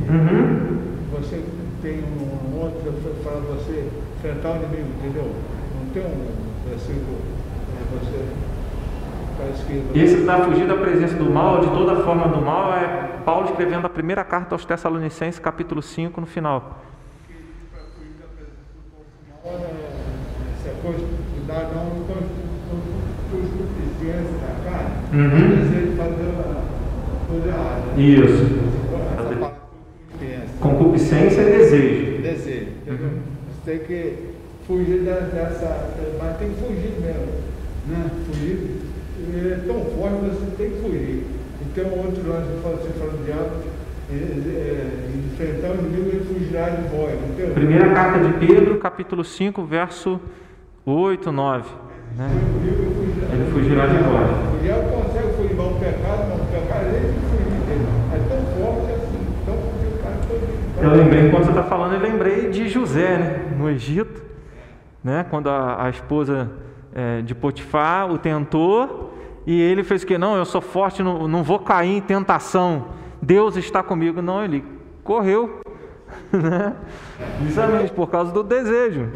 Uhum. 0.10 0.98
Você 1.12 1.44
tem 1.84 2.04
um 2.04 2.60
outro 2.60 2.92
que 2.92 3.24
fala 3.24 3.40
você 3.42 3.88
enfrentar 4.18 4.54
o 4.54 4.56
inimigo, 4.56 4.90
entendeu? 4.98 5.32
Não 5.76 5.94
tem 5.94 6.06
um 6.06 6.70
versículo, 6.70 7.20
é, 7.70 8.00
você 8.00 8.48
esse 9.94 10.26
para 10.26 10.46
fugir 10.46 10.68
da 10.68 10.76
presença 10.76 11.14
do 11.14 11.30
mal, 11.30 11.60
de 11.60 11.68
toda 11.68 12.04
forma 12.04 12.28
do 12.28 12.42
mal, 12.42 12.74
é 12.74 13.20
Paulo 13.24 13.46
escrevendo 13.46 13.86
a 13.86 13.90
primeira 13.90 14.24
carta 14.24 14.56
aos 14.56 14.66
Tessalonicenses, 14.66 15.40
capítulo 15.40 15.80
5, 15.84 16.20
no 16.20 16.26
final. 16.26 16.82
Uhum. 25.14 25.58
Isso. 27.98 28.46
Concupiscência 30.60 31.42
e 31.42 31.46
desejo. 31.46 32.22
Desejo. 32.22 32.68
Uhum. 32.88 33.20
Você 33.50 33.72
tem 33.72 33.80
que 33.80 34.14
fugir 34.68 35.00
dessa. 35.00 35.94
Mas 36.20 36.38
tem 36.38 36.50
que 36.50 36.60
fugir 36.62 36.94
mesmo. 37.02 37.28
Né? 37.88 38.10
Fugir 38.26 38.88
é 39.36 39.60
tão 39.66 39.86
forte 39.86 40.16
que 40.16 40.26
você 40.30 40.52
tem 40.58 40.72
que 40.72 40.82
fugir. 40.82 41.24
Então, 41.62 41.86
outro 42.00 42.30
lado, 42.30 42.46
você 42.62 42.90
fala 43.00 43.12
do 43.12 43.26
diabo, 43.26 43.64
é, 44.12 44.16
é, 44.16 45.10
enfrentar 45.32 45.72
o 45.72 45.76
inimigo, 45.76 46.10
ele 46.10 46.26
fugirá 46.26 46.70
de 46.70 46.88
vós. 46.90 47.16
Primeira 47.54 47.94
carta 47.94 48.20
de 48.20 48.46
Pedro, 48.46 48.78
capítulo 48.78 49.24
5, 49.24 49.64
verso 49.64 50.20
8, 50.90 51.34
9. 51.34 51.70
Né? 52.16 52.30
Ele 53.34 53.52
fugirá 53.52 53.88
de 53.88 53.98
vós. 53.98 54.56
O 54.56 54.64
diabo 54.64 54.90
consegue 54.90 55.34
fugir, 55.36 55.54
mas 55.58 55.66
o 55.68 55.76
pecado, 55.80 56.30
não, 56.30 56.36
o 56.38 56.46
pecado 56.46 56.86
ele 56.86 57.14
fugir 57.30 57.60
dele. 57.68 57.88
É 58.14 58.18
tão 58.30 58.46
forte 58.56 58.94
assim, 58.94 59.28
tão 59.46 59.56
complicado. 59.58 60.82
Eu 60.82 60.96
lembrei, 60.96 61.30
quando 61.30 61.44
você 61.44 61.50
está 61.50 61.64
falando, 61.64 61.96
eu 61.96 62.00
lembrei 62.00 62.50
de 62.50 62.70
José, 62.70 63.18
né? 63.18 63.54
no 63.58 63.70
Egito, 63.70 64.22
né? 65.04 65.26
quando 65.30 65.50
a, 65.50 65.88
a 65.88 65.90
esposa 65.90 66.50
é, 66.96 67.22
de 67.22 67.36
Potifar 67.36 68.10
o 68.10 68.18
tentou 68.18 69.14
e 69.46 69.62
ele 69.62 69.84
fez 69.84 70.04
o 70.04 70.08
que? 70.08 70.18
Não, 70.18 70.38
eu 70.38 70.46
sou 70.46 70.62
forte, 70.62 71.04
não, 71.04 71.28
não 71.28 71.44
vou 71.44 71.60
cair 71.60 71.98
em 71.98 72.02
tentação. 72.02 72.86
Deus 73.22 73.58
está 73.58 73.84
comigo. 73.84 74.22
Não, 74.22 74.42
ele 74.42 74.64
correu. 75.04 75.60
Né? 76.32 76.74
Justamente 77.44 77.92
por 77.92 78.10
causa 78.10 78.32
do 78.32 78.42
desejo. 78.42 79.10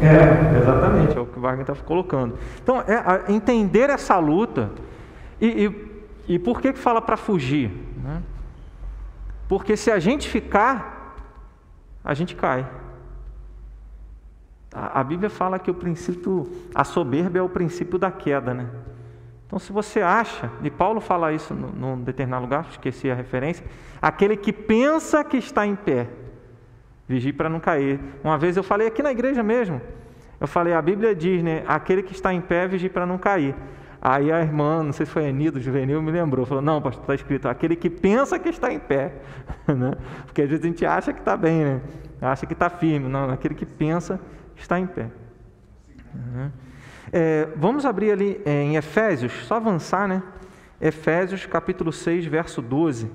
É, 0.00 0.58
exatamente, 0.58 1.16
é 1.16 1.20
o 1.20 1.26
que 1.26 1.38
o 1.38 1.42
Wagner 1.42 1.68
está 1.68 1.74
colocando. 1.84 2.38
Então, 2.62 2.80
é 2.80 3.32
entender 3.32 3.90
essa 3.90 4.18
luta. 4.18 4.70
E, 5.40 5.66
e, 6.26 6.34
e 6.34 6.38
por 6.38 6.60
que, 6.60 6.72
que 6.72 6.78
fala 6.78 7.02
para 7.02 7.16
fugir? 7.16 7.70
Né? 8.02 8.22
Porque 9.48 9.76
se 9.76 9.90
a 9.90 9.98
gente 9.98 10.28
ficar, 10.28 11.16
a 12.04 12.14
gente 12.14 12.36
cai. 12.36 12.66
A, 14.72 15.02
Bíblia 15.02 15.30
fala 15.30 15.58
que 15.58 15.70
o 15.70 15.74
princípio, 15.74 16.46
a 16.74 16.84
soberba 16.84 17.38
é 17.38 17.42
o 17.42 17.48
princípio 17.48 17.98
da 17.98 18.10
queda, 18.10 18.52
né? 18.52 18.68
Então, 19.46 19.58
se 19.58 19.72
você 19.72 20.02
acha, 20.02 20.50
e 20.62 20.70
Paulo 20.70 21.00
fala 21.00 21.32
isso 21.32 21.54
num 21.54 22.02
determinado 22.02 22.42
lugar, 22.42 22.66
esqueci 22.70 23.10
a 23.10 23.14
referência, 23.14 23.64
aquele 24.00 24.36
que 24.36 24.52
pensa 24.52 25.24
que 25.24 25.38
está 25.38 25.66
em 25.66 25.74
pé, 25.74 26.06
vigie 27.08 27.32
para 27.32 27.48
não 27.48 27.58
cair. 27.58 27.98
Uma 28.22 28.36
vez 28.36 28.56
eu 28.56 28.62
falei 28.62 28.86
aqui 28.86 29.02
na 29.02 29.10
igreja 29.10 29.42
mesmo, 29.42 29.80
eu 30.40 30.46
falei, 30.46 30.72
a 30.72 30.82
Bíblia 30.82 31.14
diz, 31.14 31.42
né, 31.42 31.64
aquele 31.66 32.02
que 32.02 32.12
está 32.12 32.32
em 32.32 32.40
pé, 32.40 32.68
vigie 32.68 32.88
para 32.88 33.06
não 33.06 33.18
cair. 33.18 33.54
Aí 34.00 34.30
a 34.30 34.40
irmã, 34.40 34.82
não 34.84 34.92
sei 34.92 35.06
se 35.06 35.10
foi 35.10 35.26
a 35.26 35.28
Anido, 35.28 35.60
juvenil, 35.60 36.00
me 36.00 36.12
lembrou, 36.12 36.46
falou, 36.46 36.62
não, 36.62 36.80
pastor, 36.80 37.02
está 37.02 37.14
escrito, 37.16 37.48
aquele 37.48 37.74
que 37.74 37.90
pensa 37.90 38.38
que 38.38 38.48
está 38.48 38.72
em 38.72 38.78
pé, 38.78 39.12
né? 39.66 39.94
porque 40.24 40.42
às 40.42 40.48
vezes 40.48 40.64
a 40.64 40.68
gente 40.68 40.86
acha 40.86 41.12
que 41.12 41.18
está 41.18 41.36
bem, 41.36 41.64
né? 41.64 41.80
acha 42.20 42.46
que 42.46 42.52
está 42.52 42.70
firme, 42.70 43.08
não, 43.08 43.30
aquele 43.30 43.54
que 43.54 43.66
pensa 43.66 44.20
está 44.56 44.78
em 44.78 44.86
pé. 44.86 45.08
Uhum. 46.14 46.50
É, 47.12 47.48
vamos 47.56 47.84
abrir 47.84 48.12
ali 48.12 48.40
é, 48.44 48.62
em 48.62 48.76
Efésios, 48.76 49.32
só 49.46 49.56
avançar, 49.56 50.06
né? 50.06 50.22
Efésios 50.80 51.46
capítulo 51.46 51.92
6, 51.92 52.26
verso 52.26 52.62
12. 52.62 53.10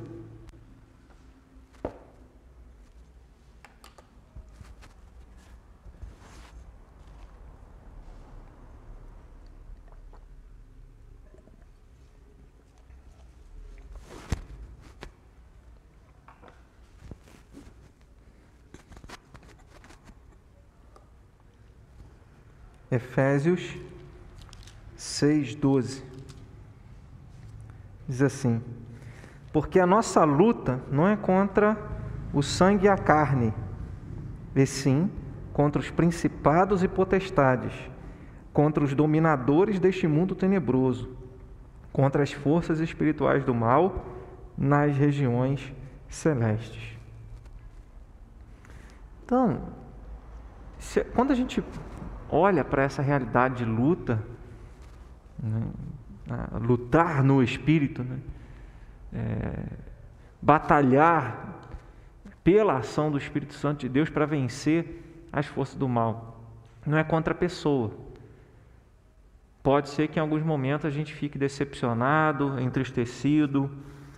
Efésios 22.94 23.76
6,12. 24.96 26.04
Diz 28.08 28.22
assim: 28.22 28.62
Porque 29.52 29.80
a 29.80 29.88
nossa 29.88 30.24
luta 30.24 30.80
não 30.92 31.08
é 31.08 31.18
contra 31.18 31.76
o 32.32 32.44
sangue 32.44 32.86
e 32.86 32.90
a 32.90 32.96
carne, 32.96 33.52
e 34.56 34.66
sim 34.66 35.10
contra 35.52 35.82
os 35.82 35.90
principados 35.90 36.84
e 36.84 36.88
potestades, 36.88 37.74
contra 38.52 38.84
os 38.84 38.94
dominadores 38.94 39.80
deste 39.80 40.08
mundo 40.08 40.36
tenebroso, 40.36 41.10
contra 41.92 42.22
as 42.22 42.32
forças 42.32 42.80
espirituais 42.80 43.44
do 43.44 43.56
mal 43.56 44.06
nas 44.56 44.96
regiões 44.96 45.74
celestes. 46.08 46.96
Então, 49.26 49.62
se, 50.78 51.04
quando 51.06 51.32
a 51.32 51.36
gente 51.36 51.64
olha 52.34 52.66
para 52.66 52.82
essa 52.82 53.02
realidade 53.02 53.58
de 53.58 53.66
luta, 53.66 54.22
né, 55.42 55.62
lutar 56.60 57.24
no 57.24 57.44
espírito, 57.44 58.04
né, 58.04 58.18
é, 59.14 59.64
batalhar 60.42 61.60
pela 62.44 62.78
ação 62.78 63.12
do 63.12 63.18
Espírito 63.18 63.54
Santo 63.54 63.82
de 63.82 63.90
Deus 63.90 64.10
para 64.10 64.26
vencer 64.26 65.28
as 65.32 65.46
forças 65.46 65.76
do 65.76 65.88
mal. 65.88 66.42
Não 66.86 66.98
é 66.98 67.04
contra 67.04 67.34
a 67.34 67.38
pessoa. 67.38 67.92
Pode 69.62 69.90
ser 69.90 70.10
que 70.10 70.20
em 70.20 70.22
alguns 70.22 70.44
momentos 70.44 70.86
a 70.86 70.90
gente 70.90 71.14
fique 71.14 71.38
decepcionado, 71.38 72.60
entristecido, 72.60 73.72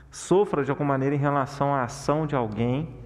sofra 0.10 0.64
de 0.64 0.72
alguma 0.72 0.94
maneira 0.94 1.14
em 1.14 1.20
relação 1.20 1.76
à 1.76 1.84
ação 1.84 2.26
de 2.26 2.36
alguém. 2.36 3.05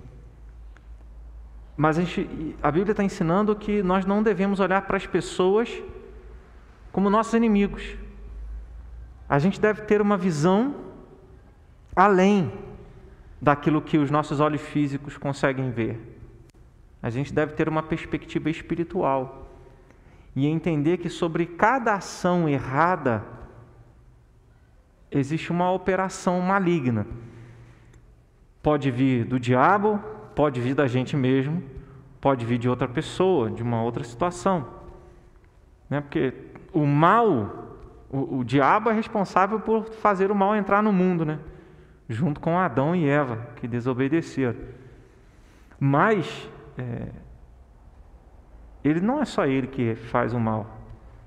Mas 1.80 1.98
a, 1.98 2.02
gente, 2.02 2.58
a 2.62 2.70
Bíblia 2.70 2.92
está 2.92 3.06
ensinando 3.06 3.56
que 3.56 3.82
nós 3.82 4.06
não 4.06 4.22
devemos 4.22 4.60
olhar 4.60 4.82
para 4.82 4.98
as 4.98 5.08
pessoas 5.08 5.82
como 6.92 7.10
nossos 7.10 7.34
inimigos. 7.36 7.96
A 9.30 9.40
gente 9.40 9.62
deve 9.62 9.84
ter 9.84 10.02
uma 10.02 10.18
visão 10.18 10.76
além 11.96 12.52
daquilo 13.42 13.82
que 13.82 13.98
os 13.98 14.12
nossos 14.12 14.42
olhos 14.42 14.60
físicos 14.60 15.16
conseguem 15.16 15.72
ver. 15.72 15.98
A 17.02 17.10
gente 17.10 17.32
deve 17.32 17.54
ter 17.54 17.70
uma 17.70 17.82
perspectiva 17.82 18.50
espiritual 18.50 19.48
e 20.36 20.48
entender 20.48 20.98
que 20.98 21.08
sobre 21.08 21.46
cada 21.46 21.94
ação 21.94 22.50
errada 22.50 23.24
existe 25.10 25.50
uma 25.50 25.72
operação 25.72 26.42
maligna. 26.42 27.08
Pode 28.62 28.92
vir 28.92 29.24
do 29.24 29.40
diabo, 29.40 30.19
pode 30.40 30.62
vir 30.62 30.74
da 30.74 30.88
gente 30.88 31.18
mesmo, 31.18 31.62
pode 32.22 32.46
vir 32.46 32.58
de 32.58 32.70
outra 32.70 32.88
pessoa, 32.88 33.52
de 33.52 33.62
uma 33.62 33.84
outra 33.84 34.06
situação. 34.06 34.66
Né? 35.90 36.00
Porque 36.00 36.34
o 36.72 36.86
mal, 36.86 37.76
o, 38.10 38.38
o 38.38 38.44
diabo 38.46 38.90
é 38.90 38.94
responsável 38.94 39.60
por 39.60 39.84
fazer 39.96 40.32
o 40.32 40.36
mal 40.36 40.56
entrar 40.56 40.82
no 40.82 40.94
mundo, 40.94 41.26
né? 41.26 41.40
junto 42.08 42.40
com 42.40 42.58
Adão 42.58 42.96
e 42.96 43.06
Eva, 43.06 43.50
que 43.58 43.68
desobedeceram. 43.68 44.58
Mas 45.78 46.50
é, 46.78 47.10
ele 48.82 49.02
não 49.02 49.22
é 49.22 49.26
só 49.26 49.46
ele 49.46 49.68
que 49.68 49.94
faz 49.94 50.34
o 50.34 50.40
mal. 50.40 50.68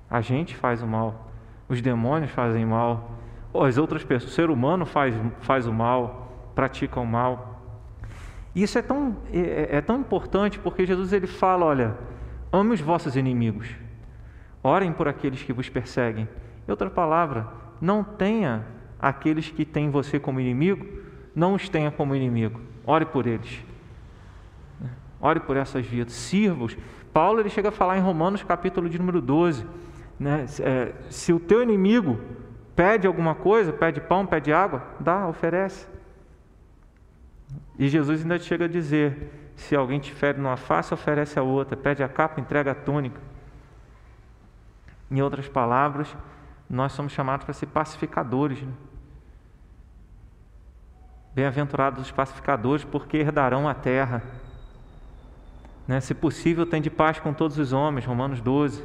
A 0.09 0.23
gente 0.23 0.57
faz 0.57 0.83
o 0.83 0.87
mal. 0.87 1.31
Os 1.69 1.83
demônios 1.83 2.31
fazem 2.31 2.65
mal. 2.65 3.11
As 3.53 3.77
outras 3.77 4.03
pessoas, 4.03 4.33
o 4.33 4.35
ser 4.35 4.49
humano 4.49 4.87
faz, 4.87 5.15
faz 5.43 5.67
o 5.67 5.73
mal, 5.73 6.51
pratica 6.55 6.99
o 6.99 7.07
mal. 7.07 7.52
Isso 8.55 8.79
é 8.79 8.83
tão, 8.83 9.17
é, 9.33 9.77
é 9.77 9.81
tão 9.81 10.01
importante 10.01 10.59
porque 10.59 10.85
Jesus 10.85 11.13
ele 11.13 11.27
fala: 11.27 11.65
olha, 11.65 11.97
ame 12.53 12.75
os 12.75 12.81
vossos 12.81 13.17
inimigos, 13.17 13.69
orem 14.63 14.93
por 14.93 15.09
aqueles 15.09 15.43
que 15.43 15.53
vos 15.53 15.69
perseguem. 15.69 16.29
Em 16.67 16.71
outra 16.71 16.91
palavra, 16.91 17.49
não 17.81 18.05
tenha 18.05 18.65
aqueles 19.01 19.51
que 19.51 19.65
têm 19.65 19.91
você 19.91 20.21
como 20.21 20.39
inimigo, 20.39 20.87
não 21.35 21.55
os 21.55 21.69
tenha 21.69 21.91
como 21.91 22.15
inimigo. 22.15 22.61
Ore 22.87 23.07
por 23.07 23.27
eles. 23.27 23.65
Ore 25.21 25.41
por 25.41 25.57
essas 25.57 25.85
vidas, 25.87 26.13
sirva-os. 26.13 26.77
Paulo 27.13 27.41
ele 27.41 27.49
chega 27.49 27.69
a 27.69 27.73
falar 27.73 27.99
em 27.99 28.01
Romanos 28.01 28.43
capítulo 28.43 28.89
de 28.89 28.99
número 28.99 29.21
12, 29.21 29.67
né? 30.19 30.47
É, 30.61 30.93
se 31.11 31.33
o 31.33 31.41
teu 31.41 31.63
inimigo 31.63 32.19
pede 32.75 33.07
alguma 33.07 33.35
coisa, 33.35 33.73
pede 33.73 34.01
pão, 34.01 34.27
pede 34.27 34.53
água, 34.53 34.83
dá, 34.99 35.27
oferece. 35.27 35.87
E 37.79 37.89
Jesus 37.89 38.23
ainda 38.23 38.39
chega 38.39 38.67
a 38.67 38.69
dizer: 38.69 39.53
se 39.57 39.75
alguém 39.75 40.01
te 40.01 40.13
fere 40.13 40.39
numa 40.39 40.57
face, 40.57 40.93
oferece 40.93 41.39
a 41.39 41.43
outra, 41.43 41.77
pede 41.77 42.03
a 42.03 42.09
capa, 42.09 42.41
entrega 42.41 42.73
a 42.73 42.75
túnica. 42.75 43.21
Em 45.11 45.21
outras 45.21 45.49
palavras, 45.49 46.17
nós 46.69 46.93
somos 46.93 47.13
chamados 47.13 47.45
para 47.45 47.53
ser 47.53 47.67
pacificadores. 47.67 48.61
Né? 48.63 48.73
Bem-aventurados 51.35 52.03
os 52.03 52.11
pacificadores, 52.11 52.85
porque 52.85 53.19
herdarão 53.19 53.69
a 53.69 53.75
terra. 53.75 54.23
Né? 55.87 56.01
Se 56.01 56.15
possível, 56.15 56.65
tem 56.65 56.81
de 56.81 56.91
paz 56.91 57.19
com 57.19 57.33
todos 57.33 57.59
os 57.59 57.73
homens, 57.73 58.07
Romanos 58.07 58.41
12. 58.41 58.85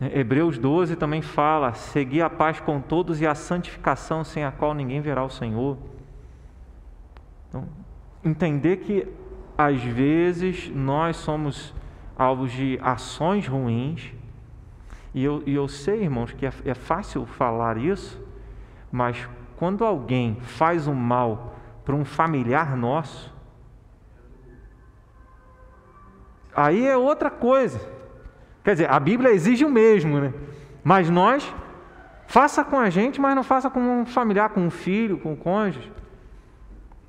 É, 0.00 0.18
Hebreus 0.18 0.58
12 0.58 0.96
também 0.96 1.22
fala: 1.22 1.72
seguir 1.74 2.22
a 2.22 2.30
paz 2.30 2.60
com 2.60 2.80
todos 2.80 3.20
e 3.20 3.26
a 3.26 3.34
santificação, 3.34 4.24
sem 4.24 4.44
a 4.44 4.52
qual 4.52 4.74
ninguém 4.74 5.00
verá 5.00 5.24
o 5.24 5.30
Senhor. 5.30 5.78
Então, 7.52 7.68
entender 8.24 8.78
que 8.78 9.06
às 9.58 9.82
vezes 9.82 10.70
nós 10.74 11.16
somos 11.16 11.74
alvos 12.16 12.50
de 12.50 12.78
ações 12.82 13.46
ruins, 13.46 14.14
e 15.12 15.22
eu, 15.22 15.42
e 15.44 15.54
eu 15.54 15.68
sei, 15.68 16.04
irmãos, 16.04 16.32
que 16.32 16.46
é, 16.46 16.52
é 16.64 16.74
fácil 16.74 17.26
falar 17.26 17.76
isso, 17.76 18.18
mas 18.90 19.28
quando 19.56 19.84
alguém 19.84 20.36
faz 20.40 20.86
um 20.86 20.94
mal 20.94 21.54
para 21.84 21.94
um 21.94 22.04
familiar 22.04 22.74
nosso, 22.76 23.32
Aí 26.54 26.86
é 26.86 26.96
outra 26.96 27.30
coisa. 27.30 27.80
Quer 28.62 28.72
dizer, 28.72 28.90
a 28.90 29.00
Bíblia 29.00 29.32
exige 29.32 29.64
o 29.64 29.70
mesmo, 29.70 30.20
né? 30.20 30.32
Mas 30.84 31.08
nós, 31.08 31.52
faça 32.26 32.62
com 32.62 32.78
a 32.78 32.90
gente, 32.90 33.20
mas 33.20 33.34
não 33.34 33.42
faça 33.42 33.70
com 33.70 33.80
um 33.80 34.06
familiar, 34.06 34.50
com 34.50 34.60
um 34.60 34.70
filho, 34.70 35.18
com 35.18 35.32
um 35.32 35.36
cônjuge. 35.36 35.90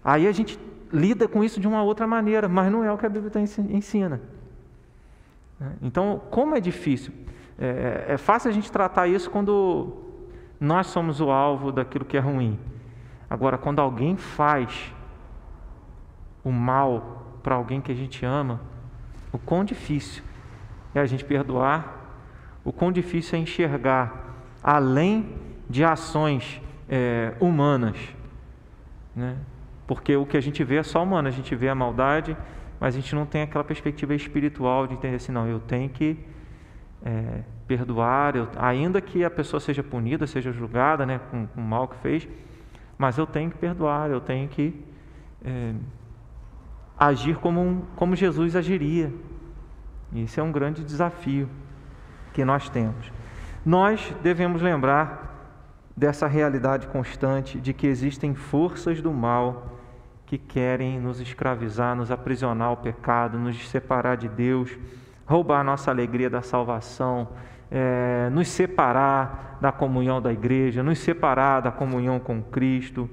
Aí 0.04 0.28
a 0.28 0.32
gente 0.32 0.60
lida 0.92 1.28
com 1.28 1.44
isso 1.44 1.60
de 1.60 1.68
uma 1.68 1.82
outra 1.82 2.06
maneira, 2.06 2.48
mas 2.48 2.72
não 2.72 2.84
é 2.84 2.92
o 2.92 2.98
que 2.98 3.06
a 3.06 3.10
Bíblia 3.10 3.32
ensina. 3.70 4.22
Então, 5.82 6.22
como 6.30 6.56
é 6.56 6.60
difícil? 6.60 7.14
É, 7.58 8.06
é, 8.10 8.14
é 8.14 8.18
fácil 8.18 8.50
a 8.50 8.54
gente 8.54 8.72
tratar 8.72 9.08
isso 9.08 9.30
quando 9.30 9.94
nós 10.60 10.88
somos 10.88 11.22
o 11.22 11.30
alvo 11.30 11.72
daquilo 11.72 12.06
que 12.06 12.18
é 12.18 12.20
ruim. 12.20 12.60
Agora, 13.30 13.58
quando 13.58 13.80
alguém 13.80 14.18
faz 14.18 14.94
o 16.44 16.52
mal 16.52 17.40
para 17.42 17.56
alguém 17.56 17.82
que 17.82 17.92
a 17.92 17.96
gente 17.96 18.26
ama, 18.26 18.62
o 19.32 19.38
quão 19.38 19.64
difícil 19.64 20.24
é 20.94 21.00
a 21.00 21.06
gente 21.06 21.26
perdoar, 21.26 22.02
o 22.64 22.72
quão 22.72 22.92
difícil 22.92 23.38
é 23.38 23.42
enxergar 23.42 24.36
além 24.62 25.38
de 25.70 25.84
ações 25.84 26.62
é, 26.88 27.34
humanas, 27.40 27.98
né? 29.16 29.38
Porque 29.94 30.16
o 30.16 30.26
que 30.26 30.36
a 30.36 30.42
gente 30.42 30.64
vê 30.64 30.78
é 30.78 30.84
só 30.84 31.04
humano, 31.04 31.28
a 31.28 31.32
gente 31.32 31.56
vê 31.56 31.70
a 31.70 31.76
maldade, 31.76 32.36
mas 32.80 32.96
a 32.96 33.00
gente 33.00 33.14
não 33.14 33.28
tem 33.28 33.44
aquela 33.44 33.64
perspectiva 33.64 34.16
espiritual 34.16 34.88
de 34.88 34.96
entender 34.96 35.18
assim, 35.18 35.32
não, 35.32 35.48
eu 35.48 35.60
tenho 35.60 35.88
que 35.88 36.18
é, 37.06 37.44
perdoar, 37.68 38.36
eu, 38.36 38.48
ainda 38.58 39.00
que 39.00 39.24
a 39.24 39.30
pessoa 39.30 39.60
seja 39.60 39.84
punida, 39.84 40.26
seja 40.26 40.52
julgada 40.52 41.06
né, 41.06 41.20
com, 41.30 41.46
com 41.46 41.62
o 41.62 41.64
mal 41.64 41.88
que 41.88 41.96
fez, 41.98 42.28
mas 42.98 43.20
eu 43.20 43.28
tenho 43.28 43.52
que 43.52 43.58
perdoar, 43.58 44.10
eu 44.10 44.20
tenho 44.20 44.50
que 44.50 44.84
é, 45.46 45.74
agir 46.98 47.38
como, 47.38 47.62
um, 47.62 47.82
como 47.96 48.16
Jesus 48.16 48.56
agiria. 48.56 49.14
E 50.12 50.26
é 50.36 50.44
um 50.44 50.52
grande 50.52 50.84
desafio 50.84 51.48
que 52.34 52.44
nós 52.44 52.68
temos. 52.68 53.12
Nós 53.64 54.12
devemos 54.24 54.60
lembrar 54.60 55.34
dessa 55.96 56.26
realidade 56.26 56.88
constante 56.88 57.60
de 57.60 57.74
que 57.74 57.86
existem 57.86 58.34
forças 58.34 59.00
do 59.00 59.14
mal 59.14 59.73
que 60.34 60.38
querem 60.40 61.00
nos 61.00 61.20
escravizar, 61.20 61.96
nos 61.96 62.10
aprisionar 62.10 62.70
ao 62.70 62.78
pecado, 62.78 63.38
nos 63.38 63.70
separar 63.70 64.18
de 64.18 64.28
Deus, 64.28 64.76
roubar 65.28 65.60
a 65.60 65.64
nossa 65.64 65.92
alegria 65.92 66.28
da 66.28 66.42
salvação, 66.42 67.30
é, 67.70 68.32
nos 68.32 68.48
separar 68.48 69.60
da 69.62 69.72
comunhão 69.72 70.20
da 70.20 70.34
igreja, 70.34 70.82
nos 70.82 70.98
separar 70.98 71.62
da 71.62 71.72
comunhão 71.72 72.20
com 72.20 72.42
Cristo 72.42 73.08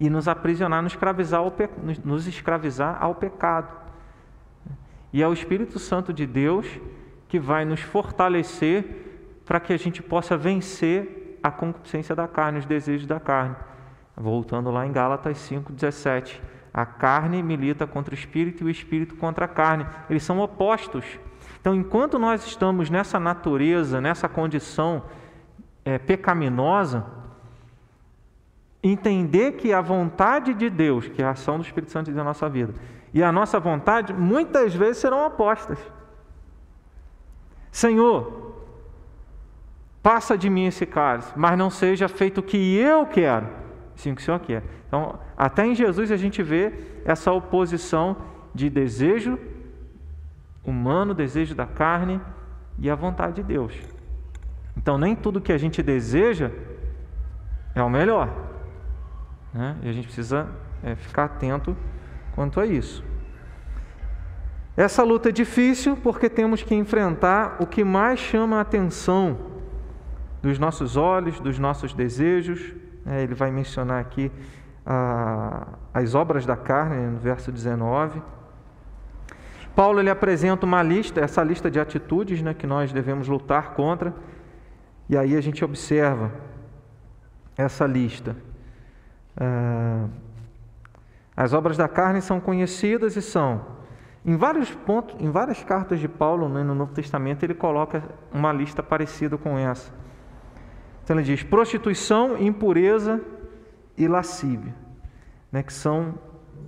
e 0.00 0.10
nos 0.10 0.26
aprisionar, 0.26 0.82
nos 0.82 0.92
escravizar 0.92 1.38
ao, 1.38 1.52
pe... 1.52 1.68
nos 2.04 2.26
escravizar 2.26 2.98
ao 3.00 3.14
pecado. 3.14 3.72
E 5.12 5.22
é 5.22 5.28
o 5.28 5.32
Espírito 5.32 5.78
Santo 5.78 6.12
de 6.12 6.26
Deus 6.26 6.66
que 7.28 7.38
vai 7.38 7.64
nos 7.64 7.80
fortalecer 7.80 9.40
para 9.44 9.60
que 9.60 9.72
a 9.72 9.76
gente 9.76 10.02
possa 10.02 10.36
vencer 10.36 11.38
a 11.40 11.50
concupiscência 11.52 12.16
da 12.16 12.26
carne, 12.26 12.58
os 12.58 12.66
desejos 12.66 13.06
da 13.06 13.20
carne. 13.20 13.54
Voltando 14.16 14.70
lá 14.70 14.86
em 14.86 14.92
Gálatas 14.92 15.38
5,17. 15.38 16.40
A 16.72 16.84
carne 16.84 17.42
milita 17.42 17.86
contra 17.86 18.14
o 18.14 18.18
espírito 18.18 18.62
e 18.62 18.66
o 18.66 18.70
espírito 18.70 19.14
contra 19.16 19.44
a 19.44 19.48
carne. 19.48 19.86
Eles 20.08 20.22
são 20.22 20.40
opostos. 20.40 21.04
Então, 21.60 21.74
enquanto 21.74 22.18
nós 22.18 22.46
estamos 22.46 22.90
nessa 22.90 23.18
natureza, 23.18 24.00
nessa 24.00 24.28
condição 24.28 25.02
é, 25.84 25.98
pecaminosa, 25.98 27.04
entender 28.82 29.52
que 29.52 29.72
a 29.72 29.80
vontade 29.80 30.54
de 30.54 30.70
Deus, 30.70 31.08
que 31.08 31.22
é 31.22 31.24
a 31.24 31.30
ação 31.30 31.58
do 31.58 31.64
Espírito 31.64 31.92
Santo 31.92 32.10
na 32.10 32.24
nossa 32.24 32.48
vida, 32.48 32.74
e 33.12 33.22
a 33.22 33.32
nossa 33.32 33.58
vontade 33.58 34.12
muitas 34.12 34.74
vezes 34.74 34.98
serão 34.98 35.26
opostas. 35.26 35.78
Senhor, 37.70 38.54
passa 40.02 40.36
de 40.36 40.48
mim 40.48 40.66
esse 40.66 40.86
cálice, 40.86 41.32
mas 41.36 41.58
não 41.58 41.70
seja 41.70 42.08
feito 42.08 42.38
o 42.38 42.42
que 42.42 42.76
eu 42.76 43.06
quero, 43.06 43.48
sim 43.96 44.12
o 44.12 44.14
que 44.14 44.22
o 44.22 44.24
Senhor 44.24 44.38
quer. 44.38 44.62
Então, 44.86 45.18
até 45.36 45.66
em 45.66 45.74
Jesus 45.74 46.12
a 46.12 46.16
gente 46.16 46.42
vê 46.42 46.72
essa 47.04 47.32
oposição 47.32 48.16
de 48.54 48.70
desejo 48.70 49.38
humano, 50.64 51.14
desejo 51.14 51.54
da 51.54 51.66
carne 51.66 52.20
e 52.78 52.88
a 52.88 52.94
vontade 52.94 53.36
de 53.36 53.42
Deus. 53.42 53.74
Então, 54.76 54.98
nem 54.98 55.16
tudo 55.16 55.40
que 55.40 55.52
a 55.52 55.58
gente 55.58 55.82
deseja 55.82 56.50
é 57.74 57.82
o 57.82 57.90
melhor. 57.90 58.30
Né? 59.52 59.76
E 59.82 59.88
a 59.88 59.92
gente 59.92 60.06
precisa 60.06 60.48
é, 60.82 60.94
ficar 60.94 61.24
atento 61.24 61.76
quanto 62.34 62.60
a 62.60 62.66
isso. 62.66 63.02
Essa 64.76 65.02
luta 65.02 65.30
é 65.30 65.32
difícil 65.32 65.96
porque 65.96 66.28
temos 66.28 66.62
que 66.62 66.74
enfrentar 66.74 67.56
o 67.58 67.66
que 67.66 67.82
mais 67.82 68.20
chama 68.20 68.58
a 68.58 68.60
atenção 68.60 69.38
dos 70.42 70.58
nossos 70.58 70.96
olhos, 70.96 71.40
dos 71.40 71.58
nossos 71.58 71.94
desejos. 71.94 72.74
É, 73.06 73.22
ele 73.22 73.34
vai 73.34 73.50
mencionar 73.50 74.00
aqui 74.00 74.30
ah, 74.84 75.68
as 75.94 76.14
obras 76.14 76.44
da 76.44 76.56
carne, 76.56 76.96
no 77.06 77.18
verso 77.18 77.52
19. 77.52 78.22
Paulo 79.74 80.00
ele 80.00 80.10
apresenta 80.10 80.64
uma 80.64 80.82
lista, 80.82 81.20
essa 81.20 81.42
lista 81.42 81.70
de 81.70 81.78
atitudes 81.78 82.42
né, 82.42 82.54
que 82.54 82.66
nós 82.66 82.92
devemos 82.92 83.28
lutar 83.28 83.74
contra, 83.74 84.14
e 85.08 85.16
aí 85.16 85.36
a 85.36 85.40
gente 85.40 85.64
observa 85.64 86.32
essa 87.56 87.86
lista. 87.86 88.36
Ah, 89.36 90.06
as 91.36 91.52
obras 91.52 91.76
da 91.76 91.86
carne 91.86 92.22
são 92.22 92.40
conhecidas 92.40 93.16
e 93.16 93.22
são 93.22 93.76
em 94.26 94.36
vários 94.36 94.74
pontos, 94.74 95.14
em 95.20 95.30
várias 95.30 95.62
cartas 95.62 96.00
de 96.00 96.08
Paulo 96.08 96.48
né, 96.48 96.64
no 96.64 96.74
Novo 96.74 96.92
Testamento, 96.92 97.44
ele 97.44 97.54
coloca 97.54 98.02
uma 98.32 98.52
lista 98.52 98.82
parecida 98.82 99.38
com 99.38 99.56
essa. 99.56 99.92
Então 101.06 101.16
ele 101.16 101.24
diz: 101.24 101.44
prostituição, 101.44 102.36
impureza 102.36 103.22
e 103.96 104.08
lascívia, 104.08 104.74
né, 105.52 105.62
que 105.62 105.72
são 105.72 106.16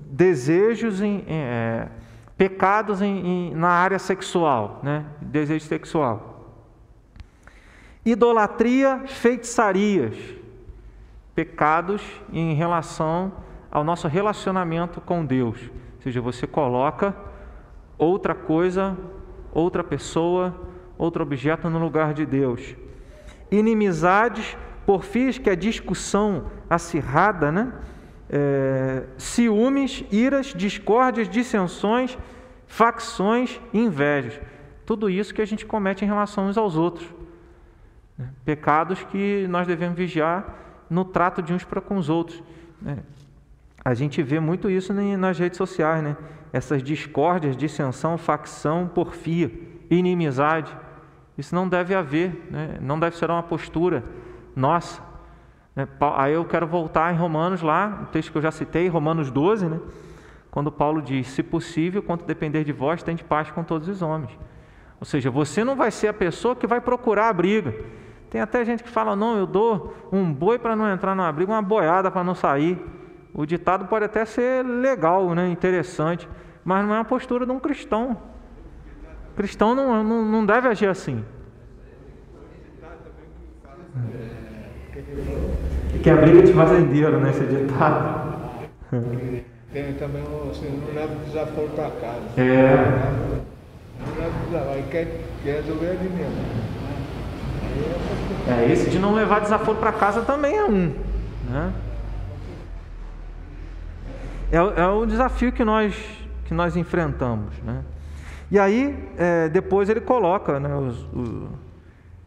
desejos 0.06 1.02
em, 1.02 1.24
é, 1.26 1.88
pecados 2.36 3.02
em, 3.02 3.26
em, 3.50 3.54
na 3.56 3.68
área 3.68 3.98
sexual, 3.98 4.78
né, 4.80 5.04
desejo 5.20 5.64
sexual. 5.64 6.54
Idolatria, 8.04 9.02
feitiçarias, 9.08 10.14
pecados 11.34 12.00
em 12.32 12.54
relação 12.54 13.32
ao 13.68 13.82
nosso 13.82 14.06
relacionamento 14.06 15.00
com 15.00 15.26
Deus. 15.26 15.60
Ou 15.96 16.02
seja, 16.02 16.20
você 16.20 16.46
coloca 16.46 17.12
outra 17.98 18.36
coisa, 18.36 18.96
outra 19.52 19.82
pessoa, 19.82 20.54
outro 20.96 21.24
objeto 21.24 21.68
no 21.68 21.80
lugar 21.80 22.14
de 22.14 22.24
Deus. 22.24 22.76
Inimizades, 23.50 24.56
porfias, 24.84 25.38
que 25.38 25.48
é 25.48 25.52
a 25.52 25.56
discussão 25.56 26.46
acirrada, 26.68 27.50
né? 27.50 27.72
É, 28.30 29.04
ciúmes, 29.16 30.04
iras, 30.10 30.52
discórdias, 30.54 31.28
dissensões, 31.28 32.18
facções 32.66 33.58
invejas. 33.72 34.38
Tudo 34.84 35.08
isso 35.08 35.34
que 35.34 35.42
a 35.42 35.46
gente 35.46 35.66
comete 35.66 36.04
em 36.04 36.08
relação 36.08 36.46
uns 36.46 36.58
aos 36.58 36.76
outros. 36.76 37.08
Né? 38.16 38.28
Pecados 38.44 39.02
que 39.04 39.46
nós 39.48 39.66
devemos 39.66 39.96
vigiar 39.96 40.54
no 40.90 41.04
trato 41.04 41.42
de 41.42 41.52
uns 41.52 41.64
para 41.64 41.80
com 41.80 41.96
os 41.96 42.08
outros. 42.08 42.42
Né? 42.80 42.98
A 43.84 43.94
gente 43.94 44.22
vê 44.22 44.38
muito 44.40 44.70
isso 44.70 44.92
nas 44.92 45.38
redes 45.38 45.56
sociais, 45.56 46.02
né? 46.02 46.16
essas 46.52 46.82
discórdias, 46.82 47.56
dissensão, 47.56 48.18
facção, 48.18 48.88
porfia, 48.88 49.50
inimizade. 49.90 50.76
Isso 51.38 51.54
não 51.54 51.68
deve 51.68 51.94
haver, 51.94 52.48
né? 52.50 52.78
não 52.80 52.98
deve 52.98 53.16
ser 53.16 53.30
uma 53.30 53.42
postura 53.42 54.04
nossa. 54.56 55.00
Né? 55.74 55.86
Aí 56.16 56.34
eu 56.34 56.44
quero 56.44 56.66
voltar 56.66 57.14
em 57.14 57.16
Romanos 57.16 57.62
lá, 57.62 58.00
o 58.02 58.06
texto 58.06 58.32
que 58.32 58.38
eu 58.38 58.42
já 58.42 58.50
citei, 58.50 58.88
Romanos 58.88 59.30
12, 59.30 59.66
né? 59.66 59.80
quando 60.50 60.72
Paulo 60.72 61.00
diz: 61.00 61.28
Se 61.28 61.42
possível, 61.42 62.02
quanto 62.02 62.24
depender 62.24 62.64
de 62.64 62.72
vós, 62.72 63.04
de 63.04 63.22
paz 63.22 63.52
com 63.52 63.62
todos 63.62 63.88
os 63.88 64.02
homens. 64.02 64.36
Ou 64.98 65.06
seja, 65.06 65.30
você 65.30 65.62
não 65.62 65.76
vai 65.76 65.92
ser 65.92 66.08
a 66.08 66.12
pessoa 66.12 66.56
que 66.56 66.66
vai 66.66 66.80
procurar 66.80 67.28
a 67.28 67.32
briga. 67.32 67.72
Tem 68.28 68.40
até 68.40 68.64
gente 68.64 68.82
que 68.82 68.90
fala: 68.90 69.14
Não, 69.14 69.38
eu 69.38 69.46
dou 69.46 69.94
um 70.10 70.32
boi 70.32 70.58
para 70.58 70.74
não 70.74 70.92
entrar 70.92 71.14
numa 71.14 71.30
briga, 71.30 71.52
uma 71.52 71.62
boiada 71.62 72.10
para 72.10 72.24
não 72.24 72.34
sair. 72.34 72.84
O 73.32 73.46
ditado 73.46 73.86
pode 73.86 74.04
até 74.04 74.24
ser 74.24 74.64
legal, 74.66 75.32
né, 75.34 75.48
interessante, 75.48 76.28
mas 76.64 76.84
não 76.84 76.94
é 76.94 76.98
a 76.98 77.04
postura 77.04 77.46
de 77.46 77.52
um 77.52 77.60
cristão. 77.60 78.16
O 79.38 79.40
cristão 79.40 79.72
não, 79.72 80.02
não, 80.02 80.24
não 80.24 80.44
deve 80.44 80.66
agir 80.66 80.88
assim. 80.88 81.24
Que 86.02 86.10
é 86.10 86.12
a 86.12 86.16
briga 86.16 86.42
de 86.42 86.52
fazendeiro, 86.52 87.20
né, 87.20 87.30
esse 87.30 87.44
ditado. 87.44 88.34
Tem 89.72 89.92
também 89.94 90.24
o 90.24 90.50
assim, 90.50 90.82
não 90.84 90.92
leva 90.92 91.14
desaforo 91.24 91.68
para 91.68 91.88
casa. 91.88 92.22
É. 92.36 92.74
Não 94.00 94.18
leva 94.18 94.34
desaforo, 94.44 94.70
aí 94.72 94.84
quer, 94.90 95.20
quer 95.44 95.62
resolver 95.62 95.90
ali 95.90 96.08
mesmo. 96.08 96.34
É, 98.48 98.72
esse 98.72 98.90
de 98.90 98.98
não 98.98 99.14
levar 99.14 99.40
desaforo 99.40 99.78
para 99.78 99.92
casa 99.92 100.22
também 100.22 100.56
é 100.56 100.64
um. 100.64 100.96
Né? 101.48 101.72
É, 104.50 104.56
é 104.56 104.86
o 104.88 105.06
desafio 105.06 105.52
que 105.52 105.62
nós, 105.62 105.94
que 106.44 106.52
nós 106.52 106.76
enfrentamos. 106.76 107.56
Né? 107.62 107.84
E 108.50 108.58
aí, 108.58 109.08
é, 109.16 109.48
depois 109.48 109.88
ele 109.88 110.00
coloca 110.00 110.58
né, 110.58 110.74
os, 110.74 111.06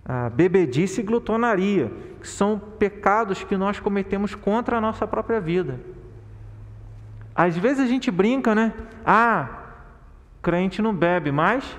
a 0.06 0.30
bebedice 0.30 1.02
e 1.02 1.04
glutonaria, 1.04 1.92
que 2.20 2.28
são 2.28 2.60
pecados 2.60 3.44
que 3.44 3.58
nós 3.58 3.80
cometemos 3.80 4.36
contra 4.36 4.78
a 4.78 4.82
nossa 4.82 5.08
própria 5.08 5.40
vida. 5.40 5.80
Às 7.34 7.58
vezes 7.58 7.80
a 7.80 7.88
gente 7.88 8.12
brinca, 8.12 8.54
né? 8.54 8.74
Ah, 9.06 9.50
crente 10.42 10.82
não 10.82 10.94
bebe, 10.94 11.32
mas. 11.32 11.78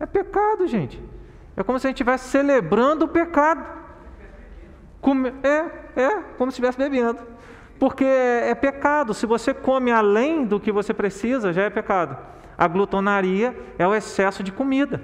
É 0.00 0.06
pecado, 0.06 0.66
gente. 0.66 1.00
É 1.56 1.62
como 1.62 1.78
se 1.78 1.86
a 1.86 1.90
gente 1.90 1.96
estivesse 1.96 2.28
celebrando 2.28 3.04
o 3.04 3.08
pecado. 3.08 3.64
É, 5.42 6.00
é, 6.00 6.22
como 6.38 6.50
se 6.50 6.54
estivesse 6.54 6.78
bebendo. 6.78 7.31
Porque 7.82 8.04
é 8.04 8.54
pecado. 8.54 9.12
Se 9.12 9.26
você 9.26 9.52
come 9.52 9.90
além 9.90 10.44
do 10.44 10.60
que 10.60 10.70
você 10.70 10.94
precisa, 10.94 11.52
já 11.52 11.62
é 11.62 11.68
pecado. 11.68 12.16
A 12.56 12.68
glutonaria 12.68 13.56
é 13.76 13.84
o 13.84 13.92
excesso 13.92 14.40
de 14.40 14.52
comida. 14.52 15.00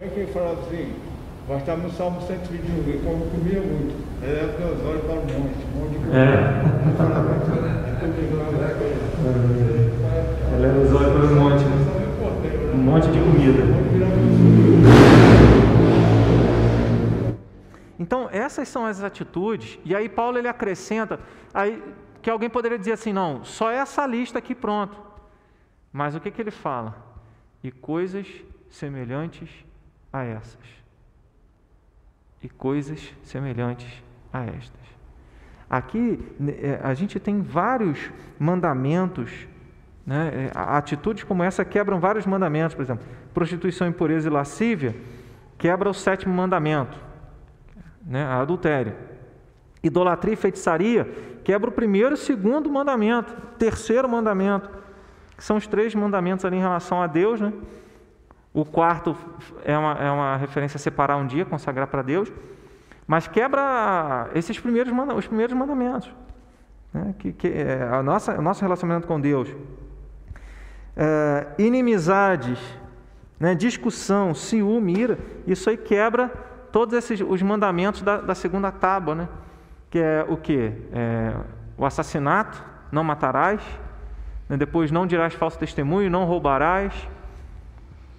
Tem 0.00 0.08
também 0.08 0.24
quem 0.24 0.32
fala 0.32 0.52
assim, 0.52 0.94
nós 1.46 1.58
estamos 1.58 1.84
no 1.84 1.90
Salmo 1.90 2.22
121, 2.22 2.74
ele 2.88 3.02
como 3.04 3.26
comia 3.26 3.60
muito. 3.60 3.96
Ele 4.22 4.32
é 4.32 4.56
meus 4.58 4.82
olhos 4.82 5.02
para 5.04 5.12
um 5.12 5.16
monte, 5.16 5.34
um 5.36 5.78
monte 5.78 5.90
de 5.90 5.98
comida. 5.98 6.16
É. 6.16 6.24
Ela 10.54 10.66
é 10.66 10.70
os 10.82 10.90
olhos 10.90 11.12
para 11.12 11.26
um 11.26 11.34
monte. 11.34 11.64
Um 12.72 12.78
monte 12.78 13.08
de 13.08 13.18
comida. 13.20 13.62
Então, 18.04 18.28
essas 18.30 18.68
são 18.68 18.84
as 18.84 19.02
atitudes, 19.02 19.78
e 19.82 19.96
aí 19.96 20.10
Paulo 20.10 20.36
ele 20.36 20.46
acrescenta, 20.46 21.18
aí, 21.54 21.82
que 22.20 22.28
alguém 22.28 22.50
poderia 22.50 22.78
dizer 22.78 22.92
assim: 22.92 23.14
não, 23.14 23.42
só 23.42 23.70
essa 23.70 24.06
lista 24.06 24.40
aqui 24.40 24.54
pronto. 24.54 24.94
Mas 25.90 26.14
o 26.14 26.20
que, 26.20 26.30
que 26.30 26.42
ele 26.42 26.50
fala? 26.50 26.94
E 27.62 27.72
coisas 27.72 28.26
semelhantes 28.68 29.48
a 30.12 30.22
essas. 30.22 30.66
E 32.42 32.48
coisas 32.50 33.00
semelhantes 33.22 33.90
a 34.30 34.44
estas. 34.44 34.84
Aqui 35.70 36.20
é, 36.60 36.80
a 36.82 36.92
gente 36.92 37.18
tem 37.18 37.40
vários 37.40 38.10
mandamentos, 38.38 39.48
né? 40.04 40.50
É, 40.52 40.52
atitudes 40.54 41.24
como 41.24 41.42
essa 41.42 41.64
quebram 41.64 41.98
vários 41.98 42.26
mandamentos, 42.26 42.74
por 42.74 42.82
exemplo, 42.82 43.06
prostituição, 43.32 43.88
impureza 43.88 44.28
e 44.28 44.30
lascívia 44.30 44.94
quebra 45.56 45.88
o 45.88 45.94
sétimo 45.94 46.34
mandamento 46.34 47.13
né, 48.04 48.24
a 48.24 48.40
adultério. 48.40 48.94
Idolatria 49.82 50.34
e 50.34 50.36
feitiçaria 50.36 51.04
quebra 51.44 51.68
o 51.68 51.72
primeiro 51.72 52.14
e 52.14 52.18
segundo 52.18 52.70
mandamento, 52.70 53.34
terceiro 53.58 54.08
mandamento, 54.08 54.70
que 55.36 55.44
são 55.44 55.56
os 55.56 55.66
três 55.66 55.94
mandamentos 55.94 56.44
ali 56.44 56.56
em 56.56 56.60
relação 56.60 57.02
a 57.02 57.06
Deus. 57.06 57.40
Né? 57.40 57.52
O 58.52 58.64
quarto 58.64 59.16
é 59.64 59.76
uma, 59.76 59.92
é 59.92 60.10
uma 60.10 60.36
referência 60.36 60.76
a 60.76 60.80
separar 60.80 61.16
um 61.16 61.26
dia, 61.26 61.44
consagrar 61.44 61.86
para 61.86 62.02
Deus, 62.02 62.32
mas 63.06 63.28
quebra 63.28 64.30
esses 64.34 64.58
primeiros, 64.58 64.92
os 65.14 65.26
primeiros 65.26 65.54
mandamentos, 65.54 66.10
né? 66.92 67.14
que, 67.18 67.32
que 67.32 67.48
é 67.48 67.82
a 67.82 68.02
nossa, 68.02 68.38
o 68.38 68.42
nosso 68.42 68.62
relacionamento 68.62 69.06
com 69.06 69.20
Deus. 69.20 69.54
É, 70.96 71.48
inimizades, 71.58 72.58
né? 73.38 73.54
discussão, 73.54 74.32
ciúme, 74.32 74.98
ira, 74.98 75.18
isso 75.46 75.68
aí 75.68 75.76
quebra 75.76 76.53
todos 76.74 76.92
esses 76.92 77.20
os 77.20 77.40
mandamentos 77.40 78.02
da, 78.02 78.16
da 78.16 78.34
segunda 78.34 78.72
tábua, 78.72 79.14
né? 79.14 79.28
que 79.88 80.00
é 80.00 80.26
o 80.28 80.36
que? 80.36 80.72
É, 80.92 81.32
o 81.78 81.86
assassinato, 81.86 82.60
não 82.90 83.04
matarás, 83.04 83.62
né? 84.48 84.56
depois 84.56 84.90
não 84.90 85.06
dirás 85.06 85.34
falso 85.34 85.56
testemunho, 85.56 86.10
não 86.10 86.24
roubarás, 86.24 86.92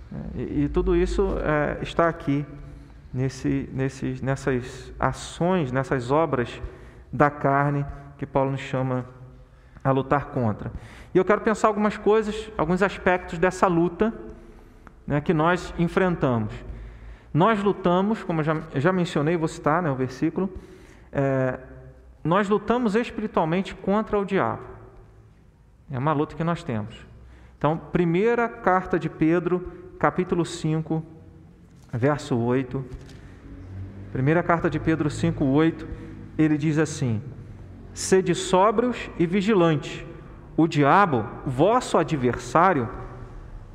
né? 0.10 0.22
e, 0.36 0.64
e, 0.64 0.70
tudo 0.70 0.96
isso 0.96 1.36
é, 1.44 1.84
está 1.84 2.08
aqui 2.08 2.46
nesse, 3.14 3.70
nesses, 3.74 4.22
nessas 4.22 4.94
ações, 4.98 5.70
nessas 5.74 6.10
obras 6.10 6.62
da 7.12 7.30
carne 7.30 7.86
que 8.18 8.26
Paulo 8.26 8.52
nos 8.52 8.62
chama 8.62 9.06
a 9.84 9.92
lutar 9.92 10.28
contra. 10.28 10.72
E 11.14 11.18
eu 11.18 11.26
quero 11.26 11.42
pensar 11.42 11.68
algumas 11.68 11.98
coisas, 11.98 12.50
alguns 12.58 12.82
aspectos 12.82 13.38
dessa 13.38 13.68
luta 13.68 14.14
né, 15.06 15.20
que 15.20 15.34
nós 15.34 15.74
enfrentamos. 15.78 16.54
Nós 17.36 17.62
lutamos, 17.62 18.24
como 18.24 18.40
eu 18.40 18.46
já, 18.46 18.62
já 18.76 18.94
mencionei, 18.94 19.36
vou 19.36 19.50
citar 19.50 19.84
né, 19.84 19.92
o 19.92 19.96
versículo, 19.96 20.50
é, 21.12 21.60
nós 22.24 22.48
lutamos 22.48 22.96
espiritualmente 22.96 23.76
contra 23.76 24.18
o 24.18 24.24
diabo. 24.24 24.64
É 25.92 26.00
uma 26.00 26.14
luta 26.14 26.34
que 26.34 26.46
nós 26.46 26.64
temos. 26.64 26.96
Então, 27.58 27.78
primeira 27.78 28.48
carta 28.48 28.98
de 28.98 29.10
Pedro, 29.10 29.70
capítulo 30.00 30.46
5, 30.46 31.04
verso 31.92 32.38
8. 32.38 32.86
Primeira 34.14 34.42
carta 34.42 34.70
de 34.70 34.80
Pedro 34.80 35.10
5, 35.10 35.44
8, 35.44 35.86
ele 36.38 36.58
diz 36.58 36.78
assim: 36.78 37.22
Sede 37.94 38.34
sóbrios 38.34 39.10
e 39.20 39.28
vigilantes. 39.28 40.06
O 40.56 40.68
diabo, 40.68 41.26
vosso 41.46 41.98
adversário, 41.98 42.88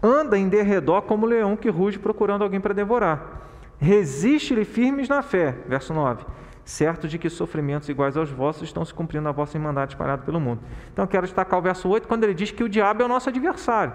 anda 0.02 0.38
em 0.38 0.48
derredor 0.48 1.02
como 1.02 1.26
leão 1.26 1.58
que 1.58 1.68
ruge 1.68 1.98
procurando 1.98 2.42
alguém 2.42 2.58
para 2.58 2.72
devorar. 2.72 3.39
Resiste-lhe 3.80 4.64
firmes 4.64 5.08
na 5.08 5.22
fé. 5.22 5.56
Verso 5.66 5.94
9 5.94 6.24
certo 6.70 7.08
de 7.08 7.18
que 7.18 7.28
sofrimentos 7.28 7.88
iguais 7.88 8.16
aos 8.16 8.30
vossos 8.30 8.62
estão 8.62 8.84
se 8.84 8.94
cumprindo 8.94 9.24
na 9.24 9.32
vossa 9.32 9.56
irmandade 9.56 9.92
espalhada 9.92 10.22
pelo 10.22 10.38
mundo. 10.38 10.62
Então, 10.92 11.06
quero 11.06 11.26
destacar 11.26 11.58
o 11.58 11.62
verso 11.62 11.88
8, 11.88 12.06
quando 12.06 12.22
ele 12.22 12.32
diz 12.32 12.52
que 12.52 12.62
o 12.62 12.68
diabo 12.68 13.02
é 13.02 13.04
o 13.04 13.08
nosso 13.08 13.28
adversário. 13.28 13.92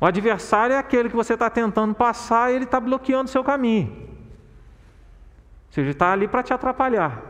O 0.00 0.06
adversário 0.06 0.74
é 0.74 0.78
aquele 0.78 1.08
que 1.08 1.16
você 1.16 1.34
está 1.34 1.48
tentando 1.48 1.94
passar 1.94 2.50
e 2.50 2.56
ele 2.56 2.64
está 2.64 2.80
bloqueando 2.80 3.26
o 3.26 3.28
seu 3.28 3.44
caminho. 3.44 3.92
Ou 3.92 5.70
seja, 5.70 5.86
ele 5.86 5.92
está 5.92 6.12
ali 6.12 6.26
para 6.26 6.42
te 6.42 6.52
atrapalhar, 6.52 7.22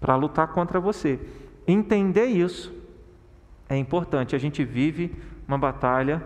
para 0.00 0.14
lutar 0.14 0.46
contra 0.48 0.78
você. 0.78 1.18
Entender 1.66 2.26
isso 2.26 2.72
é 3.68 3.76
importante. 3.76 4.36
A 4.36 4.38
gente 4.38 4.64
vive 4.64 5.14
uma 5.48 5.58
batalha 5.58 6.22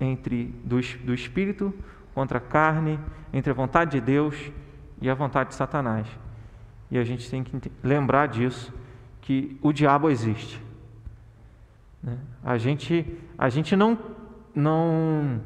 entre 0.00 0.46
do, 0.64 0.80
do 1.04 1.14
espírito 1.14 1.74
contra 2.14 2.38
a 2.38 2.40
carne, 2.40 2.98
entre 3.32 3.50
a 3.50 3.54
vontade 3.54 3.92
de 3.92 4.00
Deus 4.00 4.52
e 5.00 5.08
a 5.08 5.14
vontade 5.14 5.50
de 5.50 5.54
Satanás. 5.54 6.06
E 6.90 6.98
a 6.98 7.04
gente 7.04 7.28
tem 7.30 7.42
que 7.42 7.72
lembrar 7.82 8.28
disso, 8.28 8.72
que 9.20 9.58
o 9.62 9.72
diabo 9.72 10.10
existe. 10.10 10.60
Né? 12.02 12.18
A 12.44 12.58
gente, 12.58 13.06
a 13.38 13.48
gente 13.48 13.74
não, 13.74 13.98
não, 14.54 15.40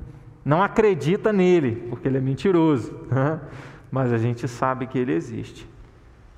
não 0.44 0.62
acredita 0.62 1.32
nele, 1.32 1.86
porque 1.88 2.08
ele 2.08 2.18
é 2.18 2.20
mentiroso, 2.20 2.92
né? 3.10 3.40
mas 3.90 4.12
a 4.12 4.18
gente 4.18 4.48
sabe 4.48 4.86
que 4.86 4.98
ele 4.98 5.12
existe. 5.12 5.68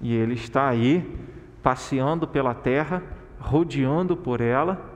E 0.01 0.15
ele 0.15 0.35
está 0.35 0.69
aí, 0.69 1.19
passeando 1.63 2.27
pela 2.27 2.55
terra, 2.55 3.03
rodeando 3.39 4.17
por 4.17 4.41
ela, 4.41 4.95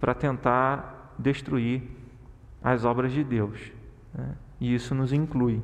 para 0.00 0.14
tentar 0.14 1.14
destruir 1.18 1.82
as 2.62 2.84
obras 2.84 3.12
de 3.12 3.22
Deus. 3.22 3.72
Né? 4.14 4.28
E 4.60 4.74
isso 4.74 4.94
nos 4.94 5.12
inclui. 5.12 5.62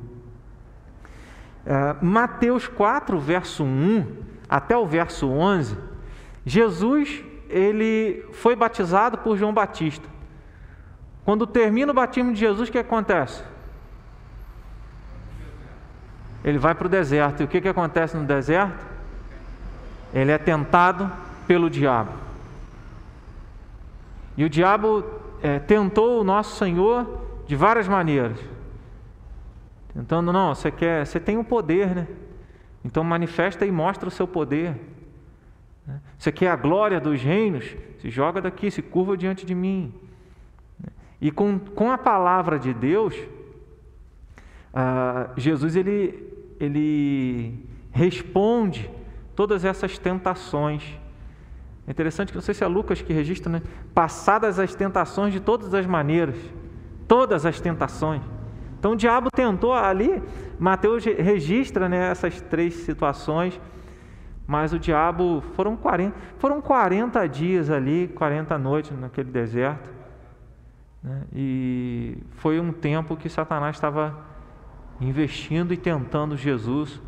Uh, 1.65 2.05
Mateus 2.05 2.67
4, 2.67 3.19
verso 3.19 3.63
1 3.63 4.05
até 4.49 4.77
o 4.77 4.85
verso 4.85 5.27
11, 5.27 5.77
Jesus 6.45 7.23
ele 7.49 8.25
foi 8.31 8.55
batizado 8.55 9.17
por 9.17 9.37
João 9.37 9.53
Batista. 9.53 10.07
Quando 11.25 11.45
termina 11.45 11.91
o 11.91 11.95
batismo 11.95 12.33
de 12.33 12.39
Jesus, 12.39 12.69
o 12.69 12.71
que 12.71 12.77
acontece? 12.77 13.43
Ele 16.43 16.57
vai 16.57 16.73
para 16.73 16.87
o 16.87 16.89
deserto. 16.89 17.41
E 17.41 17.43
o 17.43 17.47
que, 17.47 17.59
que 17.59 17.67
acontece 17.67 18.15
no 18.15 18.23
deserto? 18.23 18.85
Ele 20.13 20.31
é 20.31 20.37
tentado 20.37 21.11
pelo 21.45 21.69
diabo. 21.69 22.13
E 24.37 24.45
o 24.45 24.49
diabo 24.49 25.03
é, 25.41 25.59
tentou 25.59 26.21
o 26.21 26.23
nosso 26.23 26.55
Senhor 26.55 27.26
de 27.47 27.55
várias 27.55 27.87
maneiras. 27.87 28.37
Tentando, 29.93 30.31
não, 30.31 30.53
você 30.53 30.69
quer, 30.69 31.05
você 31.05 31.19
tem 31.19 31.37
o 31.37 31.39
um 31.39 31.43
poder, 31.43 31.95
né? 31.95 32.07
Então 32.83 33.03
manifesta 33.03 33.65
e 33.65 33.71
mostra 33.71 34.07
o 34.07 34.11
seu 34.11 34.27
poder. 34.27 34.75
Né? 35.85 35.99
Você 36.17 36.31
quer 36.31 36.49
a 36.49 36.55
glória 36.55 36.99
dos 36.99 37.21
reinos? 37.21 37.75
Se 37.99 38.09
joga 38.09 38.41
daqui, 38.41 38.69
se 38.69 38.81
curva 38.81 39.17
diante 39.17 39.45
de 39.45 39.55
mim. 39.55 39.93
E 41.19 41.31
com, 41.31 41.57
com 41.57 41.91
a 41.91 41.97
palavra 41.97 42.59
de 42.59 42.73
Deus, 42.73 43.15
ah, 44.73 45.31
Jesus 45.35 45.75
ele, 45.75 46.31
ele 46.59 47.67
responde 47.91 48.89
todas 49.35 49.65
essas 49.65 49.97
tentações. 49.97 50.83
É 51.87 51.91
interessante 51.91 52.29
que 52.29 52.35
não 52.35 52.41
sei 52.41 52.53
se 52.53 52.63
é 52.63 52.67
Lucas 52.67 53.01
que 53.01 53.13
registra, 53.13 53.51
né? 53.51 53.61
Passadas 53.93 54.59
as 54.59 54.75
tentações 54.75 55.33
de 55.33 55.39
todas 55.39 55.73
as 55.73 55.85
maneiras, 55.85 56.35
todas 57.07 57.45
as 57.45 57.59
tentações. 57.59 58.21
Então 58.79 58.91
o 58.91 58.95
diabo 58.95 59.29
tentou 59.31 59.73
ali, 59.73 60.21
Mateus 60.59 61.03
registra 61.05 61.89
né, 61.89 62.11
essas 62.11 62.41
três 62.41 62.73
situações, 62.75 63.59
mas 64.45 64.71
o 64.71 64.79
diabo 64.79 65.41
foram 65.55 65.75
40, 65.75 66.15
foram 66.37 66.61
40 66.61 67.27
dias 67.27 67.69
ali, 67.69 68.07
40 68.09 68.57
noites 68.57 68.97
naquele 68.97 69.31
deserto. 69.31 69.89
Né, 71.03 71.23
e 71.33 72.17
foi 72.31 72.59
um 72.59 72.71
tempo 72.71 73.17
que 73.17 73.29
Satanás 73.29 73.75
estava 73.75 74.25
investindo 75.01 75.73
e 75.73 75.77
tentando 75.77 76.37
Jesus 76.37 77.01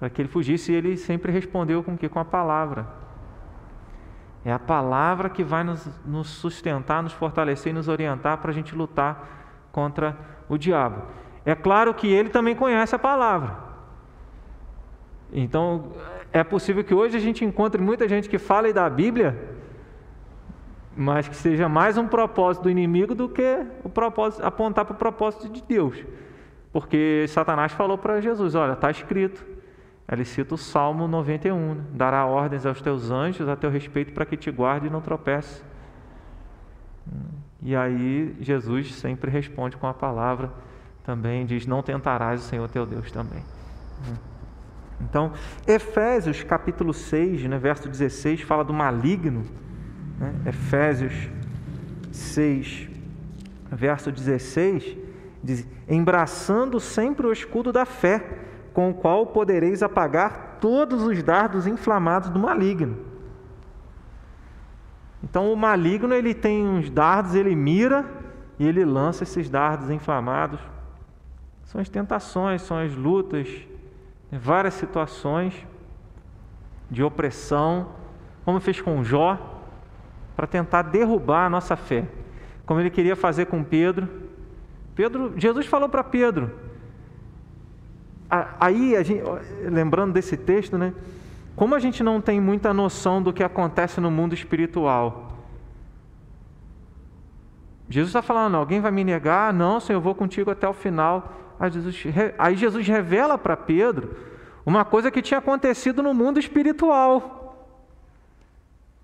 para 0.00 0.08
que 0.08 0.22
ele 0.22 0.30
fugisse, 0.30 0.72
e 0.72 0.74
ele 0.74 0.96
sempre 0.96 1.30
respondeu 1.30 1.82
com 1.82 1.92
o 1.92 1.98
que? 1.98 2.08
Com 2.08 2.18
a 2.18 2.24
palavra. 2.24 2.99
É 4.44 4.52
a 4.52 4.58
palavra 4.58 5.28
que 5.28 5.44
vai 5.44 5.62
nos, 5.62 5.86
nos 6.04 6.28
sustentar, 6.28 7.02
nos 7.02 7.12
fortalecer 7.12 7.70
e 7.70 7.74
nos 7.74 7.88
orientar 7.88 8.38
para 8.38 8.50
a 8.50 8.54
gente 8.54 8.74
lutar 8.74 9.68
contra 9.70 10.16
o 10.48 10.56
diabo. 10.56 11.02
É 11.44 11.54
claro 11.54 11.92
que 11.92 12.08
ele 12.08 12.30
também 12.30 12.54
conhece 12.54 12.94
a 12.94 12.98
palavra. 12.98 13.56
Então, 15.32 15.92
é 16.32 16.42
possível 16.42 16.82
que 16.82 16.94
hoje 16.94 17.16
a 17.16 17.20
gente 17.20 17.44
encontre 17.44 17.80
muita 17.80 18.08
gente 18.08 18.28
que 18.28 18.38
fale 18.38 18.72
da 18.72 18.88
Bíblia, 18.88 19.56
mas 20.96 21.28
que 21.28 21.36
seja 21.36 21.68
mais 21.68 21.96
um 21.96 22.06
propósito 22.06 22.64
do 22.64 22.70
inimigo 22.70 23.14
do 23.14 23.28
que 23.28 23.64
o 23.84 23.88
propósito, 23.88 24.44
apontar 24.44 24.84
para 24.84 24.94
o 24.94 24.98
propósito 24.98 25.48
de 25.48 25.62
Deus. 25.62 26.04
Porque 26.72 27.26
Satanás 27.28 27.72
falou 27.72 27.98
para 27.98 28.20
Jesus: 28.20 28.54
Olha, 28.54 28.72
está 28.72 28.90
escrito. 28.90 29.44
Ele 30.10 30.24
cita 30.24 30.54
o 30.54 30.58
Salmo 30.58 31.06
91, 31.06 31.74
né? 31.74 31.84
dará 31.92 32.26
ordens 32.26 32.66
aos 32.66 32.82
teus 32.82 33.10
anjos 33.10 33.48
a 33.48 33.54
teu 33.54 33.70
respeito 33.70 34.12
para 34.12 34.26
que 34.26 34.36
te 34.36 34.50
guarde 34.50 34.88
e 34.88 34.90
não 34.90 35.00
tropece. 35.00 35.62
E 37.62 37.76
aí 37.76 38.36
Jesus 38.40 38.94
sempre 38.94 39.30
responde 39.30 39.76
com 39.76 39.86
a 39.86 39.94
palavra 39.94 40.50
também, 41.04 41.46
diz: 41.46 41.66
Não 41.66 41.82
tentarás 41.82 42.40
o 42.40 42.44
Senhor 42.44 42.68
teu 42.68 42.84
Deus 42.84 43.10
também. 43.12 43.42
Então, 45.00 45.32
Efésios 45.66 46.42
capítulo 46.42 46.92
6, 46.92 47.44
né, 47.44 47.58
verso 47.58 47.88
16, 47.88 48.42
fala 48.42 48.64
do 48.64 48.72
maligno. 48.72 49.44
Né? 50.18 50.34
Efésios 50.46 51.28
6, 52.12 52.88
verso 53.70 54.10
16, 54.10 54.96
diz: 55.42 55.66
Embraçando 55.88 56.80
sempre 56.80 57.26
o 57.26 57.32
escudo 57.32 57.72
da 57.72 57.84
fé, 57.84 58.49
com 58.72 58.90
o 58.90 58.94
qual 58.94 59.26
podereis 59.26 59.82
apagar 59.82 60.58
todos 60.60 61.02
os 61.02 61.22
dardos 61.22 61.66
inflamados 61.66 62.28
do 62.28 62.38
maligno. 62.38 62.96
Então 65.22 65.52
o 65.52 65.56
maligno 65.56 66.14
ele 66.14 66.34
tem 66.34 66.66
uns 66.66 66.90
dardos, 66.90 67.34
ele 67.34 67.54
mira 67.54 68.06
e 68.58 68.66
ele 68.66 68.84
lança 68.84 69.24
esses 69.24 69.48
dardos 69.48 69.90
inflamados. 69.90 70.60
São 71.64 71.80
as 71.80 71.88
tentações, 71.88 72.62
são 72.62 72.78
as 72.78 72.94
lutas, 72.94 73.48
né, 74.30 74.38
várias 74.38 74.74
situações 74.74 75.66
de 76.90 77.02
opressão, 77.02 77.88
como 78.44 78.60
fez 78.60 78.80
com 78.80 79.04
Jó, 79.04 79.38
para 80.34 80.46
tentar 80.46 80.82
derrubar 80.82 81.46
a 81.46 81.50
nossa 81.50 81.76
fé, 81.76 82.08
como 82.66 82.80
ele 82.80 82.90
queria 82.90 83.14
fazer 83.14 83.46
com 83.46 83.62
Pedro. 83.62 84.08
Pedro, 84.94 85.34
Jesus 85.36 85.66
falou 85.66 85.88
para 85.88 86.02
Pedro. 86.02 86.69
Aí, 88.30 89.02
gente, 89.02 89.22
lembrando 89.62 90.12
desse 90.12 90.36
texto, 90.36 90.78
né? 90.78 90.94
Como 91.56 91.74
a 91.74 91.78
gente 91.80 92.02
não 92.02 92.20
tem 92.20 92.40
muita 92.40 92.72
noção 92.72 93.20
do 93.22 93.32
que 93.32 93.42
acontece 93.42 94.00
no 94.00 94.10
mundo 94.10 94.34
espiritual, 94.34 95.30
Jesus 97.88 98.10
está 98.10 98.22
falando: 98.22 98.56
alguém 98.56 98.80
vai 98.80 98.92
me 98.92 99.02
negar? 99.02 99.52
Não, 99.52 99.80
Senhor, 99.80 99.98
eu 99.98 100.02
vou 100.02 100.14
contigo 100.14 100.50
até 100.50 100.68
o 100.68 100.72
final. 100.72 101.36
Aí 101.58 101.70
Jesus, 101.70 102.04
aí 102.38 102.56
Jesus 102.56 102.86
revela 102.86 103.36
para 103.36 103.56
Pedro 103.56 104.16
uma 104.64 104.84
coisa 104.84 105.10
que 105.10 105.20
tinha 105.20 105.38
acontecido 105.38 106.02
no 106.02 106.14
mundo 106.14 106.38
espiritual. 106.38 107.66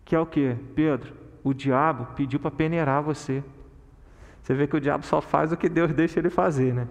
Que 0.05 0.15
é 0.15 0.21
o 0.21 0.25
que? 0.25 0.57
Pedro, 0.75 1.13
o 1.43 1.53
diabo 1.53 2.07
pediu 2.15 2.39
para 2.39 2.51
peneirar 2.51 3.03
você. 3.03 3.43
Você 4.41 4.55
vê 4.55 4.69
que 4.69 4.77
o 4.77 4.81
diabo 4.81 5.05
só 5.05 5.21
faz 5.21 5.51
o 5.51 5.57
que 5.57 5.69
Deus 5.69 5.93
deixa 5.93 6.21
ele 6.21 6.31
fazer, 6.31 6.73
né? 6.73 6.87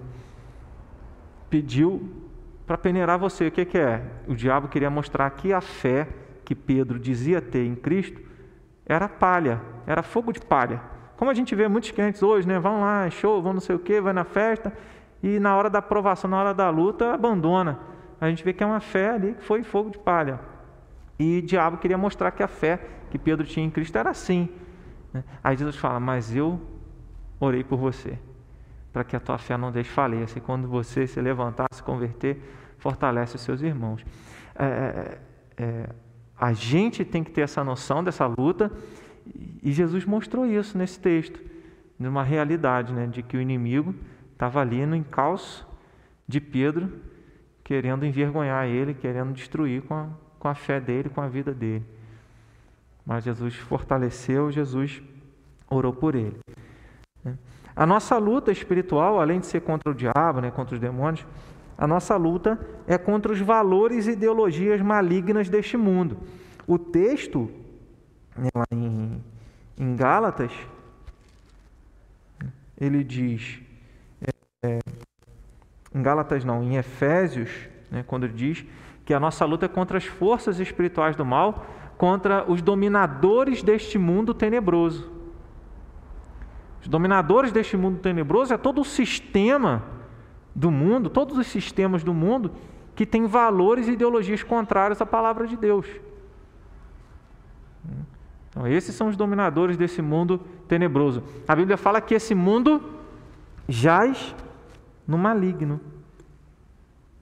Pediu 1.49 2.24
para 2.65 2.77
peneirar 2.77 3.17
você. 3.17 3.47
O 3.47 3.51
que, 3.51 3.65
que 3.65 3.77
é? 3.77 4.01
O 4.27 4.35
diabo 4.35 4.67
queria 4.67 4.89
mostrar 4.89 5.29
que 5.31 5.53
a 5.53 5.61
fé 5.61 6.07
que 6.43 6.55
Pedro 6.55 6.99
dizia 6.99 7.41
ter 7.41 7.65
em 7.65 7.75
Cristo 7.75 8.21
era 8.85 9.09
palha, 9.09 9.61
era 9.87 10.03
fogo 10.03 10.31
de 10.31 10.39
palha. 10.39 10.81
Como 11.17 11.31
a 11.31 11.33
gente 11.33 11.55
vê 11.55 11.67
muitos 11.67 11.91
crentes 11.91 12.21
hoje, 12.21 12.47
né? 12.47 12.59
Vão 12.59 12.81
lá, 12.81 13.09
show, 13.09 13.41
vão 13.41 13.53
não 13.53 13.61
sei 13.61 13.75
o 13.75 13.79
quê, 13.79 14.01
vai 14.01 14.13
na 14.13 14.23
festa 14.23 14.71
e 15.23 15.39
na 15.39 15.55
hora 15.55 15.69
da 15.69 15.79
aprovação, 15.79 16.29
na 16.29 16.39
hora 16.39 16.53
da 16.53 16.69
luta, 16.69 17.13
abandona. 17.13 17.79
A 18.19 18.29
gente 18.29 18.43
vê 18.43 18.53
que 18.53 18.63
é 18.63 18.65
uma 18.65 18.79
fé 18.79 19.11
ali 19.11 19.33
que 19.33 19.43
foi 19.43 19.63
fogo 19.63 19.89
de 19.89 19.97
palha. 19.97 20.39
E 21.17 21.39
o 21.39 21.41
diabo 21.41 21.77
queria 21.77 21.97
mostrar 21.97 22.31
que 22.31 22.43
a 22.43 22.47
fé 22.47 22.79
que 23.09 23.17
Pedro 23.17 23.45
tinha 23.45 23.65
em 23.65 23.69
Cristo 23.69 23.97
era 23.97 24.09
assim. 24.09 24.49
Né? 25.13 25.23
Aí 25.43 25.55
Jesus 25.55 25.77
fala: 25.77 25.99
Mas 25.99 26.35
eu 26.35 26.59
orei 27.39 27.63
por 27.63 27.77
você, 27.77 28.19
para 28.95 29.03
que 29.03 29.13
a 29.13 29.19
tua 29.19 29.37
fé 29.37 29.57
não 29.57 29.73
desfaleça. 29.73 30.37
E 30.37 30.41
quando 30.41 30.69
você 30.69 31.05
se 31.05 31.19
levantar, 31.19 31.67
se 31.73 31.83
converter, 31.83 32.41
fortalece 32.77 33.35
os 33.35 33.41
seus 33.41 33.61
irmãos. 33.61 34.05
É, 34.57 34.63
é, 34.63 35.17
é, 35.57 35.89
a 36.39 36.53
gente 36.53 37.03
tem 37.03 37.21
que 37.21 37.29
ter 37.29 37.41
essa 37.41 37.61
noção 37.61 38.01
dessa 38.01 38.25
luta, 38.25 38.71
e 39.61 39.73
Jesus 39.73 40.05
mostrou 40.05 40.45
isso 40.45 40.77
nesse 40.77 40.97
texto, 40.97 41.37
de 41.99 42.07
uma 42.07 42.23
realidade, 42.23 42.93
né, 42.93 43.05
de 43.05 43.21
que 43.21 43.35
o 43.35 43.41
inimigo 43.41 43.93
estava 44.31 44.61
ali 44.61 44.85
no 44.85 44.95
encalço 44.95 45.67
de 46.25 46.39
Pedro, 46.39 46.89
querendo 47.65 48.05
envergonhar 48.05 48.65
ele, 48.65 48.93
querendo 48.93 49.33
destruir 49.33 49.81
com 49.81 49.93
a, 49.93 50.07
com 50.39 50.47
a 50.47 50.55
fé 50.55 50.79
dele, 50.79 51.09
com 51.09 51.19
a 51.19 51.27
vida 51.27 51.53
dele. 51.53 51.83
Mas 53.05 53.25
Jesus 53.25 53.55
fortaleceu, 53.55 54.53
Jesus 54.53 55.03
orou 55.69 55.91
por 55.91 56.15
ele. 56.15 56.37
Né. 57.21 57.37
A 57.75 57.85
nossa 57.85 58.17
luta 58.17 58.51
espiritual, 58.51 59.19
além 59.19 59.39
de 59.39 59.47
ser 59.47 59.61
contra 59.61 59.91
o 59.91 59.93
diabo, 59.93 60.39
né, 60.39 60.49
contra 60.49 60.75
os 60.75 60.79
demônios, 60.79 61.25
a 61.77 61.85
nossa 61.85 62.15
luta 62.15 62.57
é 62.87 62.97
contra 62.97 63.33
os 63.33 63.41
valores 63.41 64.07
e 64.07 64.11
ideologias 64.11 64.81
malignas 64.81 65.49
deste 65.49 65.75
mundo. 65.75 66.17
O 66.65 66.79
texto, 66.79 67.51
né, 68.37 68.47
lá 68.55 68.63
em, 68.71 69.21
em 69.77 69.95
Gálatas, 69.95 70.51
ele 72.79 73.03
diz, 73.03 73.59
é, 74.63 74.79
em 75.93 76.01
Gálatas 76.01 76.45
não, 76.45 76.63
em 76.63 76.77
Efésios, 76.77 77.49
né, 77.91 78.05
quando 78.07 78.23
ele 78.23 78.33
diz 78.33 78.65
que 79.03 79.13
a 79.13 79.19
nossa 79.19 79.43
luta 79.43 79.65
é 79.65 79.69
contra 79.69 79.97
as 79.97 80.05
forças 80.05 80.59
espirituais 80.59 81.15
do 81.15 81.25
mal, 81.25 81.65
contra 81.97 82.49
os 82.49 82.61
dominadores 82.61 83.61
deste 83.61 83.97
mundo 83.97 84.33
tenebroso. 84.33 85.14
Os 86.85 86.89
dominadores 86.89 87.51
deste 87.51 87.75
mundo 87.75 87.97
tenebroso 87.97 88.53
é 88.53 88.57
todo 88.57 88.81
o 88.81 88.85
sistema 88.85 89.83
do 90.53 90.69
mundo, 90.69 91.09
todos 91.09 91.35
os 91.35 91.47
sistemas 91.47 92.03
do 92.03 92.13
mundo 92.13 92.51
que 92.95 93.07
têm 93.07 93.25
valores 93.25 93.87
e 93.87 93.93
ideologias 93.93 94.43
contrários 94.43 95.01
à 95.01 95.05
palavra 95.05 95.47
de 95.47 95.57
Deus. 95.57 95.87
Então, 98.47 98.67
esses 98.67 98.93
são 98.93 99.07
os 99.07 99.17
dominadores 99.17 99.75
desse 99.77 99.99
mundo 99.99 100.39
tenebroso. 100.67 101.23
A 101.47 101.55
Bíblia 101.55 101.75
fala 101.75 101.99
que 101.99 102.13
esse 102.13 102.35
mundo 102.35 102.79
jaz 103.67 104.35
no 105.07 105.17
maligno. 105.17 105.81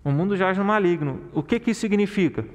O 0.04 0.12
mundo 0.12 0.36
jaz 0.36 0.58
no 0.58 0.66
maligno. 0.66 1.22
O 1.34 1.42
que, 1.42 1.58
que 1.58 1.72
isso 1.72 1.80
significa? 1.80 2.46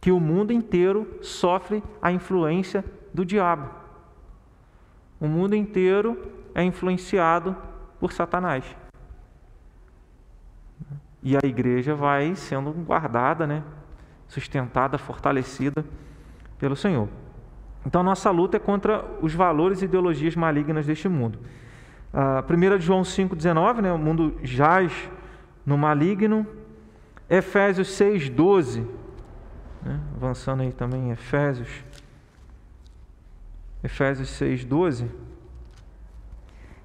Que 0.00 0.12
o 0.12 0.20
mundo 0.20 0.52
inteiro 0.52 1.18
sofre 1.20 1.82
a 2.00 2.12
influência 2.12 2.84
do 3.12 3.24
diabo. 3.24 3.83
O 5.24 5.26
mundo 5.26 5.56
inteiro 5.56 6.18
é 6.54 6.62
influenciado 6.62 7.56
por 7.98 8.12
Satanás. 8.12 8.62
E 11.22 11.34
a 11.34 11.40
igreja 11.42 11.94
vai 11.94 12.34
sendo 12.34 12.70
guardada, 12.72 13.46
né? 13.46 13.62
sustentada, 14.28 14.98
fortalecida 14.98 15.82
pelo 16.58 16.76
Senhor. 16.76 17.08
Então, 17.86 18.02
nossa 18.02 18.30
luta 18.30 18.58
é 18.58 18.60
contra 18.60 19.02
os 19.22 19.32
valores 19.32 19.80
e 19.80 19.86
ideologias 19.86 20.36
malignas 20.36 20.84
deste 20.84 21.08
mundo. 21.08 21.38
Uh, 22.12 22.76
1 22.76 22.80
João 22.80 23.00
5,19, 23.00 23.80
né? 23.80 23.92
o 23.94 23.98
mundo 23.98 24.36
jaz 24.42 24.92
no 25.64 25.78
maligno. 25.78 26.46
Efésios 27.30 27.88
6,12, 27.98 28.86
né? 29.82 29.98
avançando 30.16 30.60
aí 30.60 30.72
também 30.72 31.08
em 31.08 31.12
Efésios. 33.84 34.28
Efésios 34.30 34.30
6,12. 34.40 35.06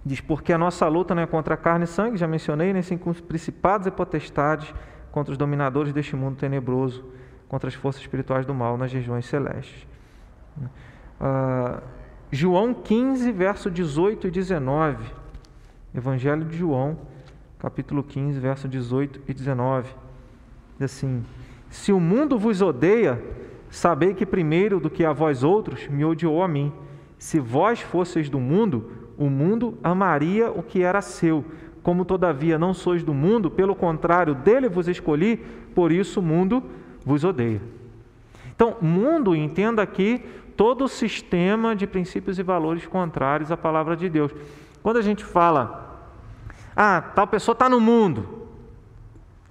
Diz, 0.05 0.21
porque 0.21 0.51
a 0.51 0.57
nossa 0.57 0.87
luta 0.87 1.15
não 1.15 1.23
é 1.23 1.27
contra 1.27 1.53
a 1.53 1.57
carne 1.57 1.85
e 1.85 1.87
sangue, 1.87 2.17
já 2.17 2.27
mencionei, 2.27 2.73
nem 2.73 2.81
sim 2.81 2.97
com 2.97 3.09
os 3.09 3.21
principados 3.21 3.87
e 3.87 3.91
potestades, 3.91 4.73
contra 5.11 5.31
os 5.31 5.37
dominadores 5.37 5.93
deste 5.93 6.15
mundo 6.15 6.37
tenebroso, 6.37 7.03
contra 7.47 7.67
as 7.67 7.73
forças 7.73 8.01
espirituais 8.01 8.45
do 8.45 8.53
mal 8.53 8.77
nas 8.77 8.91
regiões 8.91 9.25
celestes. 9.25 9.87
Uh, 11.19 11.81
João 12.31 12.73
15, 12.73 13.31
verso 13.31 13.71
18 13.71 14.27
e 14.27 14.31
19. 14.31 15.03
Evangelho 15.95 16.45
de 16.45 16.57
João, 16.57 16.97
capítulo 17.57 18.03
15, 18.03 18.39
verso 18.39 18.67
18 18.67 19.21
e 19.27 19.33
19. 19.33 19.89
Diz 20.77 20.91
assim: 20.91 21.25
Se 21.69 21.91
o 21.91 21.99
mundo 21.99 22.37
vos 22.37 22.61
odeia, 22.61 23.21
sabei 23.69 24.13
que 24.13 24.25
primeiro 24.25 24.79
do 24.79 24.89
que 24.89 25.03
a 25.03 25.11
vós 25.11 25.43
outros 25.43 25.87
me 25.87 26.05
odiou 26.05 26.43
a 26.43 26.47
mim. 26.47 26.71
Se 27.19 27.37
vós 27.39 27.81
fosseis 27.81 28.29
do 28.29 28.39
mundo, 28.39 28.91
o 29.17 29.29
mundo 29.29 29.77
amaria 29.83 30.49
o 30.49 30.63
que 30.63 30.81
era 30.81 31.01
seu. 31.01 31.43
Como 31.83 32.05
todavia 32.05 32.57
não 32.57 32.73
sois 32.73 33.03
do 33.03 33.13
mundo, 33.13 33.51
pelo 33.51 33.75
contrário, 33.75 34.33
dele 34.33 34.69
vos 34.69 34.87
escolhi, 34.87 35.37
por 35.75 35.91
isso 35.91 36.21
o 36.21 36.23
mundo 36.23 36.63
vos 37.05 37.25
odeia. 37.25 37.61
Então, 38.55 38.77
mundo, 38.81 39.35
entenda 39.35 39.81
aqui 39.81 40.23
todo 40.55 40.85
o 40.85 40.87
sistema 40.87 41.75
de 41.75 41.85
princípios 41.85 42.39
e 42.39 42.43
valores 42.43 42.87
contrários 42.87 43.51
à 43.51 43.57
palavra 43.57 43.97
de 43.97 44.09
Deus. 44.09 44.33
Quando 44.81 44.97
a 44.97 45.01
gente 45.01 45.23
fala, 45.23 46.09
ah, 46.75 47.01
tal 47.01 47.27
pessoa 47.27 47.53
está 47.53 47.67
no 47.67 47.81
mundo. 47.81 48.47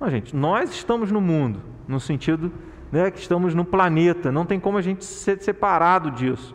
Não, 0.01 0.09
gente, 0.11 0.35
nós 0.35 0.71
estamos 0.71 1.13
no 1.13 1.21
mundo, 1.21 1.61
no 1.87 2.01
sentido 2.01 2.51
né, 2.91 3.11
que 3.11 3.19
estamos 3.19 3.55
no 3.55 3.65
planeta, 3.65 4.33
não 4.33 4.47
tem 4.47 4.59
como 4.59 4.79
a 4.79 4.83
gente 4.83 5.05
ser 5.05 5.43
separado 5.43 6.11
disso. 6.11 6.55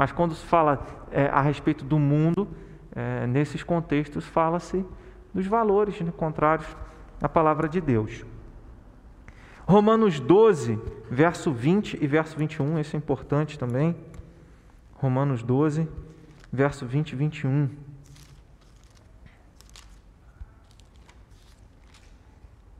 Mas 0.00 0.12
quando 0.12 0.34
se 0.34 0.46
fala 0.46 0.86
é, 1.10 1.26
a 1.26 1.42
respeito 1.42 1.84
do 1.84 1.98
mundo, 1.98 2.48
é, 2.96 3.26
nesses 3.26 3.62
contextos 3.62 4.24
fala-se 4.24 4.82
dos 5.34 5.46
valores 5.46 6.00
né, 6.00 6.10
contrários 6.10 6.66
à 7.20 7.28
palavra 7.28 7.68
de 7.68 7.82
Deus. 7.82 8.24
Romanos 9.66 10.18
12, 10.18 10.80
verso 11.10 11.52
20 11.52 12.02
e 12.02 12.06
verso 12.06 12.34
21, 12.38 12.78
esse 12.78 12.96
é 12.96 12.98
importante 12.98 13.58
também. 13.58 13.94
Romanos 14.94 15.42
12, 15.42 15.86
verso 16.50 16.86
20 16.86 17.10
e 17.12 17.16
21. 17.16 17.68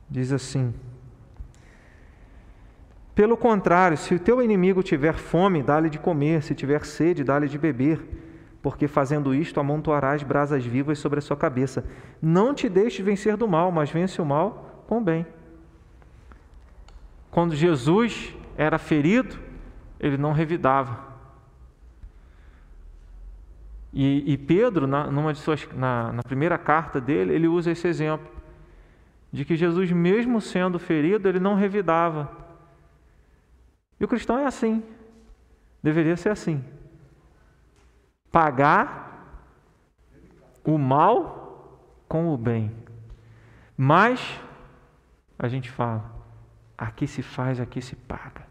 Diz 0.09 0.31
assim: 0.31 0.73
pelo 3.13 3.35
contrário, 3.35 3.97
se 3.97 4.15
o 4.15 4.19
teu 4.19 4.41
inimigo 4.41 4.81
tiver 4.81 5.15
fome, 5.15 5.61
dá-lhe 5.61 5.89
de 5.89 5.99
comer, 5.99 6.41
se 6.43 6.55
tiver 6.55 6.85
sede, 6.85 7.23
dá-lhe 7.23 7.47
de 7.47 7.57
beber, 7.57 7.99
porque 8.61 8.87
fazendo 8.87 9.35
isto 9.35 9.59
amontoarás 9.59 10.23
brasas 10.23 10.65
vivas 10.65 10.99
sobre 10.99 11.19
a 11.19 11.21
sua 11.21 11.35
cabeça. 11.35 11.83
Não 12.21 12.53
te 12.53 12.69
deixes 12.69 13.03
vencer 13.03 13.35
do 13.35 13.47
mal, 13.47 13.71
mas 13.71 13.89
vence 13.89 14.21
o 14.21 14.25
mal 14.25 14.83
com 14.87 14.99
o 14.99 15.01
bem. 15.01 15.25
Quando 17.29 17.55
Jesus 17.55 18.35
era 18.57 18.77
ferido, 18.77 19.37
ele 19.99 20.17
não 20.17 20.31
revidava. 20.31 21.11
E, 23.93 24.33
e 24.33 24.37
Pedro, 24.37 24.87
na, 24.87 25.07
numa 25.07 25.33
de 25.33 25.39
suas, 25.39 25.67
na, 25.75 26.13
na 26.13 26.23
primeira 26.23 26.57
carta 26.57 27.01
dele, 27.01 27.33
ele 27.33 27.47
usa 27.47 27.71
esse 27.71 27.87
exemplo 27.87 28.27
de 29.33 29.45
que 29.45 29.55
Jesus, 29.55 29.91
mesmo 29.91 30.41
sendo 30.41 30.77
ferido, 30.77 31.27
ele 31.27 31.39
não 31.39 31.55
revidava. 31.55 32.40
E 34.01 34.03
o 34.03 34.07
cristão 34.07 34.39
é 34.39 34.45
assim. 34.45 34.83
Deveria 35.83 36.17
ser 36.17 36.29
assim. 36.29 36.63
Pagar 38.31 39.45
o 40.65 40.75
mal 40.75 41.79
com 42.09 42.33
o 42.33 42.37
bem. 42.37 42.71
Mas 43.77 44.19
a 45.37 45.47
gente 45.47 45.69
fala, 45.69 46.03
aqui 46.75 47.05
se 47.05 47.21
faz, 47.21 47.59
aqui 47.59 47.79
se 47.79 47.95
paga. 47.95 48.47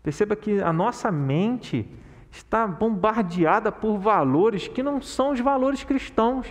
Perceba 0.00 0.36
que 0.36 0.62
a 0.62 0.72
nossa 0.72 1.10
mente 1.10 1.88
está 2.30 2.68
bombardeada 2.68 3.72
por 3.72 3.98
valores 3.98 4.68
que 4.68 4.82
não 4.82 5.02
são 5.02 5.32
os 5.32 5.40
valores 5.40 5.82
cristãos. 5.82 6.46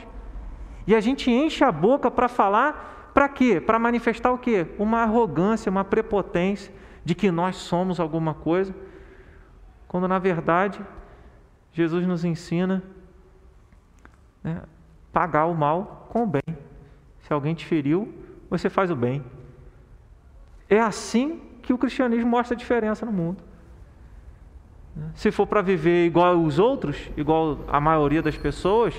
E 0.86 0.94
a 0.94 1.00
gente 1.00 1.32
enche 1.32 1.64
a 1.64 1.72
boca 1.72 2.12
para 2.12 2.28
falar 2.28 2.95
para 3.16 3.30
quê? 3.30 3.62
Para 3.62 3.80
manifestar 3.80 4.34
o 4.34 4.38
quê? 4.38 4.68
Uma 4.78 5.04
arrogância, 5.04 5.70
uma 5.70 5.86
prepotência 5.86 6.74
de 7.06 7.16
que 7.16 7.32
nós 7.32 7.56
somos 7.56 7.98
alguma 7.98 8.34
coisa, 8.34 8.76
quando 9.88 10.06
na 10.06 10.20
verdade 10.20 10.82
Jesus 11.72 12.06
nos 12.06 12.26
ensina 12.26 12.84
né, 14.44 14.62
pagar 15.14 15.46
o 15.46 15.56
mal 15.56 16.10
com 16.10 16.24
o 16.24 16.28
bem. 16.28 16.58
Se 17.22 17.32
alguém 17.32 17.56
te 17.56 17.66
feriu, 17.66 18.14
você 18.50 18.70
faz 18.70 18.92
o 18.92 18.96
bem. 18.98 19.24
É 20.70 20.82
assim 20.82 21.40
que 21.62 21.72
o 21.72 21.78
cristianismo 21.78 22.30
mostra 22.30 22.54
a 22.54 22.58
diferença 22.58 23.06
no 23.06 23.14
mundo. 23.14 23.42
Se 25.14 25.32
for 25.32 25.48
para 25.48 25.62
viver 25.62 26.06
igual 26.06 26.36
os 26.36 26.60
outros, 26.60 27.10
igual 27.16 27.62
a 27.70 27.80
maioria 27.80 28.22
das 28.22 28.36
pessoas, 28.36 28.94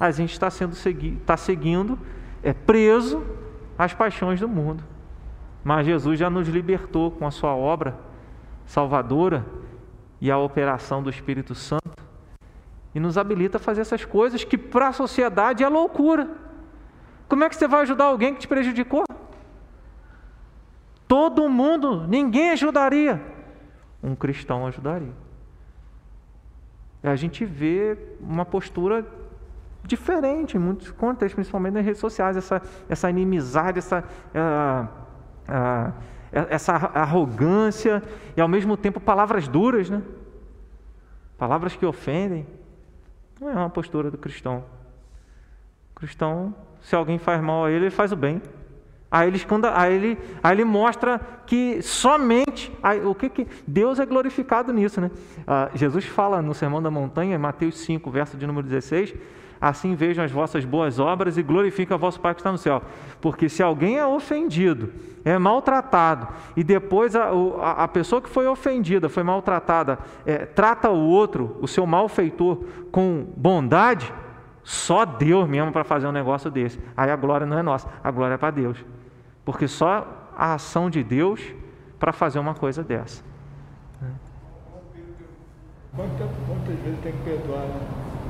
a 0.00 0.10
gente 0.10 0.32
está 0.32 0.48
sendo 0.48 0.72
está 0.72 1.36
seguindo, 1.36 1.98
é 2.48 2.52
preso 2.54 3.22
às 3.76 3.92
paixões 3.92 4.40
do 4.40 4.48
mundo. 4.48 4.82
Mas 5.62 5.86
Jesus 5.86 6.18
já 6.18 6.30
nos 6.30 6.48
libertou 6.48 7.10
com 7.10 7.26
a 7.26 7.30
sua 7.30 7.54
obra 7.54 7.98
salvadora 8.64 9.44
e 10.20 10.30
a 10.30 10.38
operação 10.38 11.02
do 11.02 11.10
Espírito 11.10 11.54
Santo 11.54 12.02
e 12.94 13.00
nos 13.00 13.18
habilita 13.18 13.58
a 13.58 13.60
fazer 13.60 13.82
essas 13.82 14.04
coisas 14.04 14.44
que 14.44 14.56
para 14.56 14.88
a 14.88 14.92
sociedade 14.92 15.62
é 15.62 15.68
loucura. 15.68 16.28
Como 17.28 17.44
é 17.44 17.48
que 17.48 17.56
você 17.56 17.68
vai 17.68 17.82
ajudar 17.82 18.04
alguém 18.04 18.34
que 18.34 18.40
te 18.40 18.48
prejudicou? 18.48 19.04
Todo 21.06 21.48
mundo, 21.48 22.06
ninguém 22.06 22.50
ajudaria. 22.50 23.22
Um 24.02 24.14
cristão 24.14 24.66
ajudaria. 24.66 25.12
A 27.02 27.16
gente 27.16 27.44
vê 27.44 27.96
uma 28.20 28.44
postura 28.44 29.06
diferente 29.84 30.56
em 30.56 30.60
muitos 30.60 30.90
contextos, 30.90 31.34
principalmente 31.34 31.74
nas 31.74 31.84
redes 31.84 32.00
sociais, 32.00 32.36
essa, 32.36 32.60
essa 32.88 33.08
inimizade, 33.08 33.78
essa, 33.78 34.04
uh, 34.34 34.84
uh, 35.48 35.92
essa 36.30 36.72
arrogância 36.72 38.02
e 38.36 38.40
ao 38.40 38.48
mesmo 38.48 38.76
tempo 38.76 39.00
palavras 39.00 39.48
duras, 39.48 39.88
né? 39.88 40.02
Palavras 41.36 41.76
que 41.76 41.86
ofendem. 41.86 42.46
Não 43.40 43.48
é 43.48 43.54
uma 43.54 43.70
postura 43.70 44.10
do 44.10 44.18
cristão. 44.18 44.64
O 45.92 45.94
cristão, 45.94 46.54
se 46.80 46.96
alguém 46.96 47.18
faz 47.18 47.40
mal 47.40 47.64
a 47.64 47.70
ele, 47.70 47.86
ele 47.86 47.90
faz 47.90 48.12
o 48.12 48.16
bem. 48.16 48.42
Aí 49.10 49.28
ele, 49.28 49.40
aí 49.74 49.94
ele, 49.94 50.18
aí 50.42 50.54
ele 50.54 50.64
mostra 50.64 51.18
que 51.46 51.80
somente 51.80 52.70
aí, 52.82 53.00
o 53.00 53.14
que, 53.14 53.30
que 53.30 53.46
Deus 53.66 53.98
é 53.98 54.04
glorificado 54.04 54.70
nisso, 54.70 55.00
né? 55.00 55.10
Ah, 55.46 55.70
Jesus 55.74 56.04
fala 56.04 56.42
no 56.42 56.52
Sermão 56.52 56.82
da 56.82 56.90
Montanha, 56.90 57.38
Mateus 57.38 57.78
5, 57.78 58.10
verso 58.10 58.36
de 58.36 58.46
número 58.46 58.66
16, 58.66 59.14
assim 59.60 59.94
vejam 59.94 60.24
as 60.24 60.30
vossas 60.30 60.64
boas 60.64 60.98
obras 60.98 61.36
e 61.36 61.42
glorifiquem 61.42 61.94
a 61.94 61.98
vosso 61.98 62.20
Pai 62.20 62.34
que 62.34 62.40
está 62.40 62.52
no 62.52 62.58
céu. 62.58 62.82
Porque 63.20 63.48
se 63.48 63.62
alguém 63.62 63.98
é 63.98 64.06
ofendido, 64.06 64.92
é 65.24 65.38
maltratado, 65.38 66.28
e 66.56 66.64
depois 66.64 67.14
a, 67.16 67.30
a, 67.60 67.84
a 67.84 67.88
pessoa 67.88 68.22
que 68.22 68.28
foi 68.28 68.46
ofendida, 68.46 69.08
foi 69.08 69.22
maltratada, 69.22 69.98
é, 70.24 70.46
trata 70.46 70.90
o 70.90 71.08
outro, 71.08 71.56
o 71.60 71.68
seu 71.68 71.86
malfeitor, 71.86 72.64
com 72.90 73.26
bondade, 73.36 74.12
só 74.62 75.04
Deus 75.04 75.48
mesmo 75.48 75.72
para 75.72 75.84
fazer 75.84 76.06
um 76.06 76.12
negócio 76.12 76.50
desse. 76.50 76.78
Aí 76.96 77.10
a 77.10 77.16
glória 77.16 77.46
não 77.46 77.58
é 77.58 77.62
nossa, 77.62 77.88
a 78.02 78.10
glória 78.10 78.34
é 78.34 78.38
para 78.38 78.50
Deus. 78.50 78.84
Porque 79.44 79.66
só 79.66 80.06
a 80.36 80.54
ação 80.54 80.90
de 80.90 81.02
Deus 81.02 81.40
para 81.98 82.12
fazer 82.12 82.38
uma 82.38 82.54
coisa 82.54 82.84
dessa. 82.84 83.27
Quantas, 85.98 86.28
quantas 86.46 86.78
vezes 86.84 87.00
tem 87.02 87.10
que 87.10 87.18
perdoar? 87.24 87.62
Né? 87.62 87.80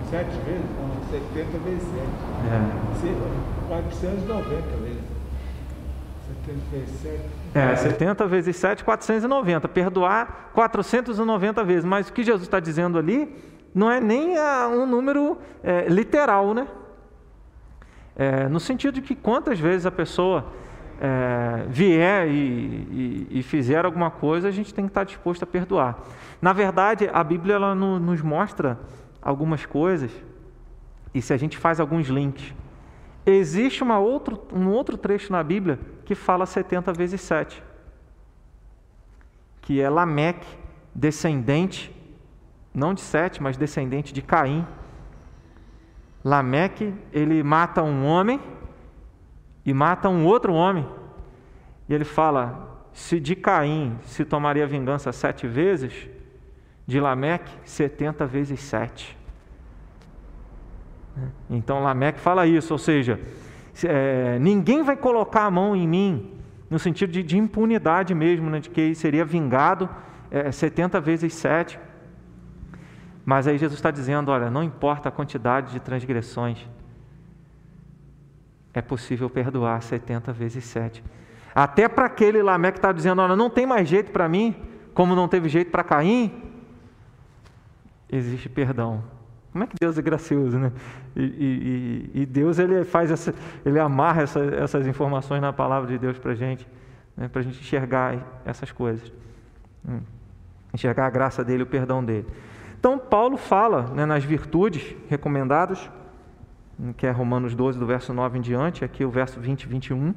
Sete 0.08 0.30
vezes? 0.46 0.64
Não, 0.80 0.88
70 1.10 1.58
vezes 1.58 1.82
sete. 1.82 2.28
É. 2.48 3.68
490 3.68 4.76
vezes. 4.78 5.02
70 6.46 6.58
vezes 6.72 7.00
7. 7.02 7.20
É, 7.54 7.76
70 7.76 8.26
vezes 8.26 8.56
7, 8.56 8.84
490. 8.84 9.68
Perdoar 9.68 10.50
490 10.54 11.62
vezes. 11.62 11.84
Mas 11.84 12.08
o 12.08 12.12
que 12.14 12.22
Jesus 12.22 12.44
está 12.44 12.58
dizendo 12.58 12.96
ali 12.96 13.36
não 13.74 13.90
é 13.90 14.00
nem 14.00 14.38
um 14.72 14.86
número 14.86 15.36
é, 15.62 15.88
literal, 15.88 16.54
né? 16.54 16.66
É, 18.16 18.48
no 18.48 18.58
sentido 18.58 18.94
de 18.94 19.02
que 19.02 19.14
quantas 19.14 19.60
vezes 19.60 19.84
a 19.84 19.90
pessoa 19.90 20.46
é, 21.00 21.64
vier 21.68 22.28
e, 22.28 22.32
e, 22.32 23.26
e, 23.38 23.42
fizer 23.42 23.84
alguma 23.84 24.10
coisa, 24.10 24.48
a 24.48 24.50
gente 24.50 24.74
tem 24.74 24.84
que 24.84 24.90
estar 24.90 25.04
disposto 25.04 25.42
a 25.42 25.46
perdoar. 25.46 25.98
Na 26.40 26.52
verdade, 26.52 27.08
a 27.12 27.22
Bíblia 27.24 27.56
ela 27.56 27.74
no, 27.74 27.98
nos 27.98 28.20
mostra 28.22 28.78
algumas 29.20 29.66
coisas, 29.66 30.10
e 31.12 31.20
se 31.20 31.32
a 31.32 31.36
gente 31.36 31.58
faz 31.58 31.80
alguns 31.80 32.06
links, 32.06 32.54
existe 33.26 33.82
uma 33.82 33.98
outro, 33.98 34.40
um 34.52 34.68
outro 34.68 34.96
trecho 34.96 35.32
na 35.32 35.42
Bíblia 35.42 35.78
que 36.04 36.14
fala 36.14 36.46
70 36.46 36.92
vezes 36.92 37.20
7, 37.20 37.62
que 39.60 39.80
é 39.80 39.90
Lameque, 39.90 40.46
descendente, 40.94 41.94
não 42.74 42.94
de 42.94 43.00
Sete, 43.00 43.42
mas 43.42 43.56
descendente 43.56 44.12
de 44.12 44.22
Caim. 44.22 44.66
Lameque, 46.24 46.94
ele 47.12 47.42
mata 47.42 47.82
um 47.82 48.04
homem 48.06 48.40
e 49.64 49.74
mata 49.74 50.08
um 50.08 50.24
outro 50.24 50.52
homem. 50.52 50.86
E 51.88 51.94
ele 51.94 52.04
fala: 52.04 52.86
se 52.92 53.18
de 53.18 53.34
Caim 53.34 53.98
se 54.02 54.24
tomaria 54.24 54.66
vingança 54.66 55.12
sete 55.12 55.46
vezes, 55.46 56.08
de 56.88 56.98
Lameque, 56.98 57.52
setenta 57.66 58.26
vezes 58.26 58.60
sete. 58.60 59.14
Então 61.50 61.82
Lameque 61.82 62.18
fala 62.18 62.46
isso, 62.46 62.72
ou 62.72 62.78
seja, 62.78 63.20
é, 63.84 64.38
ninguém 64.38 64.82
vai 64.82 64.96
colocar 64.96 65.42
a 65.42 65.50
mão 65.50 65.76
em 65.76 65.86
mim, 65.86 66.32
no 66.70 66.78
sentido 66.78 67.12
de, 67.12 67.22
de 67.22 67.36
impunidade 67.36 68.14
mesmo, 68.14 68.48
né, 68.48 68.58
de 68.58 68.70
que 68.70 68.94
seria 68.94 69.22
vingado 69.22 69.86
é, 70.30 70.50
70 70.50 70.98
vezes 70.98 71.34
sete. 71.34 71.78
Mas 73.22 73.46
aí 73.46 73.58
Jesus 73.58 73.78
está 73.78 73.90
dizendo: 73.90 74.30
olha, 74.30 74.50
não 74.50 74.62
importa 74.62 75.10
a 75.10 75.12
quantidade 75.12 75.72
de 75.72 75.80
transgressões, 75.80 76.66
é 78.72 78.80
possível 78.80 79.28
perdoar 79.28 79.82
70 79.82 80.32
vezes 80.32 80.64
7. 80.64 81.04
Até 81.54 81.86
para 81.86 82.06
aquele 82.06 82.42
Lamé 82.42 82.72
que 82.72 82.78
está 82.78 82.92
dizendo, 82.92 83.20
olha, 83.20 83.36
não 83.36 83.50
tem 83.50 83.66
mais 83.66 83.86
jeito 83.86 84.10
para 84.10 84.26
mim, 84.26 84.56
como 84.94 85.14
não 85.14 85.28
teve 85.28 85.50
jeito 85.50 85.70
para 85.70 85.84
Caim, 85.84 86.47
existe 88.10 88.48
perdão. 88.48 89.02
Como 89.52 89.64
é 89.64 89.66
que 89.66 89.74
Deus 89.80 89.98
é 89.98 90.02
gracioso, 90.02 90.58
né? 90.58 90.72
E, 91.16 92.10
e, 92.14 92.22
e 92.22 92.26
Deus 92.26 92.58
ele 92.58 92.84
faz 92.84 93.10
essa, 93.10 93.34
ele 93.64 93.78
amarra 93.78 94.22
essa, 94.22 94.40
essas 94.40 94.86
informações 94.86 95.40
na 95.40 95.52
palavra 95.52 95.88
de 95.88 95.98
Deus 95.98 96.18
para 96.18 96.34
gente, 96.34 96.66
né? 97.16 97.28
para 97.28 97.40
a 97.40 97.42
gente 97.42 97.58
enxergar 97.58 98.42
essas 98.44 98.70
coisas, 98.70 99.12
hum. 99.88 100.00
enxergar 100.72 101.06
a 101.06 101.10
graça 101.10 101.42
dele, 101.42 101.62
o 101.62 101.66
perdão 101.66 102.04
dele. 102.04 102.26
Então 102.78 102.98
Paulo 102.98 103.36
fala 103.36 103.82
né, 103.94 104.06
nas 104.06 104.22
virtudes 104.22 104.94
recomendadas 105.08 105.90
que 106.96 107.06
é 107.06 107.10
Romanos 107.10 107.54
12, 107.54 107.78
do 107.78 107.86
verso 107.86 108.14
9 108.14 108.38
em 108.38 108.40
diante, 108.40 108.84
aqui 108.84 109.04
o 109.04 109.10
verso 109.10 109.40
20 109.40 109.62
e 109.62 109.66
21, 109.66 110.14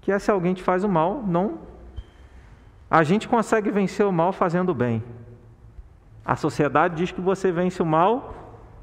que 0.00 0.10
é 0.10 0.18
se 0.18 0.30
alguém 0.30 0.54
te 0.54 0.62
faz 0.62 0.84
o 0.84 0.88
mal, 0.88 1.22
não. 1.26 1.58
A 2.90 3.02
gente 3.02 3.28
consegue 3.28 3.70
vencer 3.70 4.06
o 4.06 4.12
mal 4.12 4.32
fazendo 4.32 4.70
o 4.70 4.74
bem. 4.74 5.02
A 6.30 6.36
sociedade 6.36 6.94
diz 6.94 7.10
que 7.10 7.20
você 7.20 7.50
vence 7.50 7.82
o 7.82 7.84
mal 7.84 8.32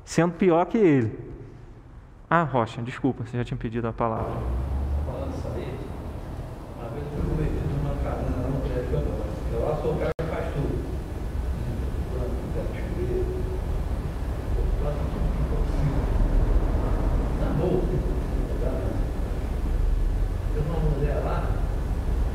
sendo 0.03 0.33
pior 0.33 0.65
que 0.65 0.77
ele. 0.77 1.17
Ah, 2.29 2.43
Rocha, 2.43 2.81
desculpa, 2.81 3.23
você 3.23 3.37
já 3.37 3.45
tinha 3.45 3.57
pedido 3.57 3.87
a 3.87 3.93
palavra. 3.93 4.35
Falando 5.05 5.33
isso 5.33 5.47
aí, 5.55 5.79
uma 6.77 6.89
vez 6.89 7.05
eu 7.05 7.11
fui 7.13 7.29
cometido 7.29 7.73
numa 7.77 7.95
casa, 8.03 8.23
num 8.49 8.59
prédio 8.59 8.87
que 8.89 8.93
eu 8.95 8.99
moro. 8.99 9.23
Eu 9.53 9.61
lá 9.61 9.75
sou 9.81 9.93
o 9.93 9.97
cara 9.97 10.11
que 10.19 10.27
faz 10.27 10.45
tudo. 10.55 10.77
novo. 17.59 17.87
Eu 20.53 20.61
uma 20.63 20.79
mulher 20.89 21.21
lá, 21.23 21.43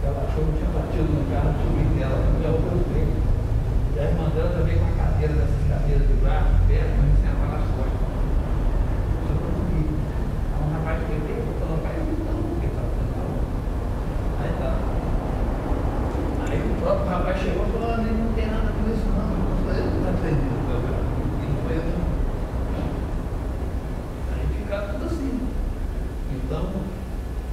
ela 0.05 0.27
achou 0.27 0.45
que 0.47 0.53
tinha 0.57 0.71
batido 0.71 1.05
no 1.05 1.31
carro, 1.31 1.53
subi 1.61 1.99
dela, 1.99 2.17
não 2.17 2.47
é 2.47 2.49
o 2.49 2.63
meu 2.63 2.85
bem. 2.95 3.23
E 3.95 4.01
a 4.01 4.05
irmã 4.05 4.27
dela 4.31 4.49
também 4.57 4.79
com 4.79 4.87
a 4.87 5.05
cadeira 5.05 5.35
dessas 5.35 5.69
cadeiras 5.69 6.09
de 6.09 6.15
braço, 6.15 6.65
perto, 6.67 6.97
mas 6.97 7.13
sem 7.21 7.29
a 7.29 7.35
nas 7.45 7.69
costas. 7.77 8.09
Eu 9.29 9.37
consegui. 9.37 9.85
Aí 10.49 10.65
um 10.65 10.73
rapaz 10.73 10.99
que 11.05 11.13
veio 11.13 11.45
falou, 11.61 11.77
pai, 11.85 12.01
eu 12.01 12.09
não, 12.09 12.41
porque 12.41 12.69
tá 12.73 12.83
fazendo 12.89 13.37
Aí 14.41 14.53
tá. 14.57 14.71
Aí 16.49 16.57
o 16.57 16.81
próprio 16.81 17.05
rapaz 17.05 17.37
chegou 17.37 17.69
e 17.69 17.73
falou, 17.73 17.93
ah, 17.93 18.01
não 18.01 18.33
tem 18.33 18.47
nada 18.49 18.73
com 18.73 18.85
isso 18.89 19.09
não, 19.13 19.29
não 19.29 19.61
sou 19.61 19.77
eu 19.77 19.85
que 19.93 19.97
está 20.01 20.09
aprendendo. 20.09 20.57
E 20.57 21.47
não 21.53 21.61
foi 21.69 21.77
eu 21.77 21.85
não. 21.85 22.09
Aí 24.33 24.45
fica 24.57 24.77
tudo 24.89 25.05
assim. 25.05 25.37
Então, 26.33 26.65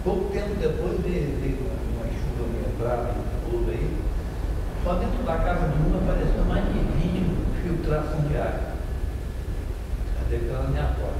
pouco 0.05 0.31
tempo 0.31 0.55
depois 0.55 1.03
veio 1.03 1.67
uma 1.99 2.07
chuva 2.07 2.47
meio 2.47 2.71
brava, 2.79 3.11
tudo 3.43 3.69
aí, 3.69 3.91
só 4.83 4.93
dentro 4.95 5.21
da 5.23 5.37
casa 5.37 5.67
de 5.67 5.77
uma 5.83 5.99
apareceu 5.99 6.45
mais 6.45 6.65
de 6.65 6.79
20 6.79 7.49
filtração 7.61 8.21
de 8.21 8.37
água. 8.37 8.73
Cadê 10.17 10.39
que 10.39 10.49
ela 10.49 10.63
na 10.63 10.69
minha 10.69 10.83
porta? 10.83 11.19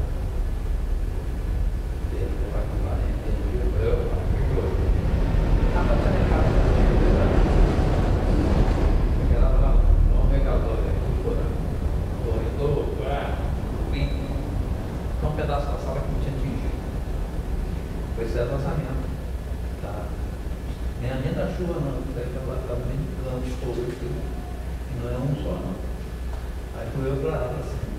Ele 2.13 2.29
vai 2.51 2.63
com 2.63 2.77
lá, 2.85 2.95
entendi. 3.05 3.59
Eu, 3.83 3.97
estava 5.67 5.93
até 5.93 6.09
em 6.09 6.25
casa. 6.29 6.51
Ela 9.35 9.49
lá, 9.49 9.71
um 10.15 10.31
regador, 10.31 10.79
corredor, 12.25 12.85
vim. 13.91 14.09
Um 15.23 15.31
pedaço 15.35 15.67
da 15.67 15.77
sala 15.77 16.01
que 18.45 18.51
não 18.51 18.59
tinha 18.59 18.71
atingido. 18.71 18.79
Foi 18.79 18.79
esse 18.79 18.79
é 18.79 18.79
o 18.79 18.79
lançamento. 18.79 19.09
Tá? 19.81 20.05
Nem 21.01 21.11
a 21.11 21.15
minha 21.15 21.57
chuva 21.57 21.79
não, 21.79 21.99
está 21.99 22.75
bem 22.75 22.99
plano 23.23 23.41
de 23.43 23.51
fogo 23.51 23.81
aqui. 23.81 24.11
Não 25.01 25.09
é 25.09 25.17
um 25.17 25.35
só 25.43 25.51
não. 25.51 25.75
Aí 26.79 26.87
fui 26.95 27.07
eu 27.09 27.17
para 27.17 27.31
lá, 27.31 27.51
assim. 27.59 27.89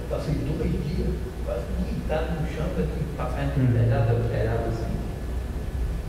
Eu 0.00 0.06
passei 0.10 0.34
dois 0.34 0.70
dias, 0.70 1.14
quase 1.44 1.62
deitado 1.82 2.40
no 2.40 2.46
chão, 2.46 2.66
aqui, 2.66 3.04
passar 3.16 3.44
entre 3.44 3.62
o 3.62 3.72
telhado, 3.72 4.14
o 4.14 4.28
telhado 4.28 4.68
assim. 4.68 4.94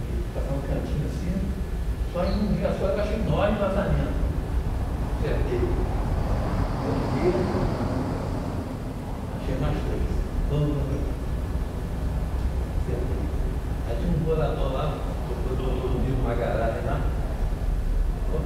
E 0.10 0.24
passar 0.34 0.54
um 0.54 0.62
cantinho 0.62 1.06
assim. 1.10 1.34
Só 2.14 2.26
em 2.26 2.34
um 2.34 2.54
dia 2.54 2.76
só 2.80 2.86
eu 2.88 3.00
achei 3.02 3.18
nove 3.18 3.58
vazamentos. 3.58 4.18
Acertei. 5.20 5.60
Um 5.60 6.97
dia, 7.14 7.34
achei 9.41 9.58
mais 9.60 9.78
três. 9.78 10.10
Vamos, 10.50 10.70
vamos. 10.70 11.10
Acertei. 12.82 13.20
Aí 13.89 13.97
tinha 14.00 14.14
um 14.16 14.20
morador 14.26 14.74
lá, 14.74 14.93
o 14.93 15.56
doutor 15.56 16.02
Nilo 16.02 16.24
Magarade 16.24 16.86
lá. 16.86 17.02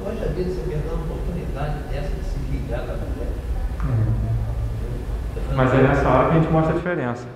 Poxa 0.04 0.26
vida, 0.30 0.50
você 0.50 0.62
perdeu 0.70 0.94
uma 0.94 1.04
oportunidade 1.04 1.76
dessa 1.92 2.08
de 2.08 2.24
se 2.24 2.40
ligar 2.52 2.88
da 2.88 2.96
mulher. 2.96 3.32
Mas 5.56 5.74
é 5.74 5.78
nessa 5.84 6.08
hora 6.08 6.30
que 6.30 6.38
a 6.38 6.40
gente 6.40 6.52
mostra 6.52 6.74
a 6.74 6.78
diferença. 6.78 7.28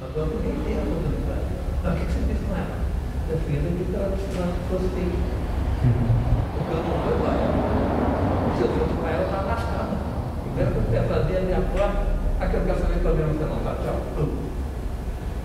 Mas 0.00 0.16
eu 0.16 0.26
nem 0.26 0.52
tenho 0.64 0.80
a 0.80 0.82
oportunidade. 0.82 1.48
Mas 1.82 1.92
o 1.92 1.96
que 1.96 2.04
você 2.12 2.20
fez 2.26 2.38
com 2.44 2.52
ela? 2.54 2.76
Eu 3.30 3.38
fiz 3.38 3.58
aquilo 3.58 3.84
que 3.84 3.96
ela 3.96 4.08
gostei. 4.70 5.08
Porque 6.52 6.72
eu 6.72 6.76
não 6.76 6.96
fui 7.00 7.14
com 7.16 7.26
ela. 7.26 7.46
Se 8.56 8.62
eu 8.62 8.68
fosse 8.68 8.94
com 8.94 9.08
ela, 9.08 9.22
eu 9.22 9.26
estava 9.26 9.48
lascada. 9.48 9.96
Primeiro 10.44 10.70
que 10.72 10.76
eu 10.76 10.84
quero 10.90 11.08
fazer 11.08 11.36
a 11.36 11.40
minha 11.40 11.60
porta, 11.60 12.00
aquele 12.40 12.64
casamento 12.66 13.02
também 13.02 13.26
não 13.26 13.32
você 13.32 13.44
não 13.44 13.60
tá, 13.64 13.72
tchau. 13.82 13.96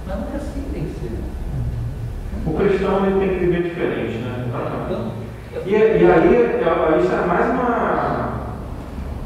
Mas 0.08 0.16
não 0.20 0.28
é 0.28 0.36
assim 0.36 0.62
que 0.62 0.72
tem 0.74 0.84
que 0.86 1.00
ser. 1.00 1.36
O 2.46 2.54
cristão 2.54 3.06
ele 3.06 3.20
tem 3.20 3.30
que 3.30 3.46
viver 3.46 3.64
diferente, 3.64 4.18
né? 4.20 4.46
Então, 4.48 5.12
E, 5.66 5.72
e 5.72 5.74
aí, 5.74 6.36
é- 6.36 7.00
isso 7.02 7.12
é 7.12 7.26
mais 7.26 7.50
uma, 7.50 8.46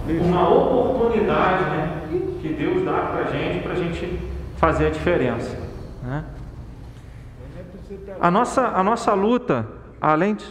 uma 0.08 0.50
oportunidade 0.50 1.64
né, 1.66 2.02
que 2.42 2.50
Deus 2.50 2.86
dá 2.86 2.94
para 2.94 3.26
a 3.28 3.32
gente, 3.32 3.64
para 3.64 3.74
a 3.74 3.76
gente 3.76 4.20
fazer 4.60 4.88
a 4.88 4.90
diferença. 4.90 5.58
Né? 6.04 6.26
A, 8.20 8.30
nossa, 8.30 8.68
a 8.68 8.84
nossa 8.84 9.14
luta, 9.14 9.66
além 10.02 10.36
de. 10.36 10.46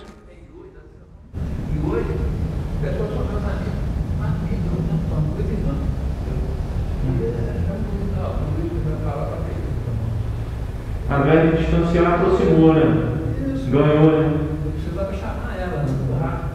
Invés 11.11 11.51
de 11.51 11.57
distanciar, 11.59 12.15
aproximou, 12.15 12.75
né? 12.75 12.83
Ganhou, 13.71 14.23
né? 14.23 14.47
Precisava 14.73 15.13
chamar 15.15 15.57
ela, 15.59 15.85
rápido. 16.21 16.49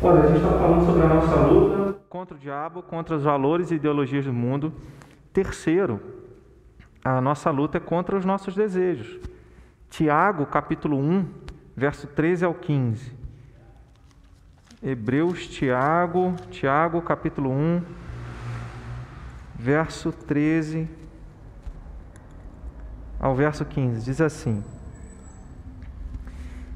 Olha, 0.00 0.20
a 0.20 0.26
gente 0.28 0.36
está 0.36 0.50
falando 0.50 0.86
sobre 0.86 1.02
a 1.02 1.08
nossa 1.08 1.36
luta 1.36 1.98
contra 2.08 2.34
o 2.34 2.38
diabo, 2.38 2.82
contra 2.82 3.16
os 3.16 3.22
valores 3.22 3.70
e 3.70 3.74
ideologias 3.74 4.24
do 4.24 4.32
mundo. 4.32 4.72
Terceiro, 5.32 6.00
a 7.04 7.20
nossa 7.20 7.50
luta 7.50 7.78
é 7.78 7.80
contra 7.80 8.16
os 8.16 8.24
nossos 8.24 8.54
desejos. 8.54 9.18
Tiago, 9.88 10.46
capítulo 10.46 10.98
1, 10.98 11.26
verso 11.76 12.06
13 12.06 12.44
ao 12.44 12.54
15. 12.54 13.12
Hebreus, 14.82 15.46
Tiago, 15.48 16.34
Tiago, 16.50 17.02
capítulo 17.02 17.50
1, 17.50 17.82
verso 19.58 20.12
13 20.12 20.88
ao 23.18 23.34
verso 23.34 23.64
15. 23.64 24.04
Diz 24.04 24.20
assim: 24.20 24.62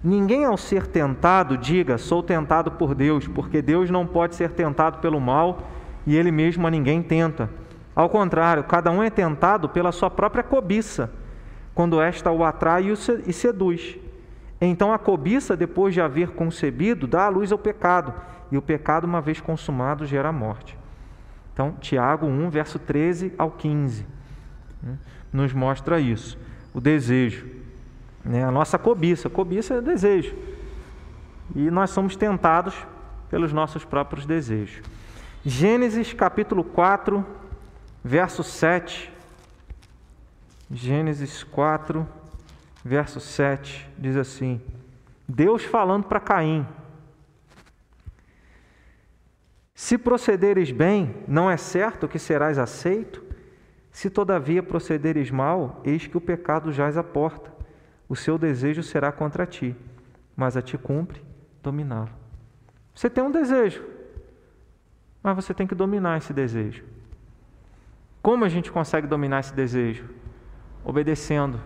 Ninguém 0.03 0.45
ao 0.45 0.57
ser 0.57 0.87
tentado 0.87 1.57
diga, 1.57 1.97
sou 1.97 2.23
tentado 2.23 2.73
por 2.73 2.95
Deus, 2.95 3.29
porque 3.29 3.63
Deus 3.63 3.89
não 3.89 4.05
pode 4.05 4.35
ser 4.35 4.51
tentado 4.51 4.99
pelo 4.99 5.21
mal 5.21 5.59
e 6.05 6.17
ele 6.17 6.33
mesmo 6.33 6.67
a 6.67 6.71
ninguém 6.71 7.03
tenta. 7.03 7.49
Ao 7.95 8.09
contrário, 8.09 8.65
cada 8.65 8.91
um 8.91 9.03
é 9.03 9.11
tentado 9.11 9.69
pela 9.69 9.93
sua 9.93 10.11
própria 10.11 10.43
cobiça, 10.43 11.11
quando 11.75 12.01
esta 12.01 12.31
o 12.31 12.45
atrai 12.45 12.93
e 13.27 13.33
seduz. 13.33 13.99
Então 14.61 14.93
a 14.93 14.99
cobiça, 14.99 15.57
depois 15.57 15.93
de 15.93 16.01
haver 16.01 16.31
concebido, 16.31 17.07
dá 17.07 17.27
à 17.27 17.29
luz 17.29 17.51
ao 17.53 17.59
pecado, 17.59 18.15
e 18.51 18.57
o 18.57 18.63
pecado, 18.63 19.05
uma 19.05 19.21
vez 19.21 19.41
consumado, 19.41 20.07
gera 20.07 20.29
a 20.29 20.33
morte. 20.33 20.79
Então, 21.53 21.73
Tiago 21.81 22.27
1, 22.27 22.51
verso 22.51 22.79
13 22.79 23.33
ao 23.37 23.51
15, 23.51 24.07
né, 24.83 24.99
nos 25.33 25.53
mostra 25.53 26.01
isso, 26.01 26.39
o 26.73 26.81
desejo. 26.81 27.47
Né? 28.25 28.45
A 28.45 28.51
nossa 28.51 28.79
cobiça. 28.79 29.29
Cobiça 29.29 29.75
é 29.75 29.81
desejo. 29.81 30.35
E 31.55 31.71
nós 31.71 31.91
somos 31.91 32.17
tentados 32.17 32.75
pelos 33.29 33.53
nossos 33.53 33.85
próprios 33.85 34.27
desejos. 34.27 34.83
Gênesis 35.45 36.13
capítulo 36.13 36.63
4, 36.63 37.25
verso 38.03 38.43
7. 38.43 39.13
Gênesis 40.71 41.43
4, 41.45 42.09
verso 42.85 43.21
7 43.21 43.91
diz 43.99 44.17
assim: 44.17 44.61
Deus 45.29 45.65
falando 45.65 46.05
para 46.05 46.19
Caim: 46.19 46.67
Se 49.75 49.99
procederes 49.99 50.71
bem, 50.71 51.15
não 51.29 51.51
é 51.51 51.57
certo 51.57 52.09
que 52.09 52.19
serás 52.19 52.59
aceito? 52.59 53.23
Se 53.91 54.09
todavia 54.09 54.63
procederes 54.63 55.31
mal, 55.31 55.83
eis 55.85 56.07
que 56.07 56.17
o 56.17 56.21
pecado 56.21 56.73
jaz 56.73 56.97
à 56.97 57.03
porta 57.03 57.53
o 58.13 58.17
seu 58.17 58.37
desejo 58.37 58.83
será 58.83 59.11
contra 59.11 59.47
ti, 59.47 59.75
mas 60.37 60.55
a 60.55 60.61
ti 60.61 60.77
cumpre 60.77 61.23
dominá-lo. 61.63 62.11
Você 62.95 63.09
tem 63.09 63.25
um 63.25 63.31
desejo, 63.31 63.83
mas 65.23 65.35
você 65.35 65.55
tem 65.55 65.67
que 65.67 65.75
dominar 65.75 66.19
esse 66.19 66.31
desejo. 66.31 66.85
Como 68.23 68.45
a 68.45 68.49
gente 68.49 68.71
consegue 68.71 69.07
dominar 69.07 69.41
esse 69.41 69.53
desejo? 69.53 70.09
Obedecendo. 70.85 71.61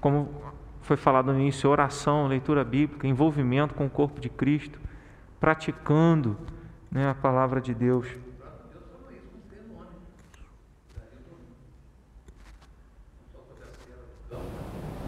Como 0.00 0.30
foi 0.82 0.96
falado 0.96 1.32
no 1.32 1.40
início, 1.40 1.68
oração, 1.68 2.28
leitura 2.28 2.62
bíblica, 2.62 3.06
envolvimento 3.06 3.74
com 3.74 3.86
o 3.86 3.90
corpo 3.90 4.20
de 4.20 4.28
Cristo, 4.28 4.78
praticando 5.40 6.38
né, 6.90 7.08
a 7.08 7.14
palavra 7.14 7.60
de 7.60 7.74
Deus. 7.74 8.06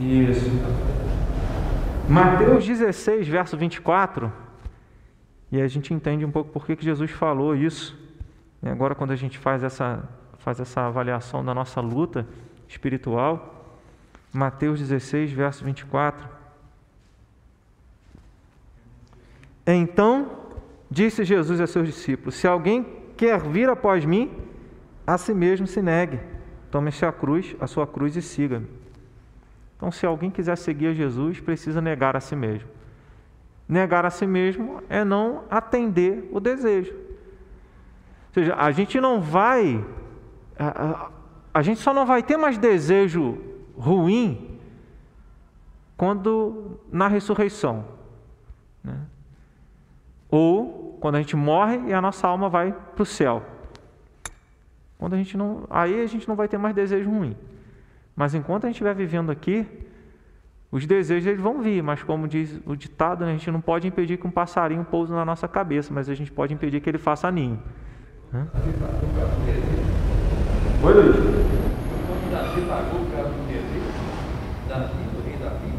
Isso. 0.00 0.50
Mateus 2.08 2.66
16, 2.66 3.28
verso 3.28 3.56
24. 3.56 4.32
E 5.50 5.60
a 5.60 5.68
gente 5.68 5.94
entende 5.94 6.24
um 6.24 6.30
pouco 6.30 6.50
por 6.50 6.66
que 6.66 6.76
Jesus 6.78 7.10
falou 7.10 7.54
isso. 7.54 7.96
E 8.62 8.68
agora, 8.68 8.94
quando 8.94 9.12
a 9.12 9.16
gente 9.16 9.38
faz 9.38 9.62
essa, 9.62 10.06
faz 10.46 10.60
essa 10.60 10.82
avaliação 10.82 11.44
da 11.44 11.52
nossa 11.52 11.80
luta 11.80 12.24
espiritual, 12.68 13.74
Mateus 14.32 14.78
16, 14.78 15.32
verso 15.32 15.64
24. 15.64 16.24
Então 19.66 20.30
disse 20.88 21.24
Jesus 21.24 21.60
a 21.60 21.66
seus 21.66 21.88
discípulos: 21.88 22.36
Se 22.36 22.46
alguém 22.46 22.86
quer 23.16 23.40
vir 23.40 23.68
após 23.68 24.04
mim, 24.04 24.30
a 25.04 25.18
si 25.18 25.34
mesmo 25.34 25.66
se 25.66 25.82
negue. 25.82 26.20
Tome-se 26.70 27.04
a 27.04 27.10
cruz, 27.10 27.56
a 27.58 27.66
sua 27.66 27.84
cruz 27.84 28.14
e 28.14 28.22
siga-me. 28.22 28.68
Então, 29.76 29.90
se 29.90 30.06
alguém 30.06 30.30
quiser 30.30 30.56
seguir 30.56 30.86
a 30.86 30.94
Jesus, 30.94 31.40
precisa 31.40 31.80
negar 31.80 32.16
a 32.16 32.20
si 32.20 32.36
mesmo. 32.36 32.68
Negar 33.68 34.06
a 34.06 34.10
si 34.10 34.28
mesmo 34.28 34.80
é 34.88 35.04
não 35.04 35.42
atender 35.50 36.28
o 36.30 36.38
desejo. 36.38 36.92
Ou 36.92 38.34
seja, 38.34 38.54
a 38.54 38.70
gente 38.70 39.00
não 39.00 39.20
vai. 39.20 39.84
A, 40.58 41.10
a, 41.52 41.62
gente 41.62 41.80
só 41.80 41.92
não 41.92 42.06
vai 42.06 42.22
ter 42.22 42.36
mais 42.36 42.56
desejo 42.56 43.38
ruim 43.76 44.58
quando 45.96 46.80
na 46.90 47.08
ressurreição. 47.08 47.84
Né? 48.82 48.98
Ou 50.30 50.96
quando 51.00 51.16
a 51.16 51.18
gente 51.18 51.36
morre 51.36 51.78
e 51.88 51.92
a 51.92 52.00
nossa 52.00 52.26
alma 52.26 52.48
vai 52.48 52.72
para 52.72 53.02
o 53.02 53.06
céu. 53.06 53.42
Quando 54.98 55.14
a 55.14 55.16
gente 55.16 55.36
não, 55.36 55.64
aí 55.68 56.00
a 56.02 56.06
gente 56.06 56.26
não 56.26 56.36
vai 56.36 56.48
ter 56.48 56.58
mais 56.58 56.74
desejo 56.74 57.10
ruim. 57.10 57.36
Mas 58.14 58.34
enquanto 58.34 58.64
a 58.64 58.68
gente 58.68 58.76
estiver 58.76 58.94
vivendo 58.94 59.30
aqui, 59.30 59.66
os 60.70 60.86
desejos 60.86 61.26
eles 61.26 61.40
vão 61.40 61.60
vir, 61.60 61.82
mas 61.82 62.02
como 62.02 62.26
diz 62.26 62.60
o 62.64 62.74
ditado, 62.74 63.24
né, 63.24 63.32
a 63.32 63.36
gente 63.36 63.50
não 63.50 63.60
pode 63.60 63.86
impedir 63.86 64.16
que 64.16 64.26
um 64.26 64.30
passarinho 64.30 64.84
pouse 64.84 65.12
na 65.12 65.24
nossa 65.24 65.46
cabeça, 65.46 65.92
mas 65.92 66.08
a 66.08 66.14
gente 66.14 66.32
pode 66.32 66.54
impedir 66.54 66.80
que 66.80 66.88
ele 66.88 66.98
faça 66.98 67.30
ninho. 67.30 67.62
Hã? 68.32 68.46
Oi, 70.86 70.94
Luiz. 70.94 71.16
Quando 71.16 72.30
Davi 72.30 72.60
pagou 72.62 73.00
por 73.00 73.12
causa 73.12 73.30
do 73.30 73.46
desejo, 73.48 73.90
Davi, 74.68 74.92
o 75.18 75.28
rei 75.28 75.36
Davi, 75.36 75.72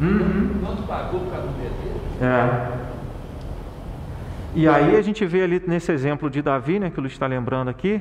Uhum. 0.00 0.60
quanto 0.64 0.82
pagou 0.84 1.20
por 1.20 1.30
causa 1.32 1.48
do 1.48 1.54
desejo? 1.54 2.00
É. 2.20 2.92
E 4.54 4.68
aí 4.68 4.96
a 4.96 5.02
gente 5.02 5.24
vê 5.26 5.42
ali 5.42 5.62
nesse 5.66 5.90
exemplo 5.90 6.30
de 6.30 6.42
Davi, 6.42 6.78
né, 6.78 6.90
que 6.90 6.98
o 6.98 7.00
Luiz 7.00 7.12
está 7.12 7.26
lembrando 7.26 7.68
aqui, 7.68 8.00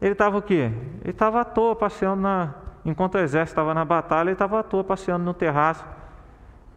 ele 0.00 0.12
estava 0.12 0.38
o 0.38 0.42
quê? 0.42 0.70
Ele 1.02 1.10
estava 1.10 1.42
à 1.42 1.44
toa 1.44 1.76
passeando 1.76 2.22
na, 2.22 2.54
Enquanto 2.84 3.14
o 3.14 3.18
exército 3.18 3.52
estava 3.52 3.72
na 3.72 3.84
batalha, 3.84 4.28
ele 4.28 4.32
estava 4.34 4.60
à 4.60 4.62
toa 4.62 4.84
passeando 4.84 5.24
no 5.24 5.32
terraço. 5.32 5.84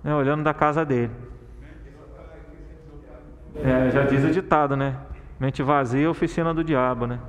né, 0.04 0.14
olhando 0.16 0.44
da 0.44 0.54
casa 0.54 0.86
dele. 0.86 1.12
É, 3.64 3.90
já 3.92 4.04
diz 4.04 4.24
o 4.24 4.30
ditado, 4.30 4.78
né? 4.78 4.96
Mente 5.40 5.64
vazia, 5.64 6.10
oficina 6.10 6.54
do 6.54 6.64
diabo, 6.64 7.08
né? 7.08 7.20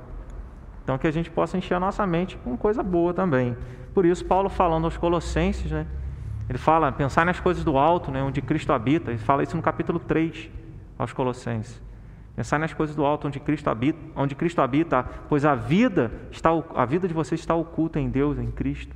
Então 0.89 0.97
que 0.97 1.05
a 1.05 1.11
gente 1.11 1.29
possa 1.29 1.55
encher 1.55 1.75
a 1.75 1.79
nossa 1.79 2.03
mente 2.07 2.35
com 2.37 2.57
coisa 2.57 2.81
boa 2.81 3.13
também. 3.13 3.55
Por 3.93 4.07
isso, 4.07 4.25
Paulo 4.25 4.49
falando 4.49 4.85
aos 4.85 4.97
Colossenses, 4.97 5.69
né? 5.69 5.85
Ele 6.49 6.57
fala, 6.57 6.91
pensar 6.91 7.23
nas 7.27 7.39
coisas 7.39 7.63
do 7.63 7.77
alto, 7.77 8.09
né? 8.09 8.23
onde 8.23 8.41
Cristo 8.41 8.73
habita. 8.73 9.11
Ele 9.11 9.19
fala 9.19 9.43
isso 9.43 9.55
no 9.55 9.61
capítulo 9.61 9.99
3 9.99 10.49
aos 10.97 11.13
Colossenses. 11.13 11.79
Pensar 12.35 12.57
nas 12.57 12.73
coisas 12.73 12.95
do 12.95 13.05
alto, 13.05 13.27
onde 13.27 13.39
Cristo 13.39 13.69
habita, 13.69 13.99
onde 14.15 14.33
Cristo 14.33 14.63
habita, 14.63 15.03
pois 15.29 15.45
a 15.45 15.53
vida 15.53 16.11
está, 16.31 16.49
a 16.73 16.85
vida 16.85 17.07
de 17.07 17.13
vocês 17.13 17.39
está 17.39 17.53
oculta 17.53 17.99
em 17.99 18.09
Deus, 18.09 18.39
em 18.39 18.49
Cristo. 18.49 18.95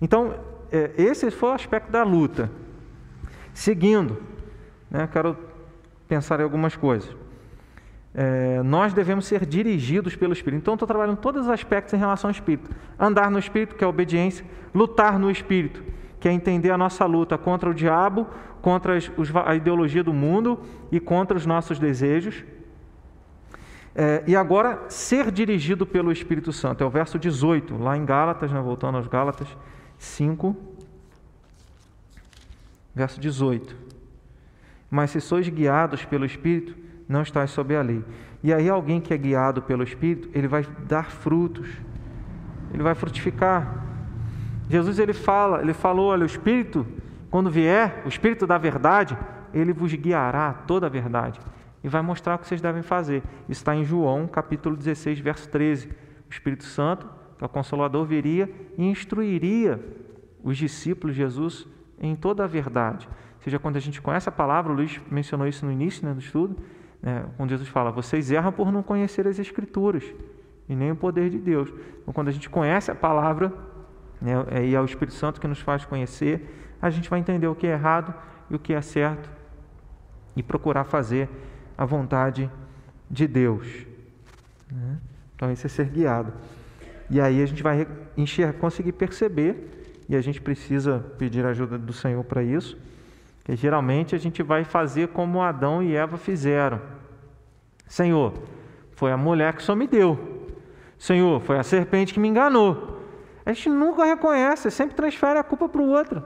Então, 0.00 0.32
é, 0.70 0.92
esse 0.96 1.28
foi 1.32 1.48
o 1.48 1.54
aspecto 1.54 1.90
da 1.90 2.04
luta. 2.04 2.48
Seguindo, 3.52 4.22
né, 4.88 5.08
quero 5.12 5.36
pensar 6.06 6.38
em 6.38 6.44
algumas 6.44 6.76
coisas. 6.76 7.21
É, 8.14 8.62
nós 8.62 8.92
devemos 8.92 9.26
ser 9.26 9.46
dirigidos 9.46 10.14
pelo 10.14 10.32
Espírito. 10.32 10.60
Então, 10.60 10.74
estou 10.74 10.86
trabalhando 10.86 11.16
todos 11.16 11.42
os 11.42 11.48
aspectos 11.48 11.94
em 11.94 11.96
relação 11.96 12.28
ao 12.28 12.32
Espírito. 12.32 12.70
Andar 12.98 13.30
no 13.30 13.38
Espírito, 13.38 13.74
que 13.74 13.82
é 13.82 13.86
obediência, 13.86 14.44
lutar 14.74 15.18
no 15.18 15.30
Espírito, 15.30 15.82
que 16.20 16.28
é 16.28 16.32
entender 16.32 16.70
a 16.70 16.78
nossa 16.78 17.06
luta 17.06 17.38
contra 17.38 17.70
o 17.70 17.74
diabo, 17.74 18.26
contra 18.60 18.96
as, 18.96 19.10
a 19.46 19.54
ideologia 19.54 20.04
do 20.04 20.12
mundo 20.12 20.60
e 20.90 21.00
contra 21.00 21.36
os 21.36 21.46
nossos 21.46 21.78
desejos. 21.78 22.44
É, 23.94 24.22
e 24.26 24.36
agora, 24.36 24.84
ser 24.88 25.30
dirigido 25.30 25.86
pelo 25.86 26.12
Espírito 26.12 26.52
Santo, 26.52 26.82
é 26.82 26.86
o 26.86 26.90
verso 26.90 27.18
18, 27.18 27.76
lá 27.76 27.96
em 27.96 28.04
Gálatas, 28.04 28.52
né, 28.52 28.60
voltando 28.60 28.96
aos 28.96 29.06
Gálatas 29.06 29.48
5, 29.98 30.56
verso 32.94 33.20
18. 33.20 33.74
Mas 34.90 35.10
se 35.10 35.20
sois 35.20 35.48
guiados 35.48 36.04
pelo 36.04 36.24
Espírito, 36.24 36.74
não 37.12 37.22
estás 37.22 37.50
sob 37.50 37.76
a 37.76 37.82
lei. 37.82 38.04
E 38.42 38.52
aí, 38.52 38.68
alguém 38.68 39.00
que 39.00 39.14
é 39.14 39.16
guiado 39.16 39.62
pelo 39.62 39.82
Espírito, 39.82 40.28
ele 40.34 40.48
vai 40.48 40.66
dar 40.88 41.10
frutos, 41.10 41.68
ele 42.72 42.82
vai 42.82 42.94
frutificar. 42.94 43.84
Jesus 44.68 44.98
ele 44.98 45.12
fala, 45.12 45.60
ele 45.60 45.74
falou, 45.74 46.10
olha, 46.10 46.22
o 46.22 46.26
Espírito, 46.26 46.86
quando 47.30 47.50
vier, 47.50 48.02
o 48.04 48.08
Espírito 48.08 48.46
da 48.46 48.58
verdade, 48.58 49.16
ele 49.52 49.72
vos 49.72 49.92
guiará 49.94 50.52
toda 50.52 50.86
a 50.86 50.88
verdade 50.88 51.38
e 51.84 51.88
vai 51.88 52.00
mostrar 52.00 52.36
o 52.36 52.38
que 52.38 52.46
vocês 52.46 52.60
devem 52.60 52.82
fazer. 52.82 53.22
Isso 53.48 53.60
está 53.60 53.74
em 53.74 53.84
João, 53.84 54.26
capítulo 54.26 54.76
16, 54.76 55.18
verso 55.18 55.48
13. 55.48 55.88
O 55.88 56.30
Espírito 56.30 56.64
Santo, 56.64 57.08
que 57.36 57.44
é 57.44 57.46
o 57.46 57.48
Consolador, 57.48 58.04
viria 58.06 58.48
e 58.78 58.84
instruiria 58.84 59.80
os 60.42 60.56
discípulos 60.56 61.14
de 61.14 61.22
Jesus 61.22 61.66
em 62.00 62.14
toda 62.14 62.44
a 62.44 62.46
verdade. 62.46 63.08
Ou 63.36 63.42
seja, 63.42 63.58
quando 63.58 63.76
a 63.76 63.80
gente 63.80 64.00
conhece 64.00 64.28
a 64.28 64.32
palavra, 64.32 64.72
o 64.72 64.74
Luiz 64.74 65.00
mencionou 65.10 65.46
isso 65.46 65.66
no 65.66 65.72
início 65.72 66.06
né, 66.06 66.14
do 66.14 66.20
estudo, 66.20 66.56
né, 67.02 67.24
quando 67.36 67.50
Jesus 67.50 67.68
fala, 67.68 67.90
vocês 67.90 68.30
erram 68.30 68.52
por 68.52 68.70
não 68.70 68.82
conhecer 68.82 69.26
as 69.26 69.38
Escrituras 69.38 70.04
e 70.68 70.76
nem 70.76 70.92
o 70.92 70.96
poder 70.96 71.28
de 71.28 71.38
Deus. 71.38 71.68
Então, 72.00 72.14
quando 72.14 72.28
a 72.28 72.30
gente 72.32 72.48
conhece 72.48 72.90
a 72.90 72.94
palavra, 72.94 73.52
né, 74.20 74.32
é, 74.50 74.64
e 74.64 74.74
é 74.74 74.80
o 74.80 74.84
Espírito 74.84 75.14
Santo 75.14 75.40
que 75.40 75.48
nos 75.48 75.60
faz 75.60 75.84
conhecer, 75.84 76.76
a 76.80 76.88
gente 76.88 77.10
vai 77.10 77.18
entender 77.18 77.48
o 77.48 77.54
que 77.54 77.66
é 77.66 77.72
errado 77.72 78.14
e 78.48 78.54
o 78.54 78.58
que 78.58 78.72
é 78.72 78.80
certo 78.80 79.28
e 80.36 80.42
procurar 80.42 80.84
fazer 80.84 81.28
a 81.76 81.84
vontade 81.84 82.50
de 83.10 83.26
Deus. 83.26 83.66
Né? 84.70 84.98
Então, 85.34 85.50
isso 85.50 85.66
é 85.66 85.70
ser 85.70 85.86
guiado. 85.86 86.32
E 87.10 87.20
aí 87.20 87.42
a 87.42 87.46
gente 87.46 87.62
vai 87.62 87.86
enxergar, 88.16 88.54
conseguir 88.54 88.92
perceber, 88.92 89.68
e 90.08 90.16
a 90.16 90.20
gente 90.20 90.40
precisa 90.40 91.04
pedir 91.18 91.44
a 91.44 91.50
ajuda 91.50 91.76
do 91.78 91.92
Senhor 91.92 92.22
para 92.24 92.42
isso, 92.42 92.78
que 93.44 93.56
geralmente 93.56 94.14
a 94.14 94.18
gente 94.18 94.42
vai 94.42 94.64
fazer 94.64 95.08
como 95.08 95.42
Adão 95.42 95.82
e 95.82 95.94
Eva 95.96 96.16
fizeram. 96.16 96.80
Senhor, 97.86 98.32
foi 98.92 99.12
a 99.12 99.16
mulher 99.16 99.54
que 99.54 99.62
só 99.62 99.74
me 99.74 99.86
deu. 99.86 100.48
Senhor, 100.98 101.40
foi 101.40 101.58
a 101.58 101.62
serpente 101.62 102.14
que 102.14 102.20
me 102.20 102.28
enganou. 102.28 103.00
A 103.44 103.52
gente 103.52 103.68
nunca 103.68 104.04
reconhece, 104.04 104.70
sempre 104.70 104.94
transfere 104.94 105.38
a 105.38 105.42
culpa 105.42 105.68
para 105.68 105.80
o 105.80 105.88
outro. 105.88 106.22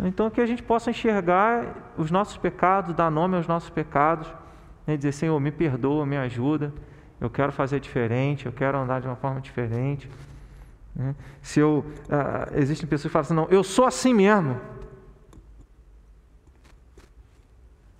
Então, 0.00 0.28
que 0.30 0.40
a 0.40 0.46
gente 0.46 0.62
possa 0.62 0.90
enxergar 0.90 1.92
os 1.96 2.10
nossos 2.10 2.36
pecados, 2.36 2.94
dar 2.94 3.10
nome 3.10 3.36
aos 3.36 3.46
nossos 3.46 3.70
pecados, 3.70 4.26
né, 4.86 4.96
dizer: 4.96 5.12
Senhor, 5.12 5.38
me 5.38 5.52
perdoa, 5.52 6.04
me 6.04 6.16
ajuda, 6.16 6.72
eu 7.20 7.30
quero 7.30 7.52
fazer 7.52 7.78
diferente, 7.78 8.46
eu 8.46 8.52
quero 8.52 8.78
andar 8.78 9.00
de 9.00 9.06
uma 9.06 9.16
forma 9.16 9.40
diferente. 9.40 10.10
Né? 10.94 11.14
Se 11.40 11.60
eu, 11.60 11.84
ah, 12.10 12.48
existem 12.54 12.88
pessoas 12.88 13.10
que 13.10 13.12
falam 13.12 13.24
assim: 13.24 13.34
não, 13.34 13.46
eu 13.48 13.62
sou 13.62 13.84
assim 13.84 14.12
mesmo. 14.12 14.60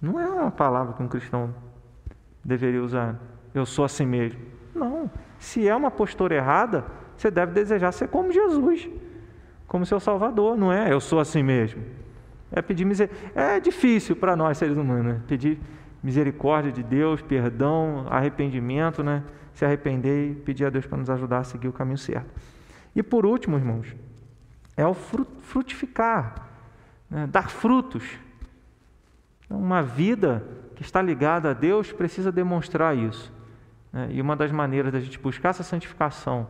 Não 0.03 0.19
é 0.19 0.29
uma 0.29 0.51
palavra 0.51 0.95
que 0.95 1.03
um 1.03 1.07
cristão 1.07 1.55
deveria 2.45 2.83
usar. 2.83 3.17
Eu 3.55 3.65
sou 3.65 3.85
assim 3.85 4.05
mesmo. 4.05 4.41
Não. 4.75 5.09
Se 5.39 5.69
é 5.69 5.77
uma 5.77 5.93
postura 5.93 6.35
errada, 6.35 6.85
você 7.17 7.31
deve 7.31 7.53
desejar 7.53 7.93
ser 7.93 8.09
como 8.09 8.33
Jesus, 8.33 8.91
como 9.69 9.87
seu 9.87 10.01
Salvador, 10.01 10.57
não 10.57 10.73
é? 10.73 10.93
Eu 10.93 11.01
sou 11.01 11.21
assim 11.21 11.43
mesmo. 11.43 11.85
É 12.51 12.61
pedir 12.61 12.85
misericórdia. 12.85 13.31
É 13.35 13.61
difícil 13.61 14.17
para 14.17 14.35
nós 14.35 14.59
seres 14.59 14.77
humanos, 14.77 15.05
né? 15.05 15.21
Pedir 15.29 15.61
misericórdia 16.03 16.73
de 16.73 16.83
Deus, 16.83 17.23
perdão, 17.23 18.05
arrependimento, 18.11 19.05
né? 19.05 19.23
Se 19.55 19.65
arrepender 19.65 20.31
e 20.31 20.35
pedir 20.35 20.65
a 20.65 20.71
Deus 20.71 20.85
para 20.85 20.99
nos 20.99 21.11
ajudar 21.11 21.39
a 21.39 21.45
seguir 21.45 21.69
o 21.69 21.73
caminho 21.73 21.99
certo. 21.99 22.29
E 22.95 23.03
por 23.03 23.25
último, 23.25 23.57
irmãos, 23.57 23.95
é 24.77 24.87
o 24.87 24.95
frutificar, 24.95 26.49
né? 27.09 27.29
dar 27.31 27.49
frutos. 27.51 28.19
Uma 29.55 29.83
vida 29.83 30.45
que 30.75 30.83
está 30.83 31.01
ligada 31.03 31.51
a 31.51 31.53
Deus 31.53 31.93
precisa 31.93 32.33
demonstrar 32.33 32.97
isso. 32.97 33.33
Né? 33.93 34.09
E 34.13 34.21
uma 34.21 34.35
das 34.35 34.51
maneiras 34.51 34.93
da 34.93 35.01
gente 35.01 35.19
buscar 35.19 35.51
essa 35.51 35.63
santificação 35.63 36.49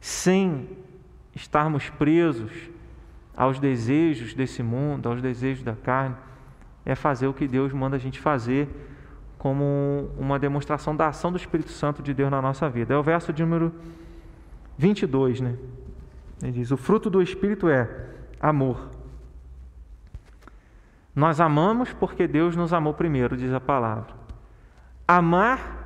sem 0.00 0.68
estarmos 1.34 1.90
presos 1.90 2.52
aos 3.36 3.58
desejos 3.58 4.32
desse 4.32 4.62
mundo, 4.62 5.08
aos 5.08 5.20
desejos 5.20 5.62
da 5.62 5.74
carne, 5.74 6.16
é 6.84 6.94
fazer 6.94 7.26
o 7.26 7.34
que 7.34 7.46
Deus 7.46 7.72
manda 7.72 7.96
a 7.96 7.98
gente 7.98 8.20
fazer 8.20 8.68
como 9.38 10.10
uma 10.16 10.38
demonstração 10.38 10.96
da 10.96 11.08
ação 11.08 11.30
do 11.30 11.36
Espírito 11.36 11.70
Santo 11.70 12.02
de 12.02 12.14
Deus 12.14 12.30
na 12.30 12.40
nossa 12.40 12.70
vida. 12.70 12.94
É 12.94 12.96
o 12.96 13.02
verso 13.02 13.32
de 13.32 13.42
número 13.42 13.72
22, 14.78 15.40
né? 15.40 15.56
Ele 16.42 16.52
diz: 16.52 16.70
O 16.70 16.76
fruto 16.76 17.10
do 17.10 17.20
Espírito 17.20 17.68
é 17.68 17.88
amor. 18.40 18.88
Nós 21.16 21.40
amamos 21.40 21.92
porque 21.92 22.28
Deus 22.28 22.54
nos 22.54 22.72
amou 22.72 22.94
primeiro, 22.94 23.36
diz 23.36 23.52
a 23.52 23.60
palavra. 23.60 24.14
Amar 25.08 25.84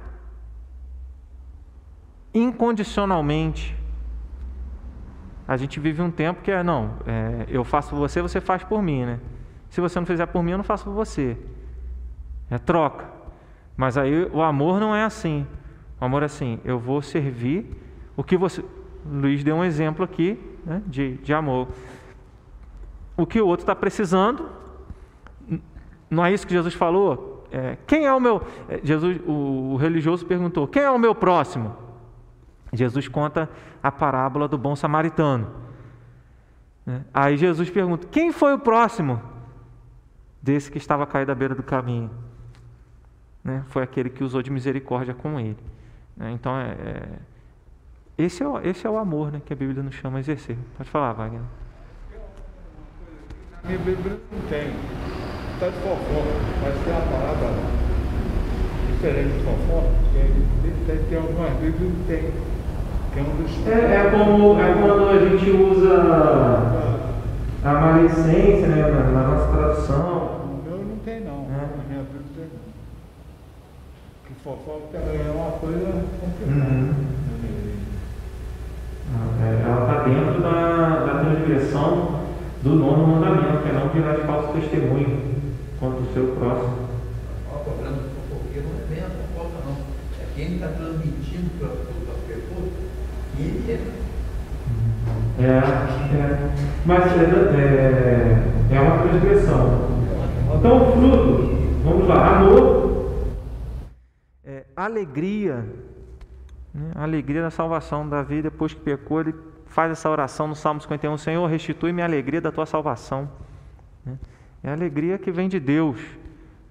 incondicionalmente 2.35 3.81
a 5.51 5.57
gente 5.57 5.81
vive 5.81 6.01
um 6.01 6.13
tempo 6.13 6.43
que 6.43 6.51
é, 6.53 6.63
não, 6.63 6.93
é, 7.05 7.45
eu 7.49 7.65
faço 7.65 7.91
por 7.91 7.97
você, 7.97 8.23
você 8.23 8.41
faz 8.41 8.63
por 8.63 8.81
mim, 8.81 9.05
né? 9.05 9.19
Se 9.69 9.81
você 9.81 9.99
não 9.99 10.07
fizer 10.07 10.27
por 10.27 10.45
mim, 10.45 10.53
eu 10.53 10.59
não 10.59 10.65
faço 10.65 10.85
por 10.85 10.93
você. 10.93 11.37
É 12.49 12.57
troca. 12.57 13.05
Mas 13.77 13.99
aí 13.99 14.27
o 14.33 14.43
amor 14.43 14.79
não 14.79 14.95
é 14.95 15.03
assim. 15.03 15.45
O 16.01 16.05
amor 16.05 16.23
é 16.23 16.27
assim, 16.27 16.61
eu 16.65 16.79
vou 16.79 17.03
servir 17.03 17.67
o 18.17 18.23
que 18.23 18.37
você. 18.37 18.65
Luiz 19.05 19.43
deu 19.43 19.57
um 19.57 19.65
exemplo 19.65 20.05
aqui 20.05 20.39
né, 20.65 20.83
de, 20.87 21.15
de 21.17 21.35
amor. 21.35 21.67
O 23.17 23.27
que 23.27 23.41
o 23.41 23.47
outro 23.49 23.65
está 23.65 23.75
precisando, 23.75 24.49
não 26.11 26.25
é 26.25 26.33
isso 26.33 26.47
que 26.47 26.53
Jesus 26.53 26.75
falou? 26.75 27.47
É, 27.53 27.77
quem 27.87 28.05
é 28.05 28.13
o 28.13 28.21
meu. 28.21 28.43
É, 28.69 28.81
Jesus, 28.83 29.21
o, 29.27 29.73
o 29.73 29.77
religioso 29.77 30.27
perguntou: 30.27 30.67
quem 30.67 30.83
é 30.83 30.91
o 30.91 30.99
meu 30.99 31.15
próximo? 31.15 31.77
Jesus 32.73 33.09
conta 33.09 33.49
a 33.83 33.91
parábola 33.91 34.47
do 34.47 34.59
bom 34.59 34.75
samaritano. 34.77 35.49
Né? 36.85 37.05
Aí 37.15 37.37
Jesus 37.37 37.71
pergunta: 37.71 38.07
quem 38.11 38.33
foi 38.33 38.55
o 38.55 38.59
próximo 38.59 39.21
desse 40.43 40.71
que 40.71 40.79
estava 40.79 41.07
caído 41.07 41.33
à 41.33 41.35
beira 41.35 41.55
do 41.55 41.63
caminho? 41.63 42.11
Né? 43.43 43.65
Foi 43.69 43.83
aquele 43.83 44.11
que 44.11 44.23
usou 44.23 44.43
de 44.43 44.51
misericórdia 44.51 45.15
com 45.15 45.39
ele. 45.39 45.59
Né? 46.17 46.33
Então, 46.33 46.57
é, 46.57 46.71
é, 46.73 47.09
esse, 48.19 48.43
é 48.43 48.49
o, 48.49 48.61
esse 48.61 48.87
é 48.87 48.91
o 48.91 48.99
amor 48.99 49.33
né, 49.33 49.41
que 49.45 49.53
a 49.53 49.57
Bíblia 49.57 49.83
nos 49.83 49.95
chama 49.95 50.19
a 50.19 50.21
exercer. 50.21 50.57
Pode 50.77 50.91
falar, 50.91 51.13
Wagner. 51.13 51.41
Minha 53.65 53.79
Bíblia 53.79 54.21
não 54.31 54.41
tem. 54.49 55.40
Está 55.61 55.73
de 55.73 55.77
fofoca, 55.77 56.41
mas 56.63 56.75
tem 56.83 56.91
uma 56.91 57.03
palavra 57.03 57.51
diferente 58.89 59.29
de 59.29 59.45
fofoca, 59.45 59.91
que 60.15 60.87
tem, 60.87 60.97
tem 60.97 61.19
algumas 61.19 61.51
Bíblias 61.61 61.93
que 63.13 63.21
não 63.21 63.35
tem. 63.45 63.75
É, 63.75 63.95
é, 63.95 64.11
como, 64.11 64.59
é 64.59 64.73
quando 64.73 65.11
a 65.11 65.19
gente 65.19 65.51
usa 65.51 65.97
a 67.63 67.75
malicência 67.75 68.69
né, 68.69 68.91
na, 68.91 69.21
nossa 69.21 69.53
tradução. 69.53 70.41
O 70.45 70.63
meu 70.65 70.79
não 70.79 70.97
tem 71.05 71.21
não, 71.21 71.45
é. 71.45 71.77
na 71.77 71.85
minha 71.87 72.05
Bíblia 72.05 72.23
não 72.25 72.33
tem 72.35 72.47
não. 72.47 72.65
Que 74.27 74.33
fofoca 74.43 74.97
é 74.97 75.31
uma 75.31 75.59
coisa 75.59 76.05
complicada. 76.23 76.71
Uhum. 76.71 76.95
É, 79.43 79.63
ela 79.63 79.81
está 79.83 80.05
dentro 80.05 80.41
da, 80.41 81.05
da 81.05 81.21
transgressão 81.21 82.21
do 82.63 82.71
nono 82.71 83.07
mandamento, 83.07 83.63
que 83.63 83.69
é 83.69 83.73
não 83.73 83.89
dirás 83.89 84.25
falso 84.25 84.55
testemunho 84.55 85.30
contra 85.81 86.01
o 86.01 86.13
seu 86.13 86.37
próximo. 86.37 86.89
O 87.51 87.65
problema 87.65 87.97
do 87.97 88.11
fofoqueiro 88.29 88.69
não 88.69 88.81
é 88.81 88.85
bem 88.95 89.05
a 89.05 89.09
fofoca, 89.09 89.65
não. 89.65 89.77
É 90.21 90.27
quem 90.37 90.55
está 90.55 90.69
transmitindo 90.69 91.51
para 91.59 91.69
as 91.69 92.21
pessoas 92.29 92.71
que 93.35 93.43
ele 93.43 93.73
é. 93.73 94.01
É, 95.41 95.47
é, 95.47 96.51
mas 96.85 97.13
é, 97.13 98.73
é, 98.73 98.77
é 98.77 98.81
uma 98.81 98.99
transgressão. 98.99 99.91
Então, 100.55 100.77
o 100.77 100.93
fruto, 100.93 101.83
vamos 101.83 102.07
lá, 102.07 102.37
amor, 102.37 103.15
é, 104.45 104.65
alegria, 104.77 105.65
né? 106.75 106.91
alegria 106.95 107.41
da 107.41 107.51
salvação. 107.51 108.07
Davi, 108.07 108.43
depois 108.43 108.75
que 108.75 108.81
pecou, 108.81 109.23
ele 109.23 109.35
faz 109.67 109.93
essa 109.93 110.11
oração 110.11 110.47
no 110.47 110.55
Salmo 110.55 110.81
51, 110.83 111.17
Senhor, 111.17 111.47
restitui-me 111.47 112.03
a 112.03 112.05
alegria 112.05 112.41
da 112.41 112.53
tua 112.53 112.67
salvação. 112.67 113.31
Né? 114.05 114.19
É 114.63 114.71
a 114.71 114.73
alegria 114.73 115.19
que 115.19 115.31
vem 115.31 115.49
de 115.49 115.59
Deus, 115.59 116.01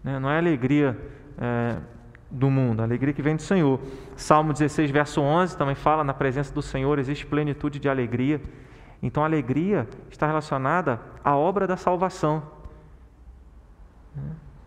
né? 0.03 0.19
não 0.19 0.29
é 0.29 0.35
a 0.35 0.37
alegria 0.37 0.97
é, 1.37 1.77
do 2.29 2.49
mundo, 2.49 2.81
a 2.81 2.83
alegria 2.83 3.13
que 3.13 3.21
vem 3.21 3.35
do 3.35 3.41
Senhor. 3.41 3.79
Salmo 4.15 4.53
16, 4.53 4.91
verso 4.91 5.21
11 5.21 5.57
também 5.57 5.75
fala: 5.75 6.03
na 6.03 6.13
presença 6.13 6.53
do 6.53 6.61
Senhor 6.61 6.99
existe 6.99 7.25
plenitude 7.25 7.79
de 7.79 7.89
alegria. 7.89 8.41
Então 9.01 9.23
a 9.23 9.25
alegria 9.25 9.87
está 10.09 10.27
relacionada 10.27 10.99
à 11.23 11.35
obra 11.35 11.65
da 11.65 11.77
salvação 11.77 12.43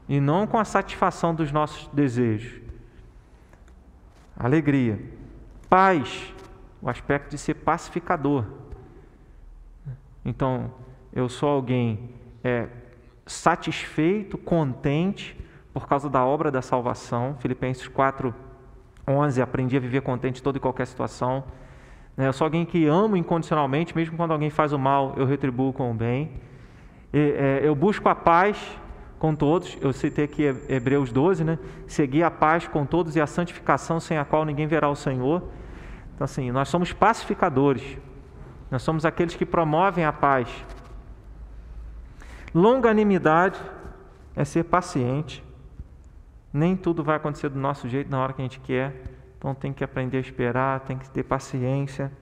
e 0.08 0.20
não 0.20 0.46
com 0.46 0.58
a 0.58 0.64
satisfação 0.64 1.34
dos 1.34 1.52
nossos 1.52 1.88
desejos. 1.88 2.60
Alegria. 4.36 5.00
Paz, 5.68 6.34
o 6.80 6.90
aspecto 6.90 7.30
de 7.30 7.38
ser 7.38 7.54
pacificador. 7.54 8.44
Então, 10.24 10.70
eu 11.12 11.28
sou 11.28 11.48
alguém 11.48 12.10
é, 12.44 12.68
satisfeito, 13.26 14.36
contente 14.36 15.36
por 15.72 15.86
causa 15.86 16.08
da 16.08 16.24
obra 16.24 16.50
da 16.50 16.62
salvação. 16.62 17.36
Filipenses 17.38 17.88
4, 17.88 18.34
11, 19.08 19.42
aprendi 19.42 19.76
a 19.76 19.80
viver 19.80 20.02
contente 20.02 20.40
em 20.40 20.42
toda 20.42 20.58
e 20.58 20.60
qualquer 20.60 20.86
situação. 20.86 21.44
Né, 22.16 22.28
eu 22.28 22.32
sou 22.32 22.44
alguém 22.44 22.64
que 22.64 22.86
amo 22.86 23.16
incondicionalmente, 23.16 23.96
mesmo 23.96 24.16
quando 24.16 24.32
alguém 24.32 24.50
faz 24.50 24.72
o 24.72 24.78
mal, 24.78 25.14
eu 25.16 25.24
retribuo 25.24 25.72
com 25.72 25.90
o 25.90 25.94
bem. 25.94 26.32
É, 27.12 27.60
eu 27.62 27.74
busco 27.74 28.08
a 28.08 28.14
paz 28.14 28.58
com 29.18 29.34
todos. 29.34 29.78
Eu 29.80 29.92
citei 29.92 30.24
aqui 30.24 30.42
Hebreus 30.68 31.12
12, 31.12 31.44
né? 31.44 31.58
Seguir 31.86 32.22
a 32.22 32.30
paz 32.30 32.66
com 32.66 32.84
todos 32.84 33.14
e 33.16 33.20
a 33.20 33.26
santificação 33.26 34.00
sem 34.00 34.18
a 34.18 34.24
qual 34.24 34.44
ninguém 34.44 34.66
verá 34.66 34.88
o 34.88 34.96
Senhor. 34.96 35.42
Então, 36.14 36.24
assim, 36.24 36.50
nós 36.50 36.68
somos 36.68 36.92
pacificadores. 36.92 37.98
Nós 38.70 38.82
somos 38.82 39.04
aqueles 39.04 39.34
que 39.34 39.44
promovem 39.44 40.04
a 40.04 40.12
paz. 40.12 40.48
Longanimidade 42.54 43.60
é 44.36 44.44
ser 44.44 44.64
paciente. 44.64 45.44
Nem 46.52 46.76
tudo 46.76 47.02
vai 47.02 47.16
acontecer 47.16 47.48
do 47.48 47.58
nosso 47.58 47.88
jeito 47.88 48.10
na 48.10 48.20
hora 48.22 48.32
que 48.32 48.42
a 48.42 48.44
gente 48.44 48.60
quer. 48.60 48.94
Então 49.38 49.54
tem 49.54 49.72
que 49.72 49.82
aprender 49.82 50.18
a 50.18 50.20
esperar, 50.20 50.80
tem 50.80 50.98
que 50.98 51.08
ter 51.08 51.22
paciência. 51.22 52.12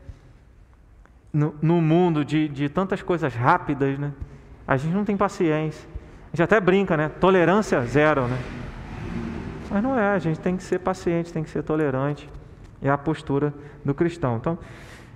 No, 1.33 1.55
no 1.61 1.81
mundo 1.81 2.25
de, 2.25 2.49
de 2.49 2.69
tantas 2.69 3.03
coisas 3.03 3.35
rápidas, 3.35 3.99
né? 3.99 4.13
A 4.67 4.77
gente 4.77 4.95
não 4.95 5.05
tem 5.05 5.17
paciência. 5.17 5.89
A 6.33 6.37
gente 6.37 6.43
até 6.43 6.61
brinca, 6.61 6.97
né? 6.97 7.09
Tolerância 7.09 7.85
zero, 7.85 8.27
né? 8.27 8.39
Mas 9.71 9.83
não 9.83 9.99
é, 9.99 10.11
a 10.11 10.19
gente 10.19 10.41
tem 10.41 10.57
que 10.57 10.63
ser 10.63 10.79
paciente, 10.81 11.33
tem 11.33 11.43
que 11.43 11.51
ser 11.51 11.63
tolerante. 11.63 12.29
É 12.83 12.89
a 12.89 12.99
postura 12.99 13.53
do 13.85 13.95
cristão. 13.95 14.37
Então, 14.37 14.59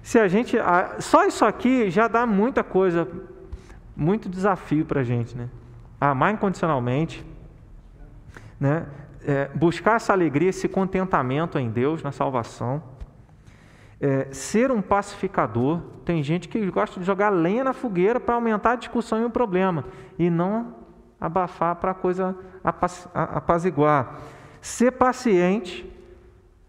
se 0.02 0.18
a 0.18 0.28
gente. 0.28 0.56
Só 0.98 1.24
isso 1.26 1.44
aqui 1.44 1.90
já 1.90 2.06
dá 2.06 2.26
muita 2.26 2.62
coisa, 2.62 3.08
muito 3.96 4.28
desafio 4.28 4.84
para 4.84 5.00
a 5.00 5.04
gente, 5.04 5.36
né? 5.36 5.48
Amar 6.00 6.32
incondicionalmente, 6.32 7.24
né? 8.58 8.86
é, 9.26 9.48
buscar 9.54 9.96
essa 9.96 10.12
alegria, 10.12 10.50
esse 10.50 10.68
contentamento 10.68 11.58
em 11.58 11.70
Deus, 11.70 12.02
na 12.02 12.12
salvação. 12.12 12.82
É, 14.00 14.28
ser 14.30 14.70
um 14.70 14.82
pacificador. 14.82 15.80
Tem 16.04 16.22
gente 16.22 16.46
que 16.48 16.70
gosta 16.70 17.00
de 17.00 17.06
jogar 17.06 17.30
lenha 17.30 17.64
na 17.64 17.72
fogueira 17.72 18.20
para 18.20 18.34
aumentar 18.34 18.72
a 18.72 18.76
discussão 18.76 19.20
e 19.22 19.24
o 19.24 19.30
problema, 19.30 19.84
e 20.18 20.28
não 20.28 20.74
abafar 21.18 21.76
para 21.76 21.92
a 21.92 21.94
coisa 21.94 22.36
apaziguar. 23.14 24.20
Ser 24.60 24.92
paciente. 24.92 25.90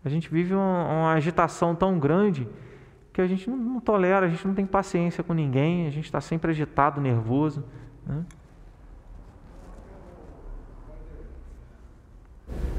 A 0.04 0.10
gente 0.10 0.30
vive 0.30 0.54
uma, 0.54 0.86
uma 0.86 1.14
agitação 1.14 1.76
tão 1.76 2.00
grande 2.00 2.48
que 3.16 3.22
a 3.22 3.28
gente 3.28 3.50
não, 3.50 3.56
não, 3.56 3.80
tolera, 3.80 4.26
a 4.26 4.30
gente 4.30 4.46
não 4.46 4.54
tem 4.54 4.66
paciência 4.66 5.24
com 5.24 5.34
ninguém, 5.34 5.88
a 5.88 5.90
gente 5.90 6.04
está 6.04 6.20
sempre 6.20 6.52
agitado, 6.52 7.00
nervoso. 7.00 7.64
Né? 8.06 8.26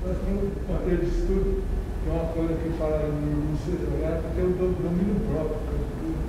Nós 0.04 0.16
temos 0.26 0.44
um 0.44 0.50
contexto 0.66 1.00
de 1.00 1.08
estudo, 1.08 1.62
que 2.04 2.10
é 2.10 2.12
uma 2.12 2.32
coisa 2.34 2.52
que 2.52 2.68
fala 2.78 3.08
no 3.08 3.56
celular, 3.56 4.20
tem 4.34 4.44
o 4.44 4.50
domínio 4.52 5.20
próprio, 5.32 5.56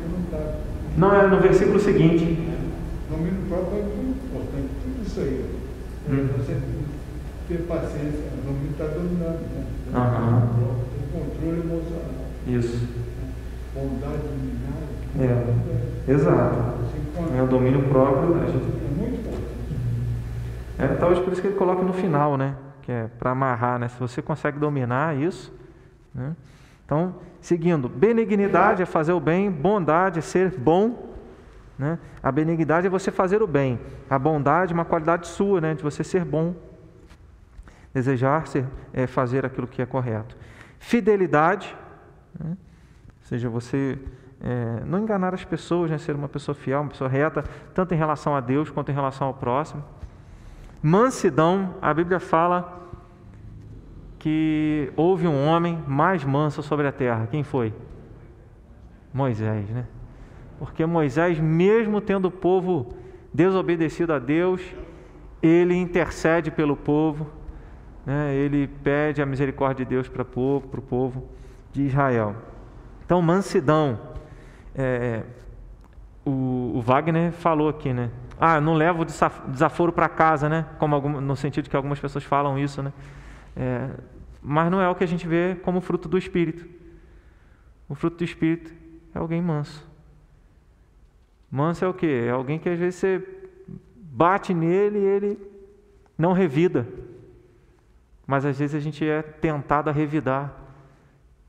não 0.09 0.23
está. 0.23 0.55
Não, 0.95 1.13
é 1.13 1.27
no 1.27 1.41
versículo 1.41 1.77
seguinte. 1.77 2.23
Domínio 3.09 3.45
próprio 3.49 3.77
é 3.77 3.83
muito 3.83 4.25
importante, 4.25 4.69
tudo 4.83 5.05
isso 5.05 5.19
aí. 5.19 5.53
Hum. 6.09 6.29
Você 6.37 6.61
ter 7.49 7.57
paciência, 7.67 8.23
o 8.37 8.47
domínio 8.47 8.71
está 8.71 8.85
dominando, 8.85 9.41
né? 9.51 9.65
Uhum. 9.93 10.71
O 10.71 11.11
controle 11.11 11.59
emocional. 11.59 12.25
Isso. 12.47 12.87
Bondade 13.77 14.17
dominada. 14.23 15.47
É, 16.07 16.11
exato. 16.11 16.77
É 17.37 17.41
o 17.41 17.47
domínio 17.47 17.87
próprio. 17.89 18.35
A 18.41 18.45
gente... 18.45 18.55
É 18.55 18.95
muito. 18.95 19.27
É, 20.79 20.87
talvez 20.99 21.19
por 21.19 21.33
isso 21.33 21.41
que 21.41 21.47
ele 21.47 21.57
coloca 21.57 21.83
no 21.83 21.93
final, 21.93 22.37
né? 22.37 22.55
que 22.87 22.91
é 22.93 23.09
para 23.19 23.31
amarrar, 23.31 23.77
né? 23.77 23.89
Se 23.89 23.99
você 23.99 24.21
consegue 24.21 24.57
dominar 24.57 25.13
isso, 25.17 25.53
né? 26.15 26.33
Então, 26.85 27.15
seguindo, 27.41 27.89
benignidade 27.89 28.81
é 28.81 28.85
fazer 28.85 29.11
o 29.11 29.19
bem, 29.19 29.51
bondade 29.51 30.19
é 30.19 30.21
ser 30.21 30.57
bom, 30.57 31.13
né? 31.77 31.99
A 32.23 32.31
benignidade 32.31 32.87
é 32.87 32.89
você 32.89 33.11
fazer 33.11 33.43
o 33.43 33.47
bem, 33.47 33.77
a 34.09 34.17
bondade 34.17 34.71
é 34.71 34.73
uma 34.73 34.85
qualidade 34.85 35.27
sua, 35.27 35.59
né? 35.59 35.73
De 35.73 35.83
você 35.83 36.01
ser 36.01 36.23
bom, 36.23 36.55
desejar 37.93 38.47
ser, 38.47 38.65
é, 38.93 39.05
fazer 39.05 39.45
aquilo 39.45 39.67
que 39.67 39.81
é 39.81 39.85
correto. 39.85 40.37
Fidelidade, 40.79 41.75
né? 42.39 42.55
Seja, 43.27 43.49
você 43.49 43.99
é, 44.41 44.83
não 44.85 44.99
enganar 44.99 45.33
as 45.33 45.43
pessoas, 45.43 45.91
né? 45.91 45.97
ser 45.97 46.15
uma 46.15 46.29
pessoa 46.29 46.55
fiel, 46.55 46.81
uma 46.81 46.89
pessoa 46.89 47.09
reta, 47.09 47.43
tanto 47.73 47.93
em 47.93 47.97
relação 47.97 48.35
a 48.35 48.39
Deus 48.39 48.69
quanto 48.69 48.89
em 48.89 48.93
relação 48.93 49.27
ao 49.27 49.33
próximo. 49.33 49.83
Mansidão, 50.81 51.75
a 51.81 51.93
Bíblia 51.93 52.19
fala 52.19 52.87
que 54.17 54.91
houve 54.95 55.27
um 55.27 55.45
homem 55.45 55.83
mais 55.87 56.23
manso 56.23 56.63
sobre 56.63 56.87
a 56.87 56.91
terra. 56.91 57.27
Quem 57.27 57.43
foi? 57.43 57.73
Moisés, 59.13 59.69
né? 59.69 59.85
Porque 60.59 60.85
Moisés, 60.85 61.39
mesmo 61.39 61.99
tendo 61.99 62.29
o 62.29 62.31
povo 62.31 62.93
desobedecido 63.33 64.13
a 64.13 64.19
Deus, 64.19 64.61
ele 65.41 65.75
intercede 65.75 66.49
pelo 66.49 66.75
povo, 66.75 67.27
né? 68.05 68.33
ele 68.33 68.67
pede 68.67 69.21
a 69.21 69.25
misericórdia 69.25 69.85
de 69.85 69.89
Deus 69.89 70.07
para 70.07 70.21
o 70.21 70.25
povo, 70.25 70.67
para 70.67 70.79
o 70.79 70.83
povo 70.83 71.23
de 71.71 71.83
Israel. 71.83 72.35
Então, 73.07 73.21
mansidão. 73.21 73.97
É, 74.75 75.23
o, 76.25 76.73
o 76.75 76.81
Wagner 76.81 77.31
falou 77.31 77.69
aqui, 77.69 77.93
né? 77.93 78.11
Ah, 78.37 78.59
não 78.59 78.73
levo 78.73 79.05
desaforo 79.05 79.93
para 79.93 80.09
casa, 80.09 80.49
né? 80.49 80.65
Como 80.77 80.93
algum, 80.93 81.21
no 81.21 81.33
sentido 81.37 81.69
que 81.69 81.75
algumas 81.77 82.01
pessoas 82.01 82.25
falam 82.25 82.59
isso, 82.59 82.83
né? 82.83 82.91
É, 83.55 83.89
mas 84.41 84.69
não 84.69 84.81
é 84.81 84.89
o 84.89 84.93
que 84.93 85.05
a 85.05 85.07
gente 85.07 85.25
vê 85.25 85.55
como 85.63 85.79
fruto 85.79 86.09
do 86.09 86.17
Espírito. 86.17 86.67
O 87.87 87.95
fruto 87.95 88.17
do 88.17 88.25
Espírito 88.25 88.73
é 89.15 89.19
alguém 89.19 89.41
manso. 89.41 89.87
Manso 91.49 91.85
é 91.85 91.87
o 91.87 91.93
quê? 91.93 92.25
É 92.27 92.31
alguém 92.31 92.59
que 92.59 92.67
às 92.67 92.77
vezes 92.77 92.99
você 92.99 93.25
bate 93.95 94.53
nele 94.53 94.99
e 94.99 95.05
ele 95.05 95.39
não 96.17 96.33
revida. 96.33 96.85
Mas 98.27 98.43
às 98.43 98.59
vezes 98.59 98.75
a 98.75 98.81
gente 98.81 99.07
é 99.07 99.21
tentado 99.21 99.89
a 99.89 99.93
revidar. 99.93 100.53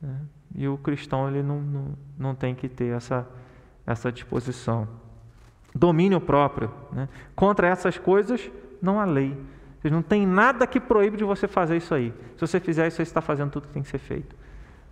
Né? 0.01 0.21
E 0.59 0.67
o 0.67 0.77
cristão 0.77 1.29
ele 1.29 1.41
não, 1.41 1.61
não, 1.61 1.85
não 2.19 2.35
tem 2.35 2.53
que 2.53 2.69
ter 2.69 2.93
essa, 2.93 3.25
essa 3.87 4.11
disposição 4.11 4.89
domínio 5.73 6.21
próprio. 6.21 6.75
Né? 6.91 7.09
Contra 7.37 7.69
essas 7.69 7.97
coisas 7.97 8.51
não 8.83 8.99
há 8.99 9.05
lei. 9.05 9.41
Seja, 9.81 9.95
não 9.95 10.03
tem 10.03 10.27
nada 10.27 10.67
que 10.67 10.81
proíbe 10.81 11.17
de 11.17 11.23
você 11.23 11.47
fazer 11.47 11.77
isso 11.77 11.95
aí. 11.95 12.13
Se 12.35 12.41
você 12.41 12.59
fizer 12.59 12.89
isso, 12.89 12.97
você 12.97 13.03
está 13.03 13.21
fazendo 13.21 13.53
tudo 13.53 13.69
que 13.69 13.73
tem 13.73 13.85
que 13.85 13.89
ser 13.89 13.99
feito. 13.99 14.35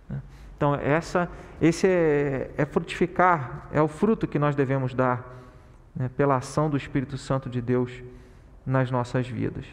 Né? 0.09 0.21
Então, 0.55 0.73
essa, 0.75 1.29
esse 1.61 1.85
é, 1.85 2.49
é, 2.55 2.65
frutificar, 2.65 3.67
é 3.73 3.81
o 3.81 3.89
fruto 3.89 4.25
que 4.25 4.39
nós 4.39 4.55
devemos 4.55 4.93
dar 4.93 5.35
né, 5.93 6.09
pela 6.15 6.37
ação 6.37 6.69
do 6.69 6.77
Espírito 6.77 7.17
Santo 7.17 7.49
de 7.49 7.61
Deus 7.61 7.91
nas 8.65 8.89
nossas 8.89 9.27
vidas. 9.27 9.65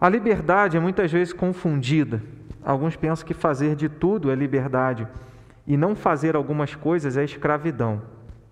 A 0.00 0.08
liberdade 0.08 0.76
é 0.76 0.80
muitas 0.80 1.10
vezes 1.10 1.32
confundida. 1.32 2.22
Alguns 2.64 2.96
pensam 2.96 3.26
que 3.26 3.34
fazer 3.34 3.74
de 3.74 3.88
tudo 3.88 4.30
é 4.30 4.34
liberdade 4.34 5.08
e 5.66 5.76
não 5.76 5.96
fazer 5.96 6.36
algumas 6.36 6.74
coisas 6.74 7.16
é 7.16 7.24
escravidão. 7.24 8.02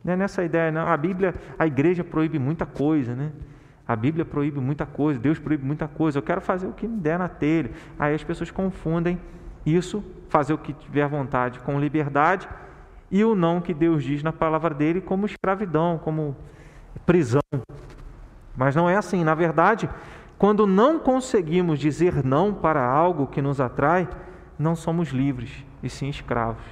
Não 0.03 0.12
é 0.12 0.16
nessa 0.16 0.44
ideia, 0.44 0.70
não. 0.72 0.86
A 0.86 0.97
Bíblia, 0.97 1.34
a 1.59 1.66
igreja 1.66 2.03
proíbe 2.03 2.38
muita 2.38 2.66
coisa, 2.66 3.14
né? 3.14 3.32
A 3.86 3.94
Bíblia 3.94 4.24
proíbe 4.24 4.59
muita 4.59 4.84
coisa, 4.84 5.18
Deus 5.20 5.38
proíbe 5.38 5.64
muita 5.64 5.86
coisa. 5.86 6.18
Eu 6.18 6.22
quero 6.22 6.40
fazer 6.40 6.66
o 6.66 6.72
que 6.72 6.88
me 6.88 6.99
der 6.99 7.18
na 7.18 7.28
telha. 7.28 7.70
Aí 7.99 8.14
as 8.14 8.24
pessoas 8.24 8.51
confundem 8.51 9.20
isso, 9.64 10.05
fazer 10.28 10.53
o 10.53 10.59
que 10.59 10.72
tiver 10.72 11.09
vontade, 11.09 11.61
com 11.61 11.78
liberdade, 11.78 12.49
e 13.11 13.24
o 13.24 13.36
não 13.36 13.61
que 13.61 13.72
Deus 13.72 14.03
diz 14.03 14.22
na 14.22 14.32
palavra 14.32 14.74
dele 14.74 15.01
como 15.01 15.26
escravidão, 15.26 15.99
como 16.03 16.36
prisão. 17.05 17.40
Mas 18.57 18.74
não 18.74 18.88
é 18.90 18.97
assim. 18.97 19.22
Na 19.22 19.34
verdade, 19.34 19.88
quando 20.39 20.66
não 20.66 20.99
conseguimos 20.99 21.78
dizer 21.78 22.24
não 22.24 22.53
para 22.53 22.84
algo 22.84 23.26
que 23.26 23.41
nos 23.41 23.61
atrai, 23.61 24.09
não 24.59 24.76
somos 24.76 25.09
livres, 25.09 25.64
e 25.82 25.89
sim 25.89 26.09
escravos. 26.09 26.64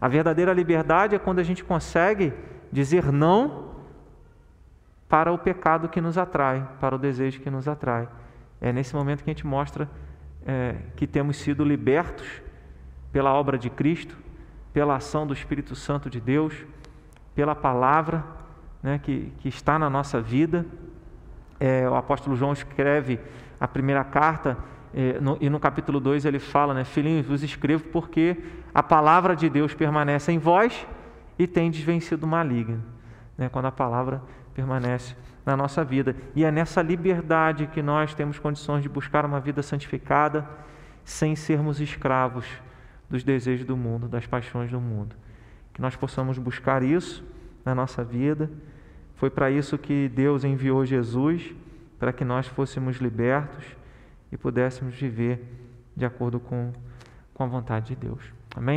A 0.00 0.06
verdadeira 0.06 0.52
liberdade 0.52 1.14
é 1.14 1.18
quando 1.18 1.40
a 1.40 1.42
gente 1.42 1.64
consegue 1.64 2.32
dizer 2.70 3.10
não 3.10 3.68
para 5.08 5.32
o 5.32 5.38
pecado 5.38 5.88
que 5.88 6.00
nos 6.00 6.18
atrai, 6.18 6.68
para 6.80 6.94
o 6.94 6.98
desejo 6.98 7.40
que 7.40 7.50
nos 7.50 7.66
atrai. 7.66 8.08
É 8.60 8.72
nesse 8.72 8.94
momento 8.94 9.24
que 9.24 9.30
a 9.30 9.32
gente 9.32 9.46
mostra 9.46 9.88
é, 10.46 10.76
que 10.96 11.06
temos 11.06 11.36
sido 11.38 11.64
libertos 11.64 12.42
pela 13.10 13.32
obra 13.32 13.58
de 13.58 13.70
Cristo, 13.70 14.16
pela 14.72 14.96
ação 14.96 15.26
do 15.26 15.32
Espírito 15.32 15.74
Santo 15.74 16.10
de 16.10 16.20
Deus, 16.20 16.54
pela 17.34 17.54
palavra 17.54 18.24
né, 18.82 19.00
que, 19.02 19.32
que 19.38 19.48
está 19.48 19.78
na 19.78 19.88
nossa 19.88 20.20
vida. 20.20 20.64
É, 21.60 21.88
o 21.88 21.94
apóstolo 21.94 22.36
João 22.36 22.52
escreve 22.52 23.18
a 23.58 23.66
primeira 23.66 24.04
carta 24.04 24.56
é, 24.94 25.20
no, 25.20 25.36
e 25.40 25.50
no 25.50 25.60
capítulo 25.60 26.00
2 26.00 26.24
ele 26.24 26.38
fala, 26.38 26.72
né, 26.72 26.84
Filhinhos, 26.84 27.26
vos 27.26 27.42
escrevo 27.42 27.84
porque 27.84 28.36
a 28.74 28.82
palavra 28.82 29.36
de 29.36 29.48
Deus 29.48 29.74
permanece 29.74 30.32
em 30.32 30.38
vós 30.38 30.86
e 31.38 31.46
tendes 31.46 31.80
vencido 31.82 32.26
o 32.26 32.28
maligno. 32.28 32.82
Né, 33.36 33.48
quando 33.48 33.66
a 33.66 33.72
palavra 33.72 34.22
permanece 34.54 35.14
na 35.46 35.56
nossa 35.56 35.84
vida. 35.84 36.16
E 36.34 36.44
é 36.44 36.50
nessa 36.50 36.82
liberdade 36.82 37.68
que 37.68 37.80
nós 37.80 38.12
temos 38.12 38.38
condições 38.38 38.82
de 38.82 38.88
buscar 38.88 39.24
uma 39.24 39.38
vida 39.38 39.62
santificada 39.62 40.48
sem 41.04 41.36
sermos 41.36 41.80
escravos 41.80 42.44
dos 43.08 43.22
desejos 43.22 43.64
do 43.64 43.76
mundo, 43.76 44.08
das 44.08 44.26
paixões 44.26 44.70
do 44.70 44.80
mundo. 44.80 45.14
Que 45.72 45.80
nós 45.80 45.94
possamos 45.94 46.36
buscar 46.38 46.82
isso 46.82 47.24
na 47.64 47.74
nossa 47.74 48.02
vida. 48.02 48.50
Foi 49.18 49.28
para 49.28 49.50
isso 49.50 49.76
que 49.76 50.08
Deus 50.08 50.44
enviou 50.44 50.86
Jesus, 50.86 51.52
para 51.98 52.12
que 52.12 52.24
nós 52.24 52.46
fôssemos 52.46 52.98
libertos 52.98 53.64
e 54.30 54.36
pudéssemos 54.36 54.94
viver 54.94 55.44
de 55.96 56.04
acordo 56.04 56.38
com, 56.38 56.72
com 57.34 57.42
a 57.42 57.46
vontade 57.46 57.88
de 57.88 57.96
Deus. 57.96 58.37